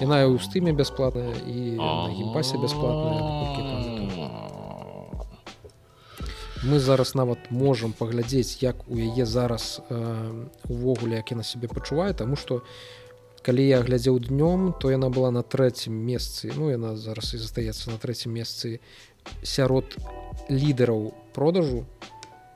[0.00, 3.22] яна ў стыме бясплатная і на геймпасе бясплатная
[6.62, 9.82] мы зараз нават можам паглядзець як у яе зараз
[10.68, 12.62] увогуле як яна сябе пачувае таму што
[13.42, 16.52] калі я глядзеў днём то яна была на трэцім месцы.
[16.54, 18.78] Ну яна зараз і застаецца на трэцім месцы
[19.42, 19.98] сярод
[20.48, 21.84] лідараў продажу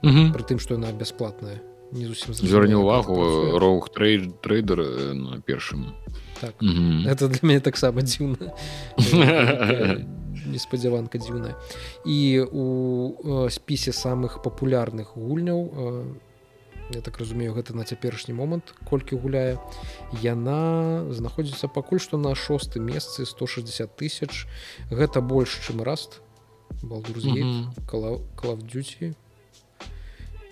[0.03, 1.61] пры тым што яна бясплатная
[1.93, 4.83] не зусім зверне увагу роух трей трейдер
[5.15, 5.95] на першым
[6.41, 6.55] так.
[6.61, 8.53] это для мяне таксама дзіўна
[10.47, 11.55] неспадзяванка дзіўная
[12.05, 12.19] і
[12.51, 16.15] у спісе самых папулярных гульняў
[16.95, 19.59] Я так разумею гэта на цяперашні момант колькі гуляе
[20.23, 24.47] яна знаходзіцца пакуль што на шостым месцы 160 тысяч.
[24.87, 26.23] Гэта больш чым раст
[26.87, 29.19] балдурзі клавдюці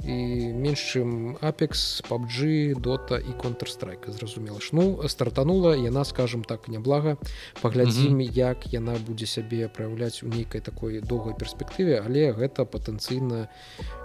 [0.07, 6.69] і менш чым апекс пабджы дота і контрстрайка зразумела ж ну стартанула яна скажем так
[6.69, 7.17] няблага
[7.63, 8.33] паглядзім mm -hmm.
[8.33, 13.49] як яна будзе сябе праяўляць у нейкай такой доўгай перспектыве але гэта патэнцыйна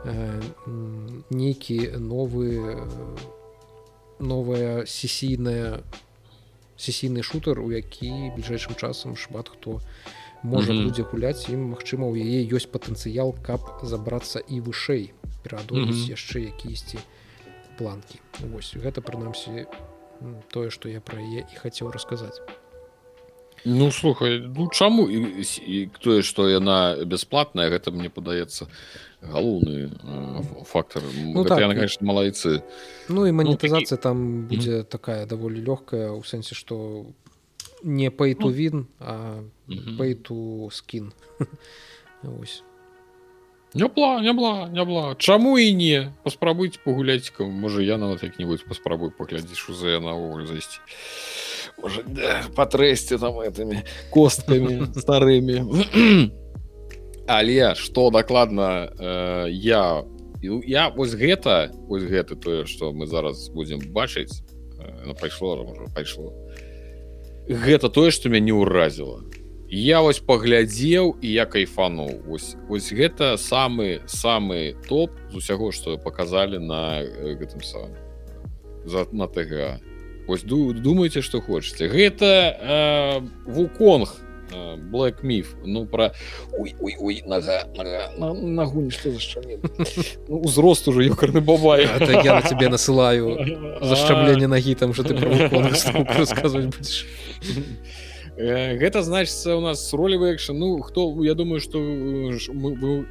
[0.06, 0.42] э,
[1.30, 2.80] нейкі новы
[4.20, 5.80] новая сесійная
[6.78, 9.82] сесійны шутер у які бліжэйшым часам шмат хто
[10.44, 10.84] можа mm -hmm.
[10.84, 15.11] будзе гуляць ім магчыма у яе ёсць патэнцыял каб забрацца і вышэй
[15.44, 16.16] пераадолець mm -hmm.
[16.16, 16.98] яшчэ якісьці
[17.78, 18.20] планкі
[18.53, 19.66] Вось гэта прынамсі
[20.52, 22.41] тое што я пра яе і хацеў расказаць
[23.66, 28.68] Ну слухай ну чаму і, і тое што яна бясплатная гэта мне падаецца
[29.22, 32.64] галоўны э, фактор ну, так, яна, конечно малайцы
[33.10, 34.91] Ну і манетызацыя ну, там будзе mm -hmm.
[34.91, 37.06] такая даволі лёгкая у сэнсе што
[37.84, 39.06] не пайтувін ну.
[39.06, 39.42] а
[39.98, 41.12] пейту скін.
[42.42, 42.64] Ось.
[43.74, 45.16] Нябла, нябла, нябла.
[45.16, 50.82] Чаму і не паспрабуйце пагуляць можа я нават як-небудзь паспрабую паглядзіць у за наогул зайсці
[52.08, 55.70] да, патрэсці там этими косткамі старымі
[57.28, 60.02] але што дакладна э, я
[60.42, 64.42] я вось гэта вось гэта тое што мы зараз будзем бачыць
[64.82, 66.34] э, пайшло пайшло
[67.50, 69.26] гэта тое што мяне ўразіла.
[69.70, 72.26] Я вось паглядзеў і я кайфануў.
[72.30, 77.98] Ось ось гэта самы самы топ з усяго што показалі на гэтым самым
[78.86, 79.82] за на тг
[80.30, 81.90] ось думаеце што хочаце.
[81.90, 84.14] Гэта э, вуконг
[84.92, 86.12] black міф ну про
[88.42, 89.10] нагу нішто
[90.28, 91.88] узрост уже ёкарны бабай
[92.24, 93.38] я тебе насылаю
[93.82, 95.16] зашчамленне нагі там что ты
[96.18, 97.06] рассказывать будешь.
[98.40, 101.80] Гэта значится у нас ролевы экшн ну хто я думаю что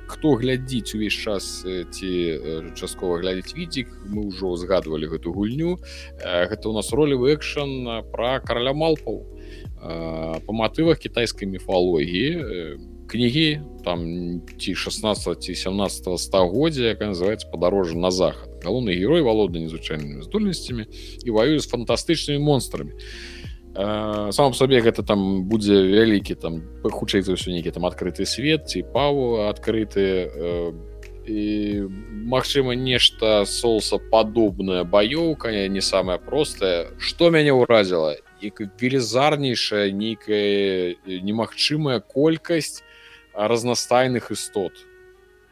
[0.07, 5.77] хто глядзіць увесь час ці часткова глядзець відзік мы ўжо згадывалі гэту гульню.
[6.25, 9.38] Гэта у нас ролевы экшн про караля малпаў
[9.81, 12.79] по матывах кітайскай міфалогіі
[13.09, 14.01] кнігі там
[14.59, 20.85] ці 16 ці 17 стагоддзя якая называется падарожжа на захад галоўны герой валода незвычайнымі здольнасцямі
[21.25, 22.93] і ваюю з фантастычнымі монстрамі
[23.75, 28.83] сам сабе гэта там будзе вялікі там хутчэй за ўсё нейкі там адкрыты свет ці
[28.83, 30.29] паву адкрыты
[31.29, 31.85] і
[32.29, 42.83] магчыма нешта соуса падобная баёўка не самая простая что мяне ўразіла велізарнейшая нейкая немагчымая колькасць
[43.35, 44.73] разнастайных істот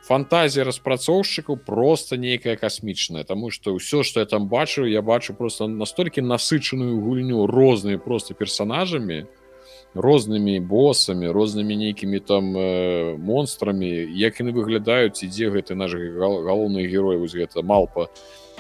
[0.07, 5.67] фантазія распрацоўшчыкаў просто нейкая касмічная тому что ўсё что я там бачу я бачу просто
[5.67, 9.27] настолькі насычаную гульню розныя просто персонажамі
[9.95, 17.17] рознымі боссамі рознымі нейкімі там э, монстрамі як яны выглядаюць ідзе гэты наш галоўны герой
[17.17, 18.09] вось гэта малпа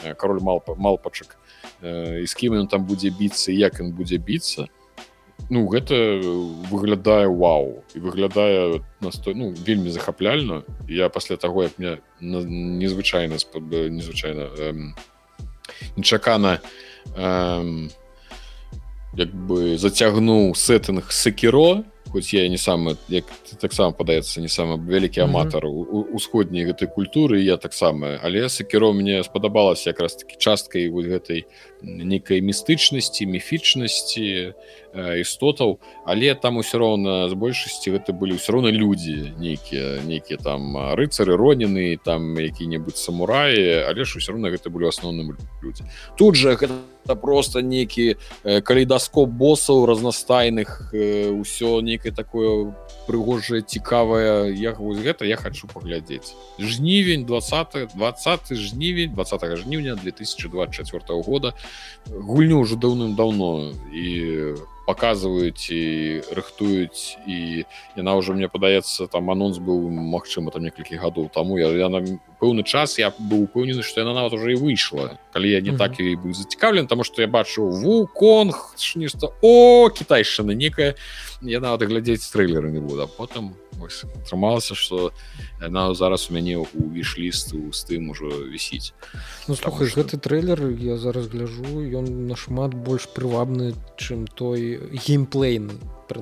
[0.02, 1.36] э, король малпа малпачак.
[1.36, 1.45] э,
[2.22, 4.66] і з кім ён там будзе біцца як ён будзе біцца
[5.50, 5.94] ну гэта
[6.70, 7.84] выглядае вау.
[7.94, 13.38] І выглядае настой ну вельмі захапляльна я пасля таго як мне незвычайна
[13.90, 14.94] незвычайна эм,
[15.96, 16.60] нечакана
[17.16, 17.90] эм,
[19.14, 23.24] як бы зацягнуў сеттынг сакіро хоць я не самы як
[23.60, 29.90] таксама падаецца не самы вялікі аматар усходняй гэтай культуры я таксама але сакіро мне спадабалася
[29.90, 31.46] якраз таки часткай вось гэтай
[31.82, 34.54] нейкай містычнасці міфічнасці
[34.96, 40.76] істотаў але там усё роўна з большасці гэта былі ўсё роўна людзі нейкія нейкія там
[40.96, 45.84] рыцары ронены там які-небудзь самураі але ж усё роўна гэта былі асноўным людзі
[46.16, 52.72] тут же гэта просто некі калейдаскоп босаў разнастайных ўсё некае такое
[53.06, 61.22] прыгожае цікавае як вось гэта я хочу паглядзець жнівень 20 20 жнівень 20 жніўня 2024
[61.22, 61.54] года.
[62.06, 64.54] Гульню уже даўным-даўно і
[64.86, 65.82] показываюць і
[66.30, 67.66] рыхтуюць і
[67.98, 72.00] яна ўжо мне падаецца там анонс быў Мачыма там некалькі гадоў таму я, я на
[72.40, 75.74] пэўны час я быў упэўнены што яна нават уже і выйшла калі я не mm
[75.74, 75.78] -hmm.
[75.78, 80.94] так і быў зацікаўлен таму што я бачу вуконг нешта о кітайшчына некая.
[81.42, 83.54] Я нават глядзець трэйлеры не буду потым
[84.24, 85.12] атрымалася что
[85.60, 88.92] яна зараз у мяне у вішлісту з тым ужо вісіць
[89.48, 90.00] ну, слухай что...
[90.00, 95.74] гэты трэйлер я зараз гляжу ён нашмат больш прывабны чым той геймплейны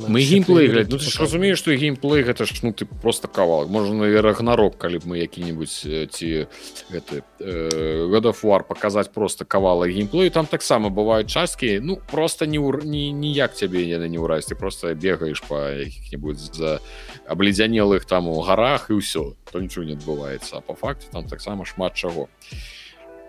[0.09, 4.79] мы геймплей ну, разумею что геймплей гэта ж ну ты просто кавал можна і рагнарок
[4.79, 5.71] калі б мы які-нибудь
[6.11, 6.47] ці
[6.91, 13.55] гэты э, показаць просто кавала геймплею там таксама бываюць часткі ну просто не не ніяк
[13.55, 16.81] цябе яны не ўраз ты просто бегаеш по якіх-нибудь за
[17.27, 21.95] абледзянелых там у гарах і ўсё то нічого не адбываецца по факте там таксама шмат
[21.95, 22.29] чаго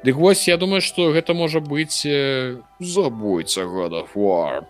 [0.05, 4.65] Дык вось я думаю что гэта можа быць э, забойца годафуар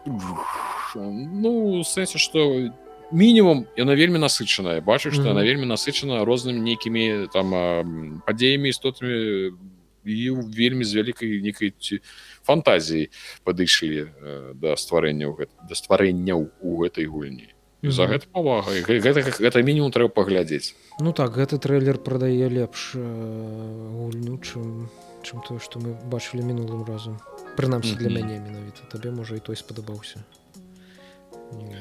[0.96, 2.70] ну сэнсе что
[3.12, 5.32] мінімум яна вельмі насычаная бачу что -hmm.
[5.32, 9.52] она вельмі насычана рознымі нейкімі там падзеямі істотамі
[10.06, 11.74] і вельмі з вялікай некай
[12.44, 13.10] фантазіі
[13.44, 14.08] падышлі
[14.54, 15.34] да стварэння
[15.70, 17.50] да стварэнняў у гэтай гульні
[17.82, 17.92] mm -hmm.
[17.92, 24.38] за гэта павага гэта, гэта мінімум трэба паглядзець Ну так гэты трэйлер прадае лепш гульню
[24.42, 24.90] чым
[25.24, 27.18] чым тое што мы бачылі мінулым разам
[27.58, 28.00] прынамсі mm -hmm.
[28.00, 30.24] для мяне менавіта табе можа і той спадабаўся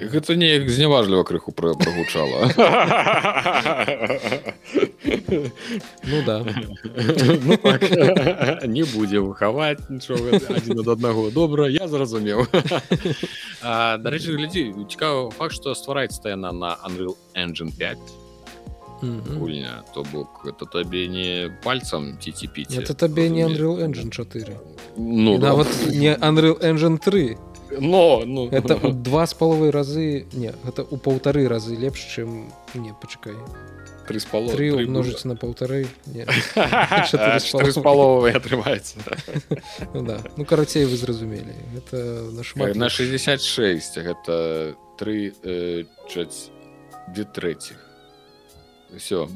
[0.00, 2.50] гэта неяк зняважліва крыху пра прагучала
[6.04, 6.44] ну да.
[7.44, 7.82] Ну, так.
[8.66, 11.30] не будзе выхаваць нічога ад аднаго.
[11.30, 12.46] Добра я зразумеў.
[13.62, 17.98] Дарэчы глядзі цікава факт што ствараецца яна на Unreal engine 5
[19.38, 24.56] гульня то бок это табе не пальцам ці ціпіць это табе не Unreal engine 4
[24.96, 27.36] ну нават не Unreal engine 3
[27.80, 32.92] но ну это два з паловай разы не гэта у паўтары разы лепш чым не
[33.00, 33.34] пачакай
[34.06, 35.86] три з паловы множыць на паўтары
[37.80, 39.00] паловы атрымаецца
[39.94, 40.20] ну, да.
[40.36, 45.84] ну карацей вы зразумелі это наш на 66 гэта три э,
[47.08, 47.83] две трэціх
[48.98, 49.28] все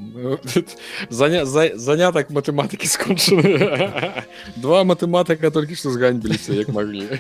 [1.11, 4.25] заня за, занятак матэматыкі скончаны
[4.57, 7.09] два матэматыка толькі што зганьбіліся як маглі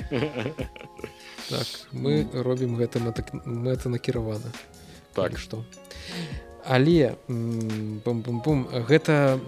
[1.52, 4.52] так, мы робім гэта мэта накіравана.
[5.14, 5.38] Так.
[5.38, 5.64] Што
[6.64, 8.58] але бум -бум -бум,
[8.88, 9.40] гэта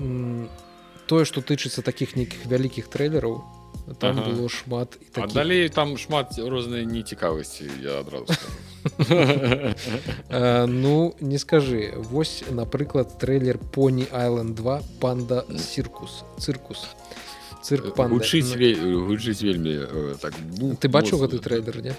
[1.07, 3.43] тое што тычыцца такіх нейкіх вялікіх трэйлераў
[3.99, 4.31] там ага.
[4.31, 5.35] было шмат таких...
[5.35, 8.33] далей там шмат рознай нецікавасці я адразу
[10.31, 16.89] ну не скажы вось напрыклад трэйлер пони айленд 2 панда циркус циркус
[17.63, 21.95] цирк гучыць гучыць вельмі э, так ну, ты бачыў гэты трэйлер не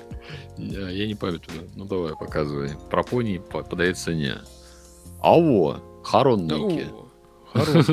[0.58, 2.74] я не памятаю ну давай показывай.
[2.90, 4.36] Про поні падаецца не.
[5.22, 6.90] Аво харон нейкі
[7.54, 7.84] Э,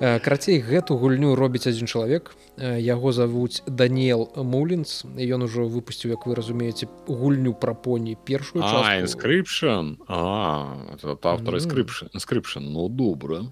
[0.00, 2.32] карацей гэту гульню робіць адзін чалавек.
[2.56, 5.04] Э, яго завуць Даниэл мулінс.
[5.16, 8.64] Ён ужо выпусціў як вы разумееце гульню пра поні першую
[9.06, 13.44] скрыпшн автор скрыпшн ну добра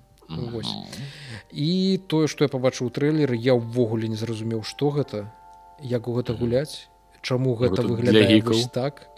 [1.52, 5.32] і тое што я пабачыў трэйлер я ўвогуле не зразумеў што гэта
[5.80, 6.88] як у гэта гуляць
[7.18, 8.40] Чаму гэта выглядае
[8.72, 9.10] так.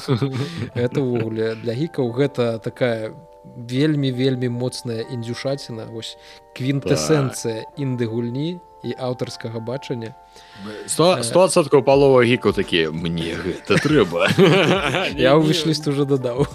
[0.74, 3.12] Это ўвогуле для гікаў гэта такая
[3.56, 6.16] вельмі вельмі моцная індюшаціна вось
[6.56, 7.78] квінтэсэнцыя так.
[7.78, 10.14] інды гульні і аўтарскага бачання.
[10.86, 14.30] Стосадку палова гікаў такія мне гэта трэба
[15.16, 16.46] я ўвішліст уже дадаў.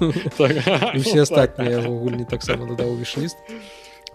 [1.02, 3.38] Все астатнія яго гульні таксама дадаў вішліст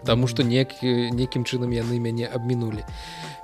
[0.05, 2.85] Таму што некі некім чынам яны мяне абмінулі.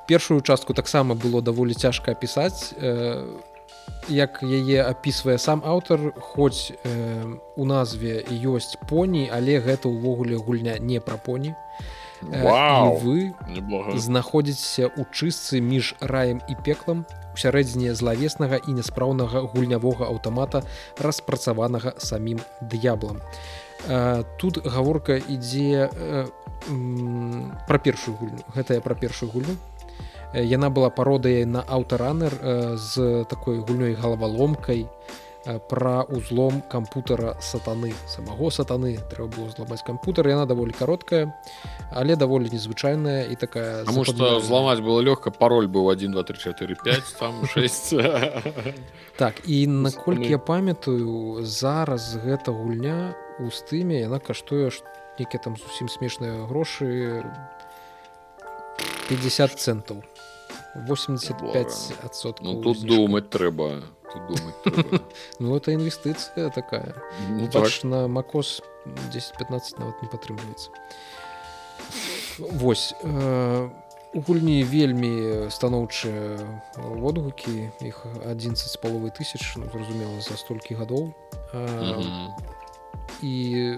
[0.08, 2.76] Першую частку таксама было даволі цяжка апісаць
[4.10, 10.78] як яе апісвае сам аўтар хоць э, у назве ёсць поні але гэта ўвогуле гульня
[10.80, 11.56] не пра поні
[12.24, 12.96] Вау!
[13.04, 13.98] вы Неблага.
[14.00, 17.04] знаходзіцеся ў чыстцы між раем і пеклам
[17.34, 20.64] у сярэдзіне злавеснага і няспраўнага гульнявога аўтамата
[21.00, 23.20] распрацаванага самім д'яблам
[23.88, 26.28] Э, тут гаворка ідзе э,
[27.68, 29.73] пра першую гульню гэтая пра першую гульню Э,
[30.34, 32.34] яна была пародыяй на аўтаранер
[32.78, 34.88] з такой гульнёй галаваломкай
[35.70, 38.98] пра узлом кампутара сатаны самого сатаны.
[39.12, 41.36] Трэба было зламаць кампутар яна даволі кароткая
[41.92, 46.38] але даволі незвычайная і такая Потому что взломать было легко, пароль был 1, 2, 3,
[46.40, 47.94] 4, 5, там 6.
[49.18, 54.82] так і наколькі я памятаю зараз гэта гульня у стыме яна каштуе ж
[55.20, 57.24] нейкія там зусім смешныя грошы
[59.10, 60.04] 50 центаў
[60.76, 63.82] 85 адсоткаў Ну тут думать треба.
[64.14, 65.02] Тут думать треба.
[65.40, 66.96] ну это інвестыцыя такая
[67.30, 67.70] Ну так.
[67.84, 70.70] На макос 10-15 нават не падтрымліваецца
[72.40, 73.70] Вось э,
[74.14, 76.38] у гульні вельмі станоўчыя
[76.78, 81.14] водгукі іх 11 з паловай тысяч ну, зразумела за столькі гадоў
[81.54, 82.34] э, Мгм.
[83.22, 83.78] і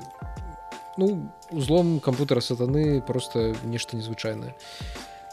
[0.97, 4.55] ну узлом кампутара сатаны просто нешта незвычайнае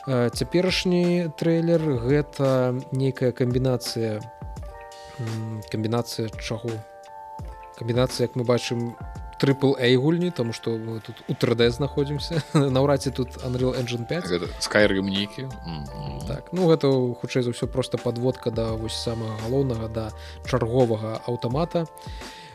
[0.07, 4.21] цяперашні трэйлер гэта нейкая камбінацыя
[5.71, 6.71] камбінацыя чаго
[7.79, 8.95] камбінацыя як мы бачым
[9.39, 14.07] трипл A гульні тому что мы тут у 3D знаходзімся наўрад ці тут Unreal Engine
[14.07, 15.43] 5 Гэта Skyrim нікі.
[15.67, 16.27] Мгм.
[16.27, 20.11] так ну гэта хутчэй за ўсё просто подводка да вось самага галоўнага да
[20.47, 21.87] чарговага аўтамата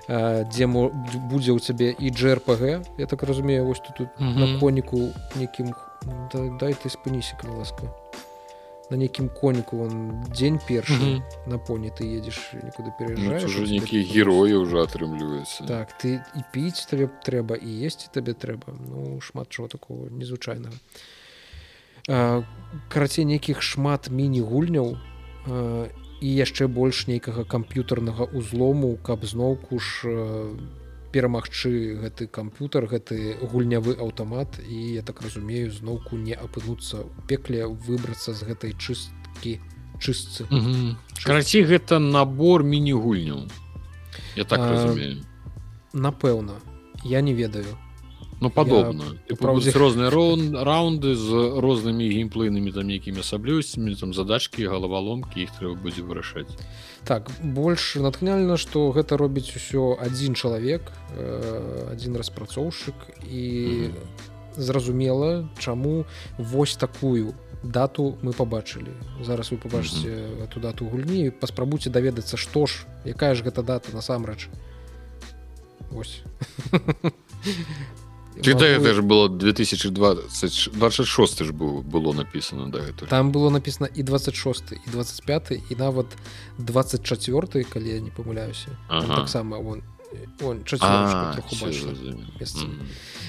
[0.07, 4.39] э, дзе будзе ў цябе і джрпг я так разумею вось тут, тут Мгм.
[4.39, 5.75] на коніку некім
[6.05, 7.89] да, дай ты спыніся калі ласка
[8.89, 11.23] на нейкім коніку он дзень першы Мгм.
[11.47, 14.77] на поні ты едзеш нікуды Ну, пераязджаеш це у ж цябе нейкія тут героі ўжо
[14.87, 15.67] атрымліваюцца.
[15.67, 20.75] так ты і піць табе трэба і есці табе трэба ну шмат чого такого незвычайнага
[22.09, 22.43] А,
[22.87, 24.95] карацей нейкіх шмат міні-гульняў
[26.21, 30.55] і яшчэ больш нейкага камп'ютарнага узлому каб зноўку ж а,
[31.11, 37.65] перамагчы гэты камп'ютар гэты гульнявы аўтамат і я так разумею зноўку не апынуцца у пекле
[37.67, 39.59] выбрацца з гэтай чысткі
[39.99, 40.97] чыстцы Мгм.
[41.23, 43.49] Карацей, гэта набор міні-гульняў.
[44.35, 45.23] Я так А, разумею.
[45.93, 46.53] напэўна
[47.03, 47.65] я не ведаю
[48.39, 49.17] Ну, падобна.
[49.41, 55.73] Будуць розныя раун- раунды з рознымі геймплейнымі там нейкімі асаблівасцямі, там задачкі, галаваломкі, іх трэба
[55.81, 56.53] будзе вырашаць.
[57.07, 62.95] Так больш натхняльна што гэта робіць усё адзін чалавек э, адзін распрацоўшчык.
[63.23, 63.89] І
[64.57, 66.05] зразумела чаму
[66.37, 68.91] вось такую дату мы побачылі
[69.23, 70.09] зараз вы побачыце
[70.43, 74.49] эту дату гульні паспрабуйце даведацца што ж якая ж гэта дата насамрэч.
[75.95, 76.21] Ось
[78.43, 83.89] Ты Магу- гэта ж было 2026 ж быў было написано да гэта там было написано
[83.93, 86.05] і 26 і 25 і нават
[86.57, 89.15] 24 калі я не памыляюся Ага.
[89.15, 89.83] таксама он
[90.41, 91.93] он троху бачна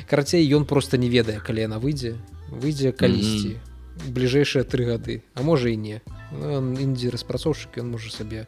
[0.09, 2.17] карацей ён просто не ведае калі яна выйдзе
[2.51, 3.57] выйдзе калісьці
[3.99, 6.01] бліжэйшыя тры гады а можа і не.
[6.31, 8.47] Індзі распрацоўшчык ён можа сабе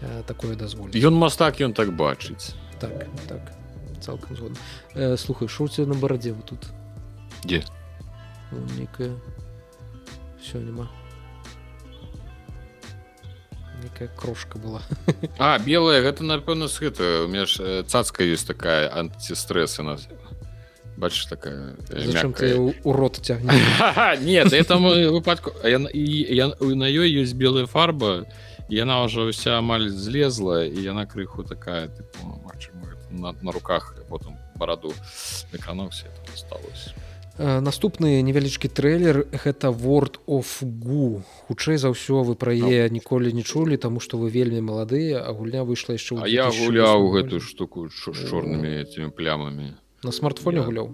[0.00, 2.54] э, такое дазволіць Ён мастак ён так бачыць.
[2.78, 3.57] Так так
[3.98, 4.56] цалкам згодна
[4.94, 6.66] э, слухай у тебя на барадзе вы тут?
[7.44, 7.64] Дзе?
[8.50, 9.12] Ну, некая
[10.40, 10.88] все няма
[13.82, 14.82] некая крошка была.
[15.38, 18.88] А белая гэта напэўна з гэта у меня ж э, цацка ёсць такая
[20.96, 22.54] бачыш такая э, зачем мяккая.
[22.54, 23.52] ты ў- у рот цягне
[24.20, 28.26] нет это выпадку на ёй ёсць белая фарба
[28.68, 34.36] яна ўжо ўся амаль злезла і яна крыху такая типу, магчыма, на, на руках потым
[34.56, 34.92] бараду
[35.52, 36.92] экрануўся сталося
[37.38, 43.30] Э, наступны невялічкі трэйлер гэта word of гу хутчэй за ўсё вы пра яе ніколі
[43.30, 47.38] не чулі таму што вы вельмі маладыя а гульня выйшла яшчэ я 2008 гуляў гэтую
[47.40, 49.70] штуку ш- з чорнымі этими плямамі
[50.02, 50.90] на смартфоне Я- гуляў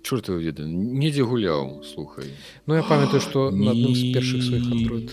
[0.00, 2.32] чорт веда недзе гуляў слухай.
[2.66, 4.14] Ну я памятаю што на адным з Не.
[4.16, 5.10] першых сваіх Android.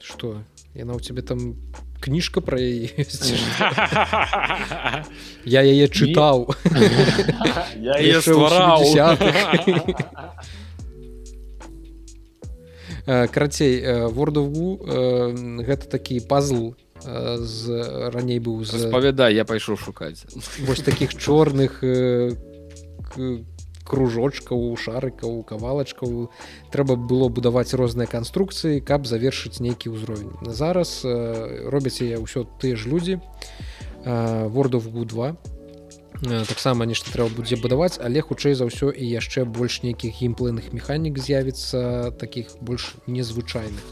[0.00, 0.42] Что?
[0.74, 1.56] Яна ў цябе там
[2.00, 2.90] кніжка пра яе
[5.44, 6.54] я яе чытаў.
[7.78, 8.84] Я яе ствараў.
[13.08, 14.12] Э, карацей э, of
[14.52, 16.76] Goo э, гэта такі пазл
[17.06, 20.26] э, з раней быў з распавядай я пайшоў шукаць.
[20.60, 22.36] вось таких чорных э,
[23.88, 26.28] кружочкаў шарыкаў кавалачкаў
[26.70, 32.76] трэба было будаваць розныя канструкцыі каб завершыць нейкі ўзровень зараз э, робяць яе ўсё тыя
[32.76, 35.58] ж людзі э, World of Goo 2
[36.22, 41.18] таксама нешта трэба будзе будаваць але хутчэй за ўсё і яшчэ больш нейкіх геймплейных механік
[41.18, 43.84] з'явіцца таких больш незвычайных.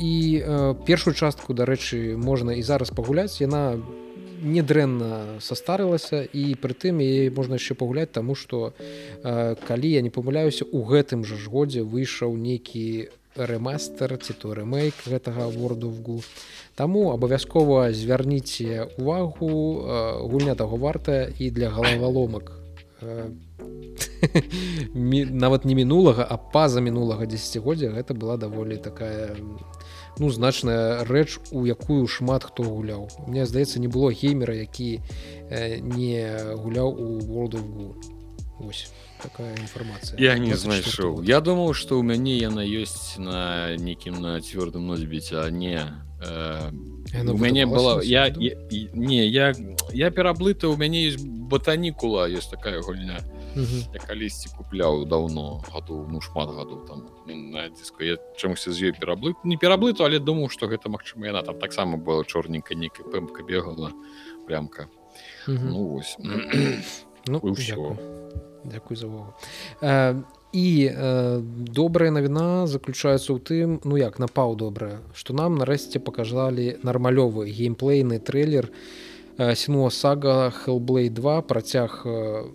[0.00, 0.44] І
[0.84, 3.80] першую частку дарэчы можна і зараз пагуляць яна
[4.40, 8.72] недрэнна састарылася і прытым і можна яшчэ пагуляць таму што
[9.22, 15.06] калі я не памыляюся у гэтым жа ж годзе выйшаў нейкі рэмастер ці то рэмейк
[15.06, 16.20] гэтага вордовгу
[16.80, 19.84] Таму абавязкова звярніце увагу
[20.32, 22.52] гульня таго вартая і для галаваломак.
[24.94, 29.36] Нават не мінулага а па-за мінулага десятгоддзя гэта была даволі такая
[30.20, 33.08] ну значная рэч у якую шмат хто гуляў.
[33.26, 35.00] Мне здаецца не было геймера які
[35.50, 36.20] не
[36.60, 37.96] гуляў у world of Go.
[38.60, 38.92] ось
[39.22, 40.20] такая інфармацыя.
[40.20, 41.24] Я не знайшоў.
[41.24, 45.80] я думаў што ў мяне яна ёсць на нейкім на цвёрдым носьбіце а не
[46.20, 46.70] э,
[47.24, 48.52] у мяне была я, я
[48.92, 49.54] не я
[49.92, 53.24] я пераблыта у мяне есть ботанікула есть такая гульня
[53.56, 58.92] я калісьці купляў давно гаду ну шмат гадоў там на диску я чамуся з ёй
[58.92, 63.42] пераблы не пераблыту але думаў что гэта магчыма яна там таксама была чорненька нейкая пэмка
[63.42, 63.92] бегала
[64.46, 64.88] прямка.
[65.46, 67.96] Ну вось ну ўсё
[68.64, 68.96] Дякую.
[68.96, 69.34] За увагу.
[69.80, 70.20] Э,
[70.52, 71.40] і э,
[71.72, 78.18] добрая навіна заключаецца ў тым ну як напаў добрая што нам нарэшце паказалі нармалёвы геймплейны
[78.18, 78.66] трэйлер
[79.38, 82.50] э, сіну сага хеллблей 2 працяг э,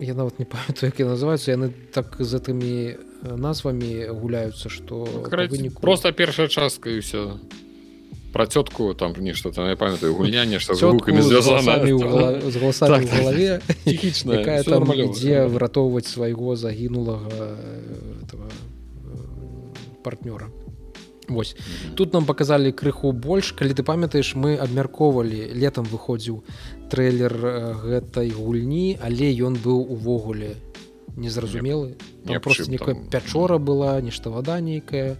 [0.00, 5.80] я нават не памятаю як называюцца яны так за тымі э, назвамі гуляюцца што выніку...
[5.80, 7.38] просто першая частка і ўсё
[8.32, 11.62] про цётку там нешта там я памятаю гульня нешта з гукамі звязана.
[12.50, 17.56] з галасамі в галаве якая там ідзе выратоўваць свайго загінулага
[20.06, 20.46] партнёра.
[21.28, 21.56] Вось
[21.96, 23.50] тут нам показалі крыху больш.
[23.50, 26.44] Калі ты памятаеш мы абмяркоўвалі летом выходзіў
[26.92, 27.34] трэйлер
[27.84, 30.56] гэтай гульні але ён быў увогуле
[31.16, 31.96] незразумелы.
[32.42, 35.16] Просто некая пячора была нешта вада нейкая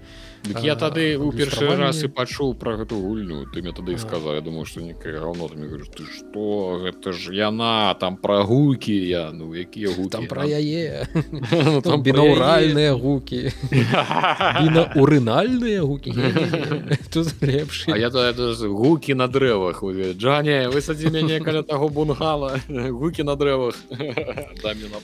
[0.47, 3.47] Дык я тады у першы раз і пачуў пра гэту гульню.
[3.51, 7.35] Ты мне тады сказаў Я думаю што некае раўно ты говоришь ты што гэта ж
[7.35, 11.09] яна там пра гукі я ну якія гу там пра яе.
[11.87, 13.51] Там бінаўральныя гукі.
[15.03, 16.13] Урынальныя гукі
[17.13, 19.83] тут лепш я гукі на дрэвах
[20.19, 22.61] Джане высадзі мяне каля таго бунгала.
[22.69, 23.75] Гукі на дрэвах.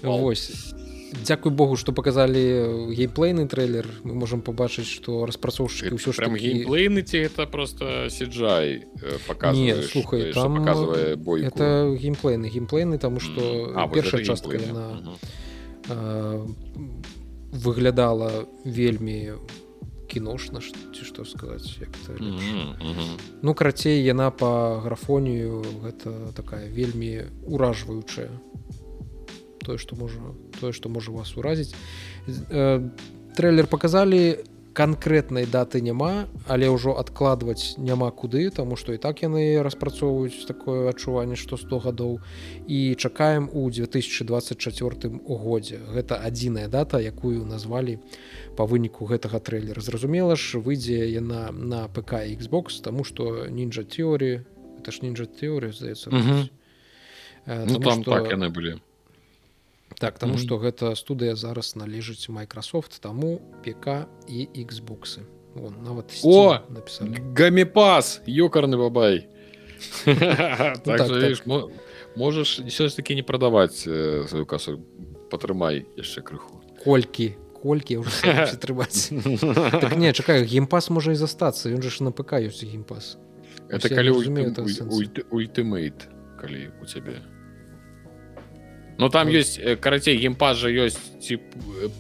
[0.03, 0.75] Вось
[1.13, 2.41] Дякуй Богу што показалі
[2.97, 3.87] геймплейны трейлер.
[4.05, 8.89] Мы можемм пабачыць што распрацоўшчыкі ўсё ж геймплейны ці это просто сиджай
[9.93, 15.05] слухай там показывае бой это геймплейны геймплейны таму што першая частка яна
[17.53, 19.37] выглядала вельмі
[20.09, 21.77] кіношна ці што сказаць
[23.43, 28.31] ну карацей яна по графонію гэта такая вельмі уражваючая
[29.65, 30.21] тое што можа
[30.61, 31.73] тое што можа вас уразіць
[32.27, 32.81] э,
[33.37, 39.61] трэйлер показалі канкрэтнай даты няма але ўжо адкладваць няма куды таму што і так яны
[39.61, 42.21] распрацоўваюць такое адчуванне што 100 гадоў.
[42.67, 45.81] І чакаем у 2024 годзе.
[45.93, 48.01] Гэта адзіная дата якую назвалі
[48.57, 54.41] по выніку гэтага трэйлера зразумела ж выйдзе яна на ПК Xbox тому что нінджа теорі
[54.81, 56.11] это ж нінджа теорыя здаецца
[57.47, 58.11] ну, там што...
[58.11, 58.81] так яны былі
[59.99, 60.65] так таму што mm -hmm.
[60.65, 65.21] гэта студыя зараз належыць Microsoft таму ПК і Xбоксы
[65.55, 67.19] нават о написали.
[67.35, 69.29] Гамепас ёкарны бабай.
[70.07, 70.15] Ну
[70.85, 71.47] так, так.
[72.17, 73.83] можаш все ж таки не прадаваць
[74.29, 74.81] сваю касу
[75.31, 76.61] патрымай яшчэ крыху.
[76.85, 78.03] Колькі колькі
[78.63, 79.11] трымаць
[79.81, 83.19] так, не чакаю геймпас можа і застацца ён жа ж на ПК ёсць геймпас.
[83.69, 84.11] Это калі
[85.31, 86.09] ультымейт
[86.41, 87.23] калі у цябе
[89.03, 91.43] Ну там ёсць карацей геймпад жа ёсць ці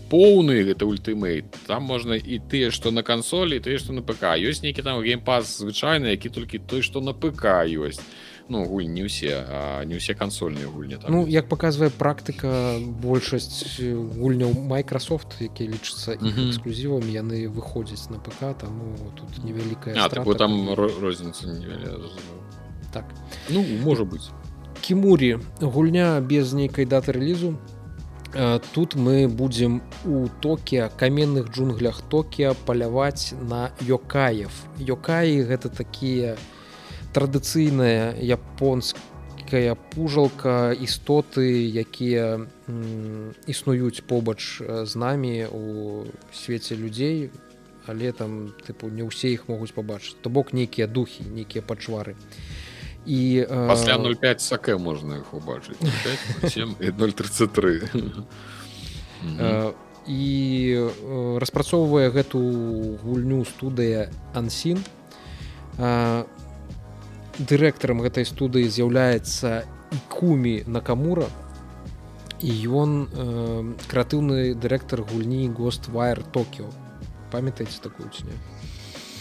[0.06, 4.38] поўны гэта ультымейт там можна і тыя што на кансолі тыя што на ПК.
[4.38, 7.98] Ёсць нейкі там геймпас звычайны які толькі той што на ПК ёсць
[8.46, 9.34] ну гуль не ўсе
[9.90, 17.10] не ўсе кансольныя гульні там Ну як показвае практыка большасць гульняў Microsoft які лічыцца эксклюзівамі
[17.10, 19.98] яны выходзяць на ПК таму тут невялікая
[20.38, 21.50] там розніца
[22.94, 23.10] так.
[23.50, 24.30] Ну можа быць
[24.82, 27.54] кімурі гульня без нейкай даты рэлізу.
[28.74, 34.50] Тут мы будзем у токе каменных джунглях токія паляваць на йокаев.
[34.78, 36.34] Йокаі гэта такія
[37.14, 42.48] традыцыйная японская пужалка істоты якія
[43.46, 45.62] існуюць побач з намі у
[46.34, 47.30] свеце людзей
[47.86, 50.18] але там тыпу не ўсе іх могуць пабачыць.
[50.22, 52.16] То бок нейкія духі нейкія пачвары.
[52.18, 52.71] і
[53.06, 55.78] і пасля 05 саке можна іх убачыць
[56.42, 57.88] 033
[60.02, 60.22] і
[61.38, 62.38] распрацоўвае гэту
[63.02, 64.82] гульню студыя ансін
[67.38, 69.64] дырэктарам гэтай студыі з'яўляецца
[70.12, 71.28] кумі накамура.
[72.42, 73.26] І ён э,
[73.86, 76.66] крэатыўны дырэктар гульні гоствайр токіо
[77.30, 78.36] памятаеце такую ці не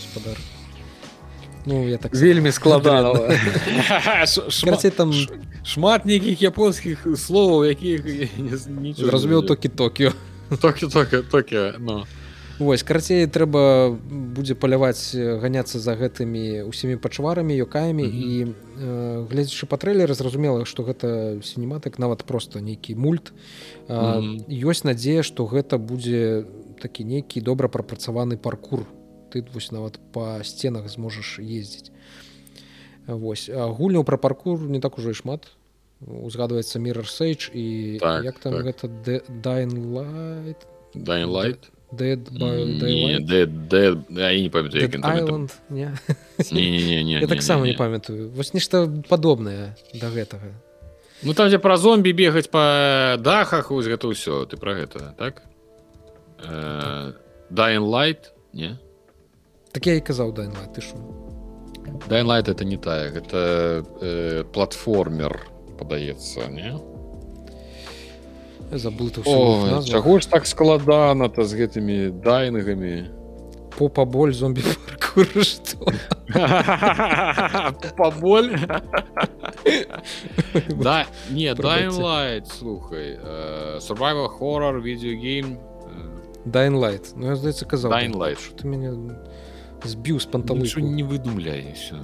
[0.02, 0.42] спадар
[1.66, 3.14] Ну я так вельмі складана
[4.98, 5.14] там
[5.64, 8.02] шмат нейкіх японскіх словаў якіх
[8.98, 10.12] зразумеў токі токіо
[10.62, 12.06] токі токі токі но
[12.62, 13.90] Вось карацей трэба
[14.38, 18.22] будзе паляваць ганяцца за гэтымі усімі пачварамі ёкаямі mm -hmm.
[18.22, 23.34] і э, гледзячы па трэйлеры зразумела што гэта сінематык нават просто нейкі мульт.
[23.90, 24.66] Э, mm -hmm.
[24.70, 26.46] ёсць надзея што гэта будзе
[26.82, 28.86] такі нейкі добра прапрацаваны паркур
[29.32, 31.90] ты вось нават па сценах зможаш ездзіць.
[33.08, 35.48] Вось гульняў пра паркур не так ужо і шмат.
[36.02, 38.66] Узгадваецца мир сейдж і так, як там так.
[38.66, 38.90] гэта
[39.30, 45.92] дайнлайт дайнлайт Dead by не, Dead, Dead, я не памятаю Dead Island не?
[46.52, 48.32] Не, не, не, не, я таксама не, памятаю.
[48.32, 50.56] Вось нешта падобнае да гэтага.
[51.22, 55.44] Ну там дзе пра зомбі бегаць па дахах вось гэта ўсё ты пра гэта так?
[57.52, 58.80] Дайн лайт не
[59.72, 60.98] так я і казаў дайнлайт ты шо?
[62.10, 65.48] Дайнлайт это не тая гэта э, платформер
[65.80, 66.76] падаецца не?
[68.72, 69.12] Забыл
[69.84, 73.10] чаго ж так складана то з гэтымі дайнагамі
[73.78, 74.64] по паболь зомбі
[77.98, 78.56] паболь
[80.70, 83.20] да не дайлайт слухай
[83.80, 85.58] survival хоррор відеогейм
[86.46, 88.96] дайнлайт ну я здаецца казаў дайнлайт ты мяне
[89.84, 91.98] збіў з панталу не выдумляюся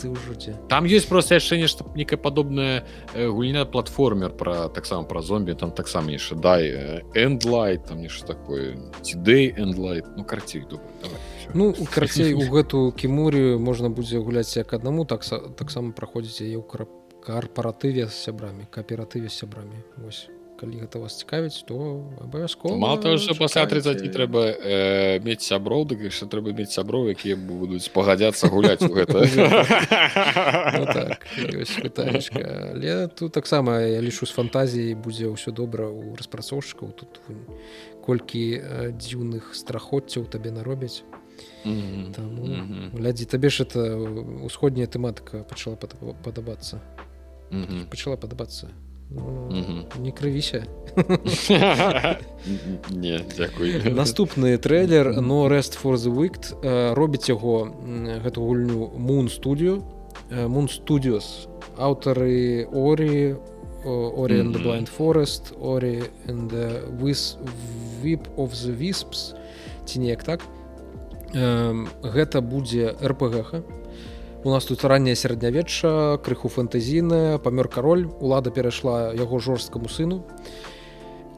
[0.00, 0.34] ты ўжо
[0.68, 2.84] там есть просто яшчэ нешта некая падобная
[3.14, 9.54] гульня платформер про таксама про зомбі там таксама яшчэ дай эндлайт там нешта такое цідэй
[9.56, 10.66] эндлайт ну карцей
[11.54, 15.24] ну карцей у гэту кімурію можна будзе гуляць як аднаму так
[15.56, 16.66] таксама праходзіць яе ў
[17.22, 23.18] карпаратыве з сябрамі кааператыве з сябрамі восьось калі гэта вас цікавіць то абавязкова мало того
[23.18, 28.46] что пасля 30 трэба э, мець сяброў дык яшчэ трэба мець сяброў якія будуць пагадзяцца
[28.46, 29.26] гуляць у гэта.
[30.72, 30.86] Ну
[31.94, 36.94] так, але тут таксама я лічу з фантазіяй будзе ўсё добра у распрацоўшчыкаў.
[36.94, 37.20] Тут
[38.06, 38.62] колькі
[38.94, 41.02] дзіўных страхоццяў табе наробяць.
[41.66, 43.98] Глядзі табе ж это
[44.46, 46.78] усходняя тэматыка пачала падабацца.
[47.90, 48.70] Пачала падабацца
[49.98, 50.66] не крывіся
[53.90, 56.52] наступны трейлер но rest for the week
[56.94, 57.72] робіць яго
[58.24, 59.82] гэту гульню moon студію
[60.30, 61.48] moon studios.
[61.76, 63.36] Аўтары орі
[63.84, 64.62] Orient mm -hmm.
[64.62, 66.52] blind forest ori and
[68.02, 69.34] whip of the wisps
[69.84, 70.40] ці неяк так.
[72.02, 73.62] Гэта будзе рпгха
[74.44, 80.26] у нас тут ранняе сярэднявечча крыху фэнтэзійная памёр кароль улада перайшла яго жорсткаму сыну.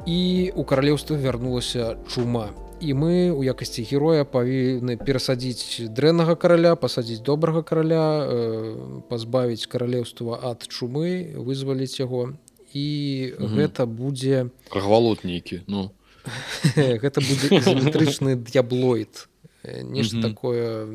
[0.06, 2.50] І у каралеўства вярнулася чума.
[2.80, 10.40] І мы у якасці героя павінны перасадзіць дрэннага караля пасадзіць добрага караля э, пазбавіць каралеўства
[10.40, 12.32] ад чумы вызваліць яго.
[12.72, 13.48] І угу.
[13.54, 15.92] гэта будзе гвалот нейкі ну.
[16.76, 19.28] Гэта будзе электрычны д'яблоид
[19.64, 20.86] нешта такое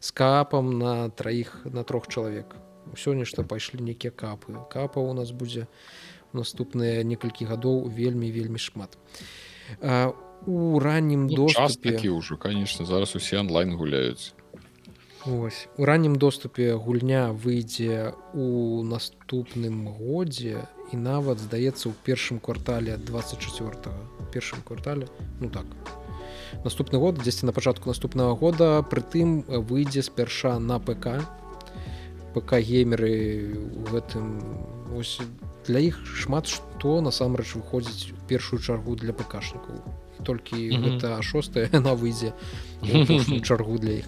[0.00, 2.56] с капам на траіх на трох чалавек
[2.90, 4.58] ўсё нешта пайшлі нейкія капы.
[4.70, 5.66] Капа у нас будзе
[6.32, 8.98] наступныя некалькі гадоў вельмі вельмі шмат.
[10.42, 14.34] У раннім ну, доступе ўжо конечно зараз усе онлайн гуляюць.
[15.24, 15.68] Ось.
[15.78, 23.94] У раннім доступе гульня выйдзе у наступным годзе і нават здаецца ў першым квартале 24
[24.34, 25.06] першым квартале
[25.38, 25.66] ну так
[26.64, 31.22] наступны год дзесьці на пачатку наступнага года прытым выйдзе спярша на ПК
[32.34, 35.20] ПК геймеры у гэтым ось
[35.66, 39.82] для іх шмат што насамрэч выходзіць першую чаргу для пакашнікаў
[40.24, 40.84] толькі mm -hmm.
[40.84, 42.32] гэта шостая на выйдзе
[43.48, 44.04] чаргу для іх.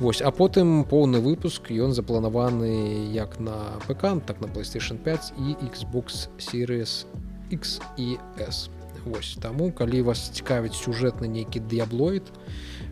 [0.00, 5.56] Вось а потым поўны выпуск ён запланаваны як на ПК так на PlayStation 5 і
[5.64, 7.06] Xbox series
[7.52, 8.70] X і s
[9.04, 12.28] Вось таму калі вас цікавіць сюжэтны нейкі дыяблоид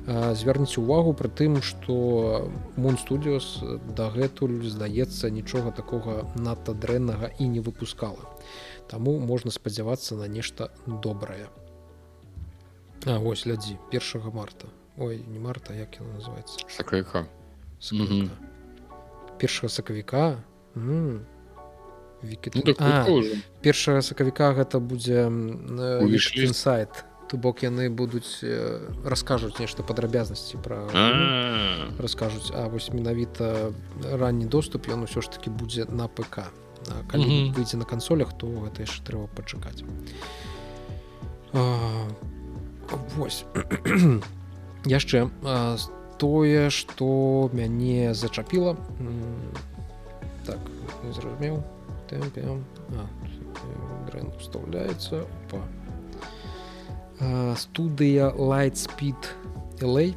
[0.08, 3.60] звярніце увагу пры тым што Мун студиос
[3.92, 8.24] дагэтуль здаецца нічога такога надта дрэннага і не выпускала.
[8.88, 11.52] Таму можна спадзявацца на нешта добрае.
[13.04, 14.72] А вось глядзі першага марта.
[14.96, 17.28] Ой не марта як яна называется сакака
[19.38, 20.42] першага сакавіка
[22.22, 23.08] ну, так,
[23.62, 30.88] першага сакавіка гэта будзе э, сайт то бок яны будуць э, раскажуць нешта падрабязнасці пра
[31.98, 33.72] раскажуць А вось менавіта
[34.02, 36.48] ранні доступ ён усё ж таки будзе на ПК
[37.08, 39.84] калі выйдзе на кансолях то гэта яшчэ трэба пачакаць
[43.16, 43.44] Вось.
[44.84, 45.28] Яшчэ
[46.18, 47.06] тое што
[47.52, 48.74] мяне зачапіла
[50.46, 50.58] так
[51.12, 51.62] зразумеў
[54.38, 55.60] вставляецца па
[57.58, 59.30] студыя lightspeed
[59.82, 60.14] LA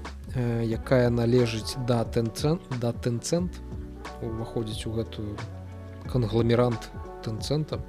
[0.63, 3.59] якая належыць да тэнцэнт да тэнцэнт
[4.21, 5.33] уваходзіць у гэтую
[6.07, 6.91] кангламерант
[7.25, 7.81] тэнцэнта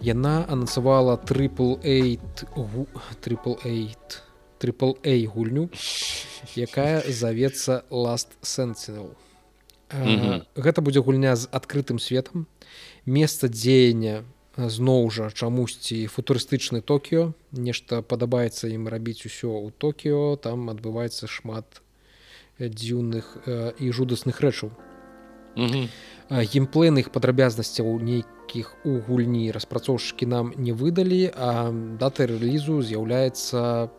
[0.00, 1.76] яна анансавала трипл
[3.20, 3.54] трипл
[4.58, 4.92] трипл
[5.34, 5.68] гульню
[6.56, 9.12] якая завецца last sentinel.
[10.54, 12.46] Гэта будзе гульня з адкрытым светом
[13.06, 14.24] месца дзеяння
[14.56, 17.32] зноў жа чамусьці футурыстычны токіо.
[17.52, 20.36] Нешта падабаецца ім рабіць усё ў токіо.
[20.36, 21.80] Там адбываецца шмат
[22.58, 23.48] дзіўных
[23.80, 24.74] і жудасных рэчаў.
[26.30, 33.90] Геймплейных падрабязнасцяў нейкіх у гульні распрацоўшчыкі нам не выдалі а дата рэлізу з'яўляецца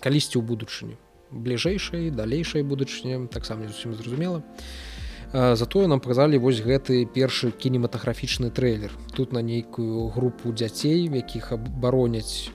[0.00, 0.96] калісьці ў будучыню
[1.28, 4.40] бліжэйшай далейшай будучыні таксама не зусім зразумела.
[4.40, 5.01] а
[5.32, 8.92] затое нам паказалі вось гэты першы кінематаграфічны трэйлер.
[9.16, 12.52] Тут на нейкую групу дзяцей якіх абароняць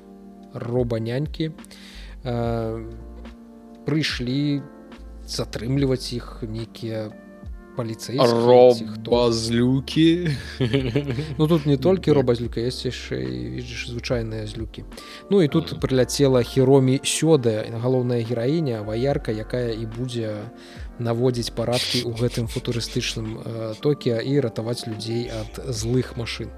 [0.54, 1.52] роба нянькі
[3.88, 4.62] прыйшлі
[5.28, 7.10] затрымліваць іх нейкія
[7.78, 8.18] паліцэй
[9.32, 10.34] злюкі
[11.38, 14.84] Ну тут не толькі робазлюка есть яшчэ видишь звычайныя злюкі.
[15.30, 22.03] Ну і тут прыляцела хіромі сёда галоўная гераіня ваярка якая і будзе у наводзіць парадкі
[22.06, 26.49] ў гэтым футурыстычным э, токе і ратаваць людзей ад злых машын.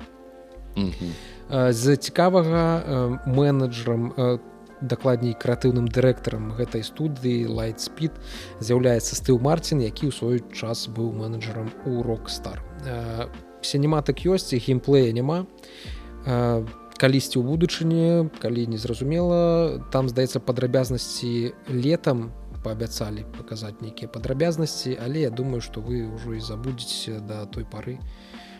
[0.75, 1.71] Mm -hmm.
[1.73, 4.39] з цікавага э, менеджерам э,
[4.81, 8.11] дакладней крэатыўным дырэктарам гэтай студыі lightspeed
[8.59, 12.63] з'яўляецца стыў марцін які ў свой час быў менеджерам у рокстар
[13.61, 15.45] сінематык ёсць геймплея няма.
[16.99, 22.31] Калісьці ў будучыні калі незразумела там здаецца падрабязнасці летом
[22.63, 27.99] паабяцалі паказаць нейкія падрабязнасці але я думаю что вы ўжо і забудзеце да той пары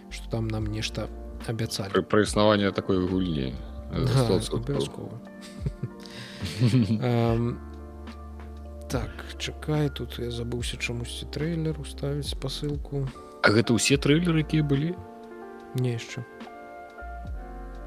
[0.10, 1.10] что там нам нешта
[1.48, 3.56] абяцалі пры, пры існаванне такой гульні
[3.92, 5.20] абавязкова
[8.90, 13.08] так чакай тут я забыўся чамусьці трэйлер уставіць спасылку
[13.40, 14.96] А гэта ўсе трэйлеры якія былі
[15.76, 16.24] не яшчэ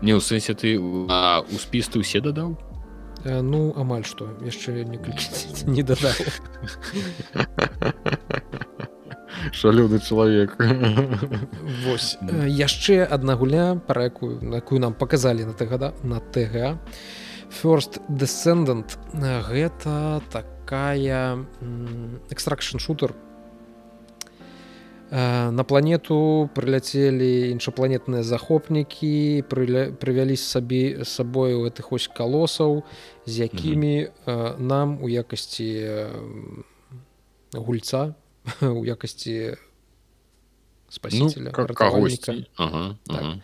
[0.02, 1.09] не ў сэнсе ты у
[1.59, 2.72] спіс ты ўсе дадаў Э,
[3.24, 5.28] ну амаль што яшчэ некалькі
[5.70, 6.12] не дадаў
[9.53, 10.57] шалёны чалавек
[11.85, 12.19] Вось.
[12.47, 16.78] Яшчэ адна гуля пра якую на якую нам паказалі на тгада на ТГ
[17.53, 18.97] first descendant.
[19.12, 21.44] Гэта такая
[22.31, 23.32] экстракшн шутер Э,
[25.12, 29.44] на планету прыляцелі іншапланетныя захопнікі
[30.01, 32.82] прывялі сабе сабою гэтых ось калосаў
[33.26, 34.60] з якімі mm -hmm.
[34.60, 36.01] нам у якасці
[37.52, 38.14] гульца
[38.62, 39.56] у якасці
[40.93, 43.16] спасителя ну, кагосьці ага, так.
[43.16, 43.40] ага.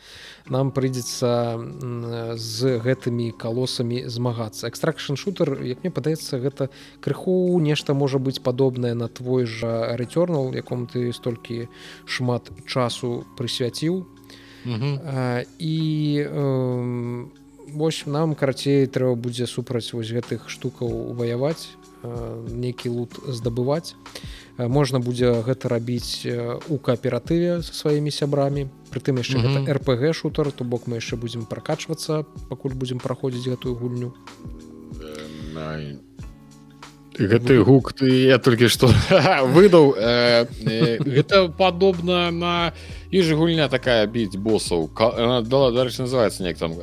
[0.52, 4.68] нам прыйдзецца з гэтымі калосамі змагацца.
[4.68, 6.68] Экстракшн шутер як мне падаецца гэта
[7.00, 11.72] крыху нешта можа быць падобнае на твой жа рэцёрнал якому ты столькі
[12.04, 14.04] шмат часу прысвяціў.
[14.68, 15.74] І
[17.72, 21.72] вось нам карацей трэба будзе супраць вось гэтых штукаў ваяваць
[22.04, 23.94] нейкі лут здабываць
[24.58, 26.26] можна будзе гэта рабіць
[26.68, 28.66] у кааператыве со сваімі сябрамі.
[28.90, 29.72] Прытым яшчэ mm -hmm.
[29.72, 34.12] рпг шутер то бок мы яшчэ будзем пракачвацца пакуль будзем праходзіць гэтую гульню.
[37.18, 38.86] Гэты гук ты я толькі што
[39.54, 39.94] выдаў
[41.02, 42.72] гэта падобна на
[43.10, 44.90] і же гульня такая біць босаў
[45.50, 46.74] дала дарэч называется неяк там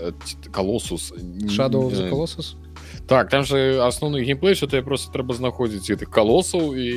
[0.52, 1.14] калосус
[1.47, 2.56] шадоў за калосус
[3.07, 6.90] так там же асноўны геймплей что ты просто трэба знаходзіць гэтых калосаў і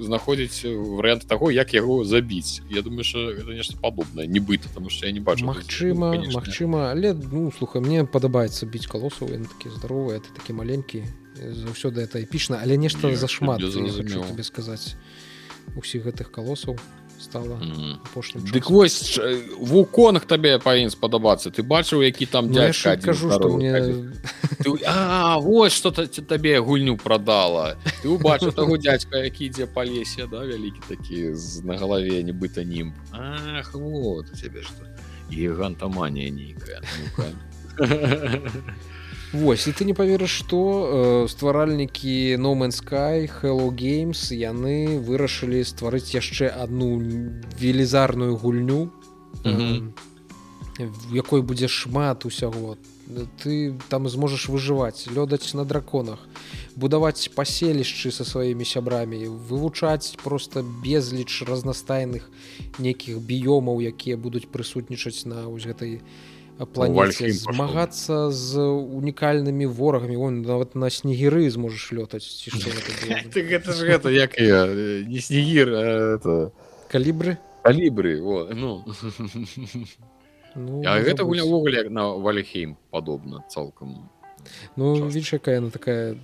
[0.00, 0.64] знаходзіць
[0.96, 5.12] вариант того як яго забіць Я думаю что это нешта падобнае нібыта потому что я
[5.12, 10.32] не бачу Мачыма Мачыма але ну слухай мне падабаецца біць калосаў ён такі здаровы это
[10.32, 11.04] такі маленькі
[11.36, 14.96] заўсёды это эпічна але нешта зашмат тебе сказаць
[15.76, 16.80] усіх гэтых калосаў
[17.20, 17.60] стала
[18.04, 18.52] апошнім mm.
[18.52, 19.20] Дык вось
[19.58, 22.72] вуконах табе павінен спадабацца ты бачыў які там ну,
[23.02, 23.72] кажу что мне
[24.58, 30.26] ты, а вот что-то табе гульню продала ты убачыў таго дядька які ідзе па лесе
[30.26, 31.34] да вялікі такі
[31.64, 34.84] на галаве нібыта нім Ах, вот у цябе что
[35.30, 36.80] гігантаманія нейкая
[39.32, 45.64] Вось і ты не паверыш што э, стваральнікі no Man sky hello games яны вырашылі
[45.66, 47.02] стварыць яшчэ одну
[47.58, 48.90] велізарную гульню
[49.44, 49.92] mm -hmm.
[50.78, 52.76] э, якой будзе шмат усяго
[53.42, 56.18] ты там зможаш выжываць лёдаць на драконах
[56.76, 62.30] будаваць паселішчы со сваімі сябрамі вывучаць просто безліч разнастайных
[62.78, 66.00] нейкіх біёмаў якія будуць прысутнічаць на вось гэтай
[66.64, 72.48] планете змагацца з унікальнымі ворагамі он нават на снегіры зможаш лётаць
[73.36, 74.64] гэта ж гэта як я
[75.04, 75.76] не снегір
[76.88, 78.20] калібры калібры
[78.56, 78.84] ну.
[80.56, 84.08] Ну, а гэта гуля ўвогуле як на валехейм падобна цалкам
[84.76, 86.16] ну відш якая яна такая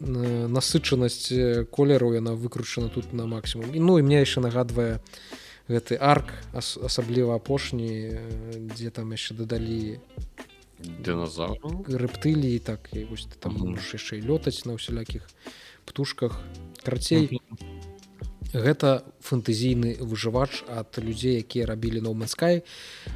[0.00, 5.04] насычанасць колеру яна выкручана тут на максімум і ну і мне яшчэ нагадвае
[5.68, 8.16] гэты арк ас асабліва апошні
[8.72, 10.00] дзе там яшчэ дадалі
[10.80, 15.28] динозавр рэптылі так і вось там можаш яшчэ лётаць на ўсялякіх
[15.84, 16.40] птушках
[16.82, 17.40] карацей.
[18.48, 22.64] Гэта фэнтэзійны выжывач ад людзей якія рабілі ноуманскай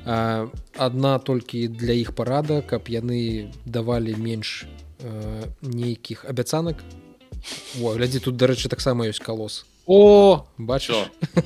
[0.05, 4.69] адна толькі для іх парада каб яны давалі менш
[5.65, 6.85] нейкіх абяцанак.
[7.81, 10.95] Глядзі тут дарэчы таксама ёсць калос о бачу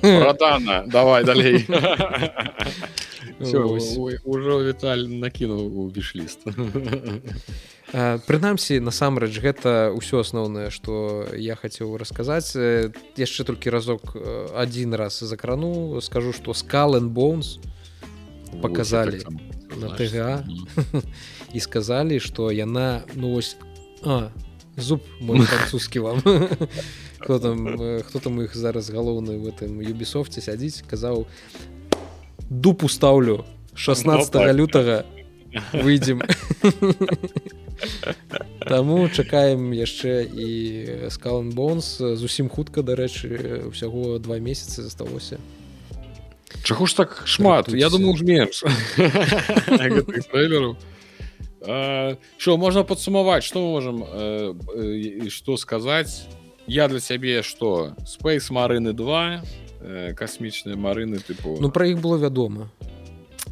[0.03, 1.67] радана давай далей
[3.41, 6.45] ўжо віталь накінуў у вішліст
[8.27, 12.59] прынамсі насамрэч гэта ўсё асноўнае што я хацеў расказаць.
[13.17, 14.19] Яшчэ толькі разок
[14.59, 17.63] адзін раз закрану скажу што скален боунс
[18.61, 19.23] показалі
[19.79, 20.43] на тга
[21.57, 23.57] і сказалі што яна ну вось
[24.03, 24.31] а
[24.77, 26.23] зуб мой французскі вам
[27.19, 31.27] хто там хто там іх зараз галоўны в этом юбісофце сядзіць казаў
[32.51, 33.45] дупу стаўлю
[33.75, 35.05] 16 лютага
[35.73, 36.23] выйдзем
[38.67, 45.39] Таму чакаем яшчэ і скалан бонс зусім хутка дарэчы ўсяго два месяцы засталося.
[46.65, 47.69] Чаго ж так шмат?
[47.69, 48.65] Я думаю менш
[52.37, 54.05] що можна падсумаваць што мы можам
[55.31, 56.27] што сказаць
[56.67, 62.71] я для цябе што спейс марыны 2 касмічныя марыны тыпу ну пра іх было вядома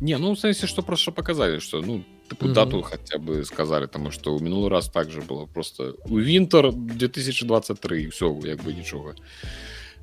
[0.00, 2.54] не ну сэнсе што проста паказалі што ну такую mm -hmm.
[2.54, 5.46] дату хотя бы сказали тому что у мінулый раз также было.
[5.54, 9.14] Просто у винтер 2023 все як бы нічога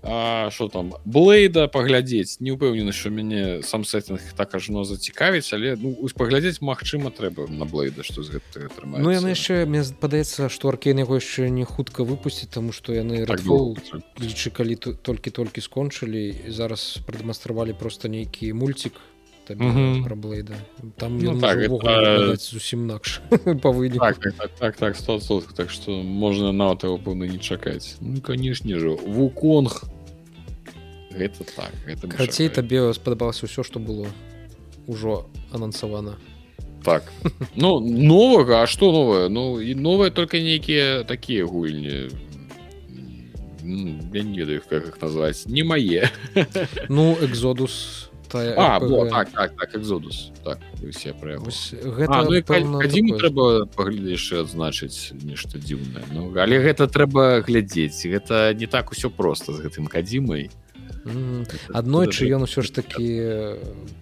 [0.01, 5.93] что там блейда паглядзець не упэўнены що мяне сам сеттинг так ажно зацікавіць але ну
[6.17, 10.97] паглядзець Мачыма трэба на блейда что з гэта Ну яны яшчэ мне падаецца что аркен
[10.97, 13.45] яго яшчэ не хутка выпусціць тому что яны так,
[14.17, 18.97] лічы калі толькі-толькі скончылі зараз прадэманстравалі просто нейкі мульцік
[19.46, 20.54] про блейда
[20.96, 22.36] там ну, так, это...
[22.36, 23.20] зусім інакш
[23.62, 27.38] по вы так, так, так, так, так, 100 так что можна нават его пэўна не
[27.38, 29.84] чакаць ну канешне же вуконг
[31.10, 34.06] гэта так хацей табе спадабалася ўсё что было
[34.86, 36.18] ўжо анансавана
[36.82, 37.04] так
[37.54, 42.10] ну новага А что новое ну і новое только нейкія такія гульні
[43.62, 46.10] я не ведаю как их назваць не мае
[46.88, 50.59] ну экзодус а, во, так, так, так, экзодус так,
[50.91, 51.13] все
[51.83, 53.19] гэта ну, такое...
[53.19, 56.03] трэба паглядзешы адзначыць нешта дзіўнае.
[56.11, 58.05] Ну але гэта трэба глядзець.
[58.05, 60.49] Гэта не так усё просто з гэтым кадзімай.
[61.73, 63.57] Аднойчы ён усё ж таки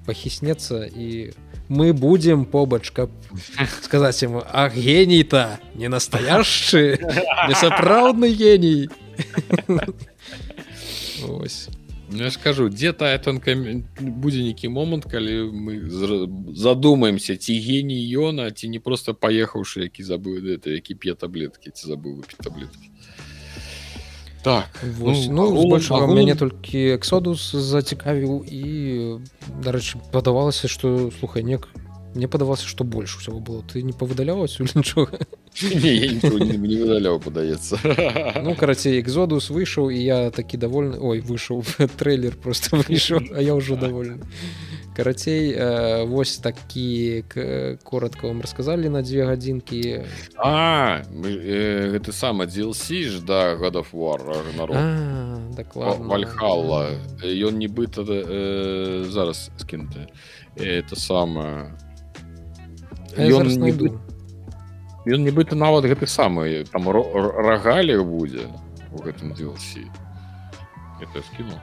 [0.05, 1.31] пахіснецца і
[1.71, 3.09] мы будем побач каб
[3.83, 6.99] сказаць ему а геній-то не настояшчы
[7.47, 8.89] не сапраўдны геній!
[11.23, 11.69] Ось
[12.11, 13.55] я скажу дзе тая тонка
[13.99, 15.85] будзе нейкі момант калі мы
[16.55, 21.87] задумаемся ці геній ёна ці не просто паехаўшы які забыў это які п'е таблеткі ці
[21.87, 22.89] забыў выпіць таблеткі
[24.43, 26.15] так вось, ну, ну больш агул...
[26.15, 29.19] мяне толькі эксодус зацікавіў і
[29.61, 31.67] дарэчы падавалася што слухай нек
[32.15, 33.63] мне падавалася што больш усяго было.
[33.63, 35.19] Ты не павыдаляўся нічога
[35.61, 37.79] не выдаляў падаецца
[38.45, 41.63] ну карацей экзодус выйшаў і я такі давольны ой выйшаў
[41.99, 44.21] трейлер просто выйшаў а я ўжо давольны
[44.95, 47.23] карацей э, вось такі
[47.83, 50.05] коротко вам расказалі на дзве гадзінкі
[50.37, 54.21] а э, гэта сам DLC ж да годов war
[55.99, 60.07] вальхала ён нібыта э, зараз скінуты
[60.55, 61.73] это самое
[63.18, 63.72] ён не
[65.04, 68.48] ён нібыта нават гэты самы там рагалі будзе
[68.92, 69.84] у гэтым DLC
[71.00, 71.60] это скіну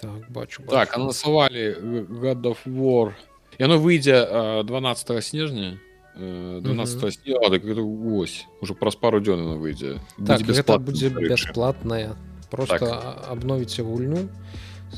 [0.00, 0.70] так бачу, бачу.
[0.70, 1.76] так анансавалі
[2.08, 3.12] God of War
[3.58, 5.78] яно выйдзе 12 снежня
[6.16, 7.52] 12 снега
[8.16, 10.40] ось уже праз пару дзён выйдзе так,
[10.80, 12.16] будзе бясплатная
[12.50, 13.28] просто так.
[13.28, 14.28] обновіце гульню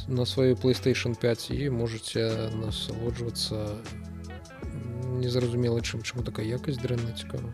[0.07, 3.79] на сваю playstation 5 і можете насалоджвацца
[5.19, 7.53] незразумела чым чаму такая якасць дрэнна цікава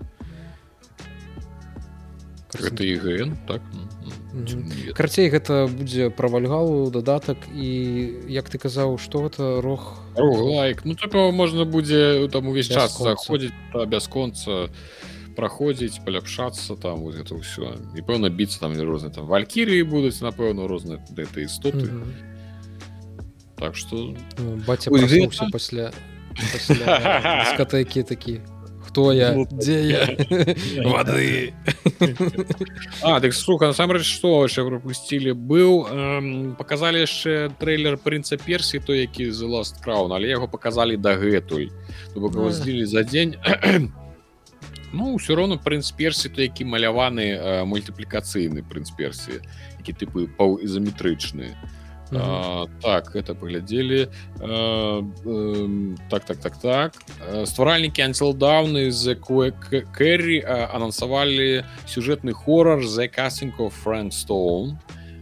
[2.57, 3.61] гэта ігн так?
[4.97, 7.69] Карцей гэта будзе пра вальгалу дадатак і
[8.25, 10.81] як ты казаў што гэта рог лайк.
[10.85, 14.69] Ну такого можна будзе там увесь час заходзіць та бясконца
[15.37, 20.65] праходзіць паляпшацца там вот это ўсё і пэўна біцца там розныя там валькірыі будуць напэўна
[20.65, 22.28] розныя гэты істоты mm -hmm.
[23.59, 24.91] Так что ну, баця
[25.51, 25.91] пасля
[27.53, 28.39] скатэкі такі
[28.89, 29.33] хто я?
[29.33, 30.07] Ну, дзе я?
[30.83, 31.53] воды
[33.01, 39.05] а так слуха насамрэч што яшчэ пропусцілі быў эм, показалі яшчэ трейлер прынца персі той
[39.05, 41.69] які з ласт краун але яго показалі дагэтуль
[42.13, 43.35] то бок его злілі за дзень
[44.95, 49.43] ну ўсё роўно прынц персі то які маляваны э, мультыплікацыйны прынц персі
[49.77, 51.78] які тыпы паўізаметрычны то
[52.11, 54.07] А, так это паглядзелі
[56.09, 56.93] так так так так.
[57.45, 60.41] Стваральнікі антилдаўны з кэррі
[60.73, 64.79] анансавалі сюжэтны хорар за касінку фрэнстоун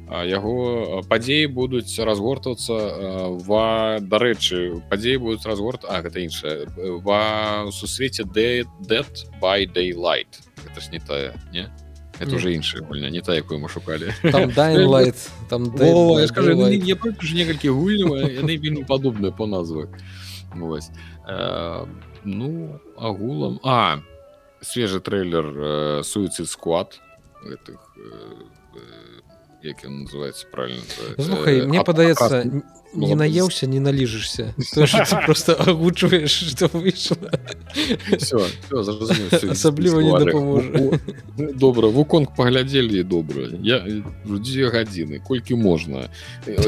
[0.07, 6.72] яго падзеі будуць разгортвацца ва дарэчы падзеі будуць разгорт А гэта іншае
[7.03, 11.68] ва сусвеце дэт by daylight это ж не тая не
[12.19, 14.52] это уже іншая гульня не та якую мы шукалі там
[15.49, 15.64] там
[17.34, 19.89] некалькі гульняў яны вельмі падобныя по назвах
[20.56, 20.89] вось
[22.23, 23.60] ну агулам.
[23.64, 24.02] А
[24.61, 26.99] свежы трейлер суіцид склад
[27.44, 27.80] гэтых
[29.64, 30.81] як ён называется правильно
[31.18, 32.45] Слухай, мне падаецца
[32.98, 34.53] не наеўся не наліжешься
[35.26, 37.32] просто агучваеш что выйшла
[39.52, 40.99] асабліва не дапаможа
[41.38, 43.84] добра вуконг паглядзелі добра я
[44.26, 46.10] дзве гадзіны колькі можна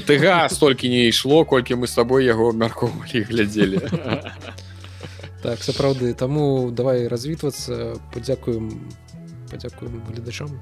[0.06, 3.82] тыга столькі не ішло колькі мы с тобой яго абмяркоўвалі глядзелі
[5.42, 8.70] так сапраўды таму давай развітвацца падзякуем
[9.50, 10.60] падзякуем гледачам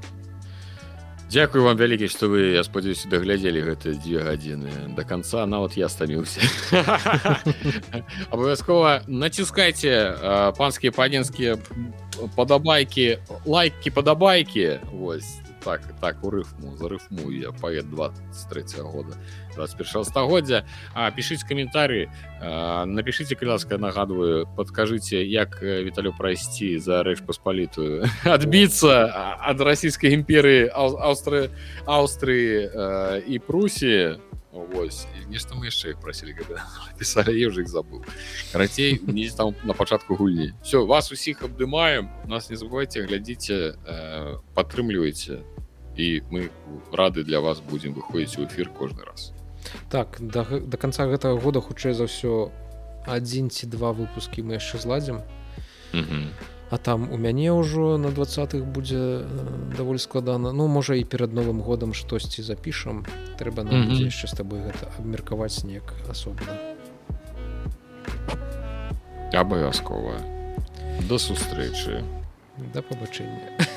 [1.32, 4.96] Дякую вам вялікі што вы я спадзяюся даглядзелі гэта дзве гадзіны.
[4.96, 6.40] Да конца нават я стаміўся.
[8.32, 11.58] Абавязкова націскайце панскія панінскія
[12.36, 14.80] падабайкі лайки падабайкі.
[14.96, 19.18] Восьось так так у рыфму за рыфму я паэт 23 -го года
[19.56, 20.64] 21 стагоддзя.
[20.94, 22.08] А пішыць каментары
[22.40, 29.12] напішыце кляска нагадваю подкажыце як віталю прайсці за рэч паспалітую адбіцца
[29.44, 31.52] ад расійскай імперыі аўстры
[31.84, 34.24] аўстрыі і прусі
[34.74, 36.36] Вось нешта мы яшчэ іх прасілі
[36.98, 38.02] пісалі я уже іх забыл
[38.52, 40.54] карацей не там на пачатку гульні.
[40.64, 45.44] Все вас усіх абдымаем нас не забывайте глядзіце э, падтрымлівайце
[45.98, 46.50] і мы
[46.92, 49.34] рады для вас будзем выходзіць у эфир кожны раз.
[49.90, 52.52] Так до, до конца гэтага года хутчэй за ўсё
[53.08, 55.22] адзін ці два выпускі мы яшчэ зладзім
[56.70, 59.24] а там у мяне ўжо на двадцатых будзе
[59.78, 60.52] даволі складана.
[60.52, 63.06] Ну можа і перад новым годам штосьці запішам.
[63.40, 66.60] Трэба нам яшчэ з табой гэта абмеркаваць снег асобна.
[69.32, 70.20] Абавязкова
[71.08, 72.04] до сустрэчы.
[72.74, 73.54] Да пабачэння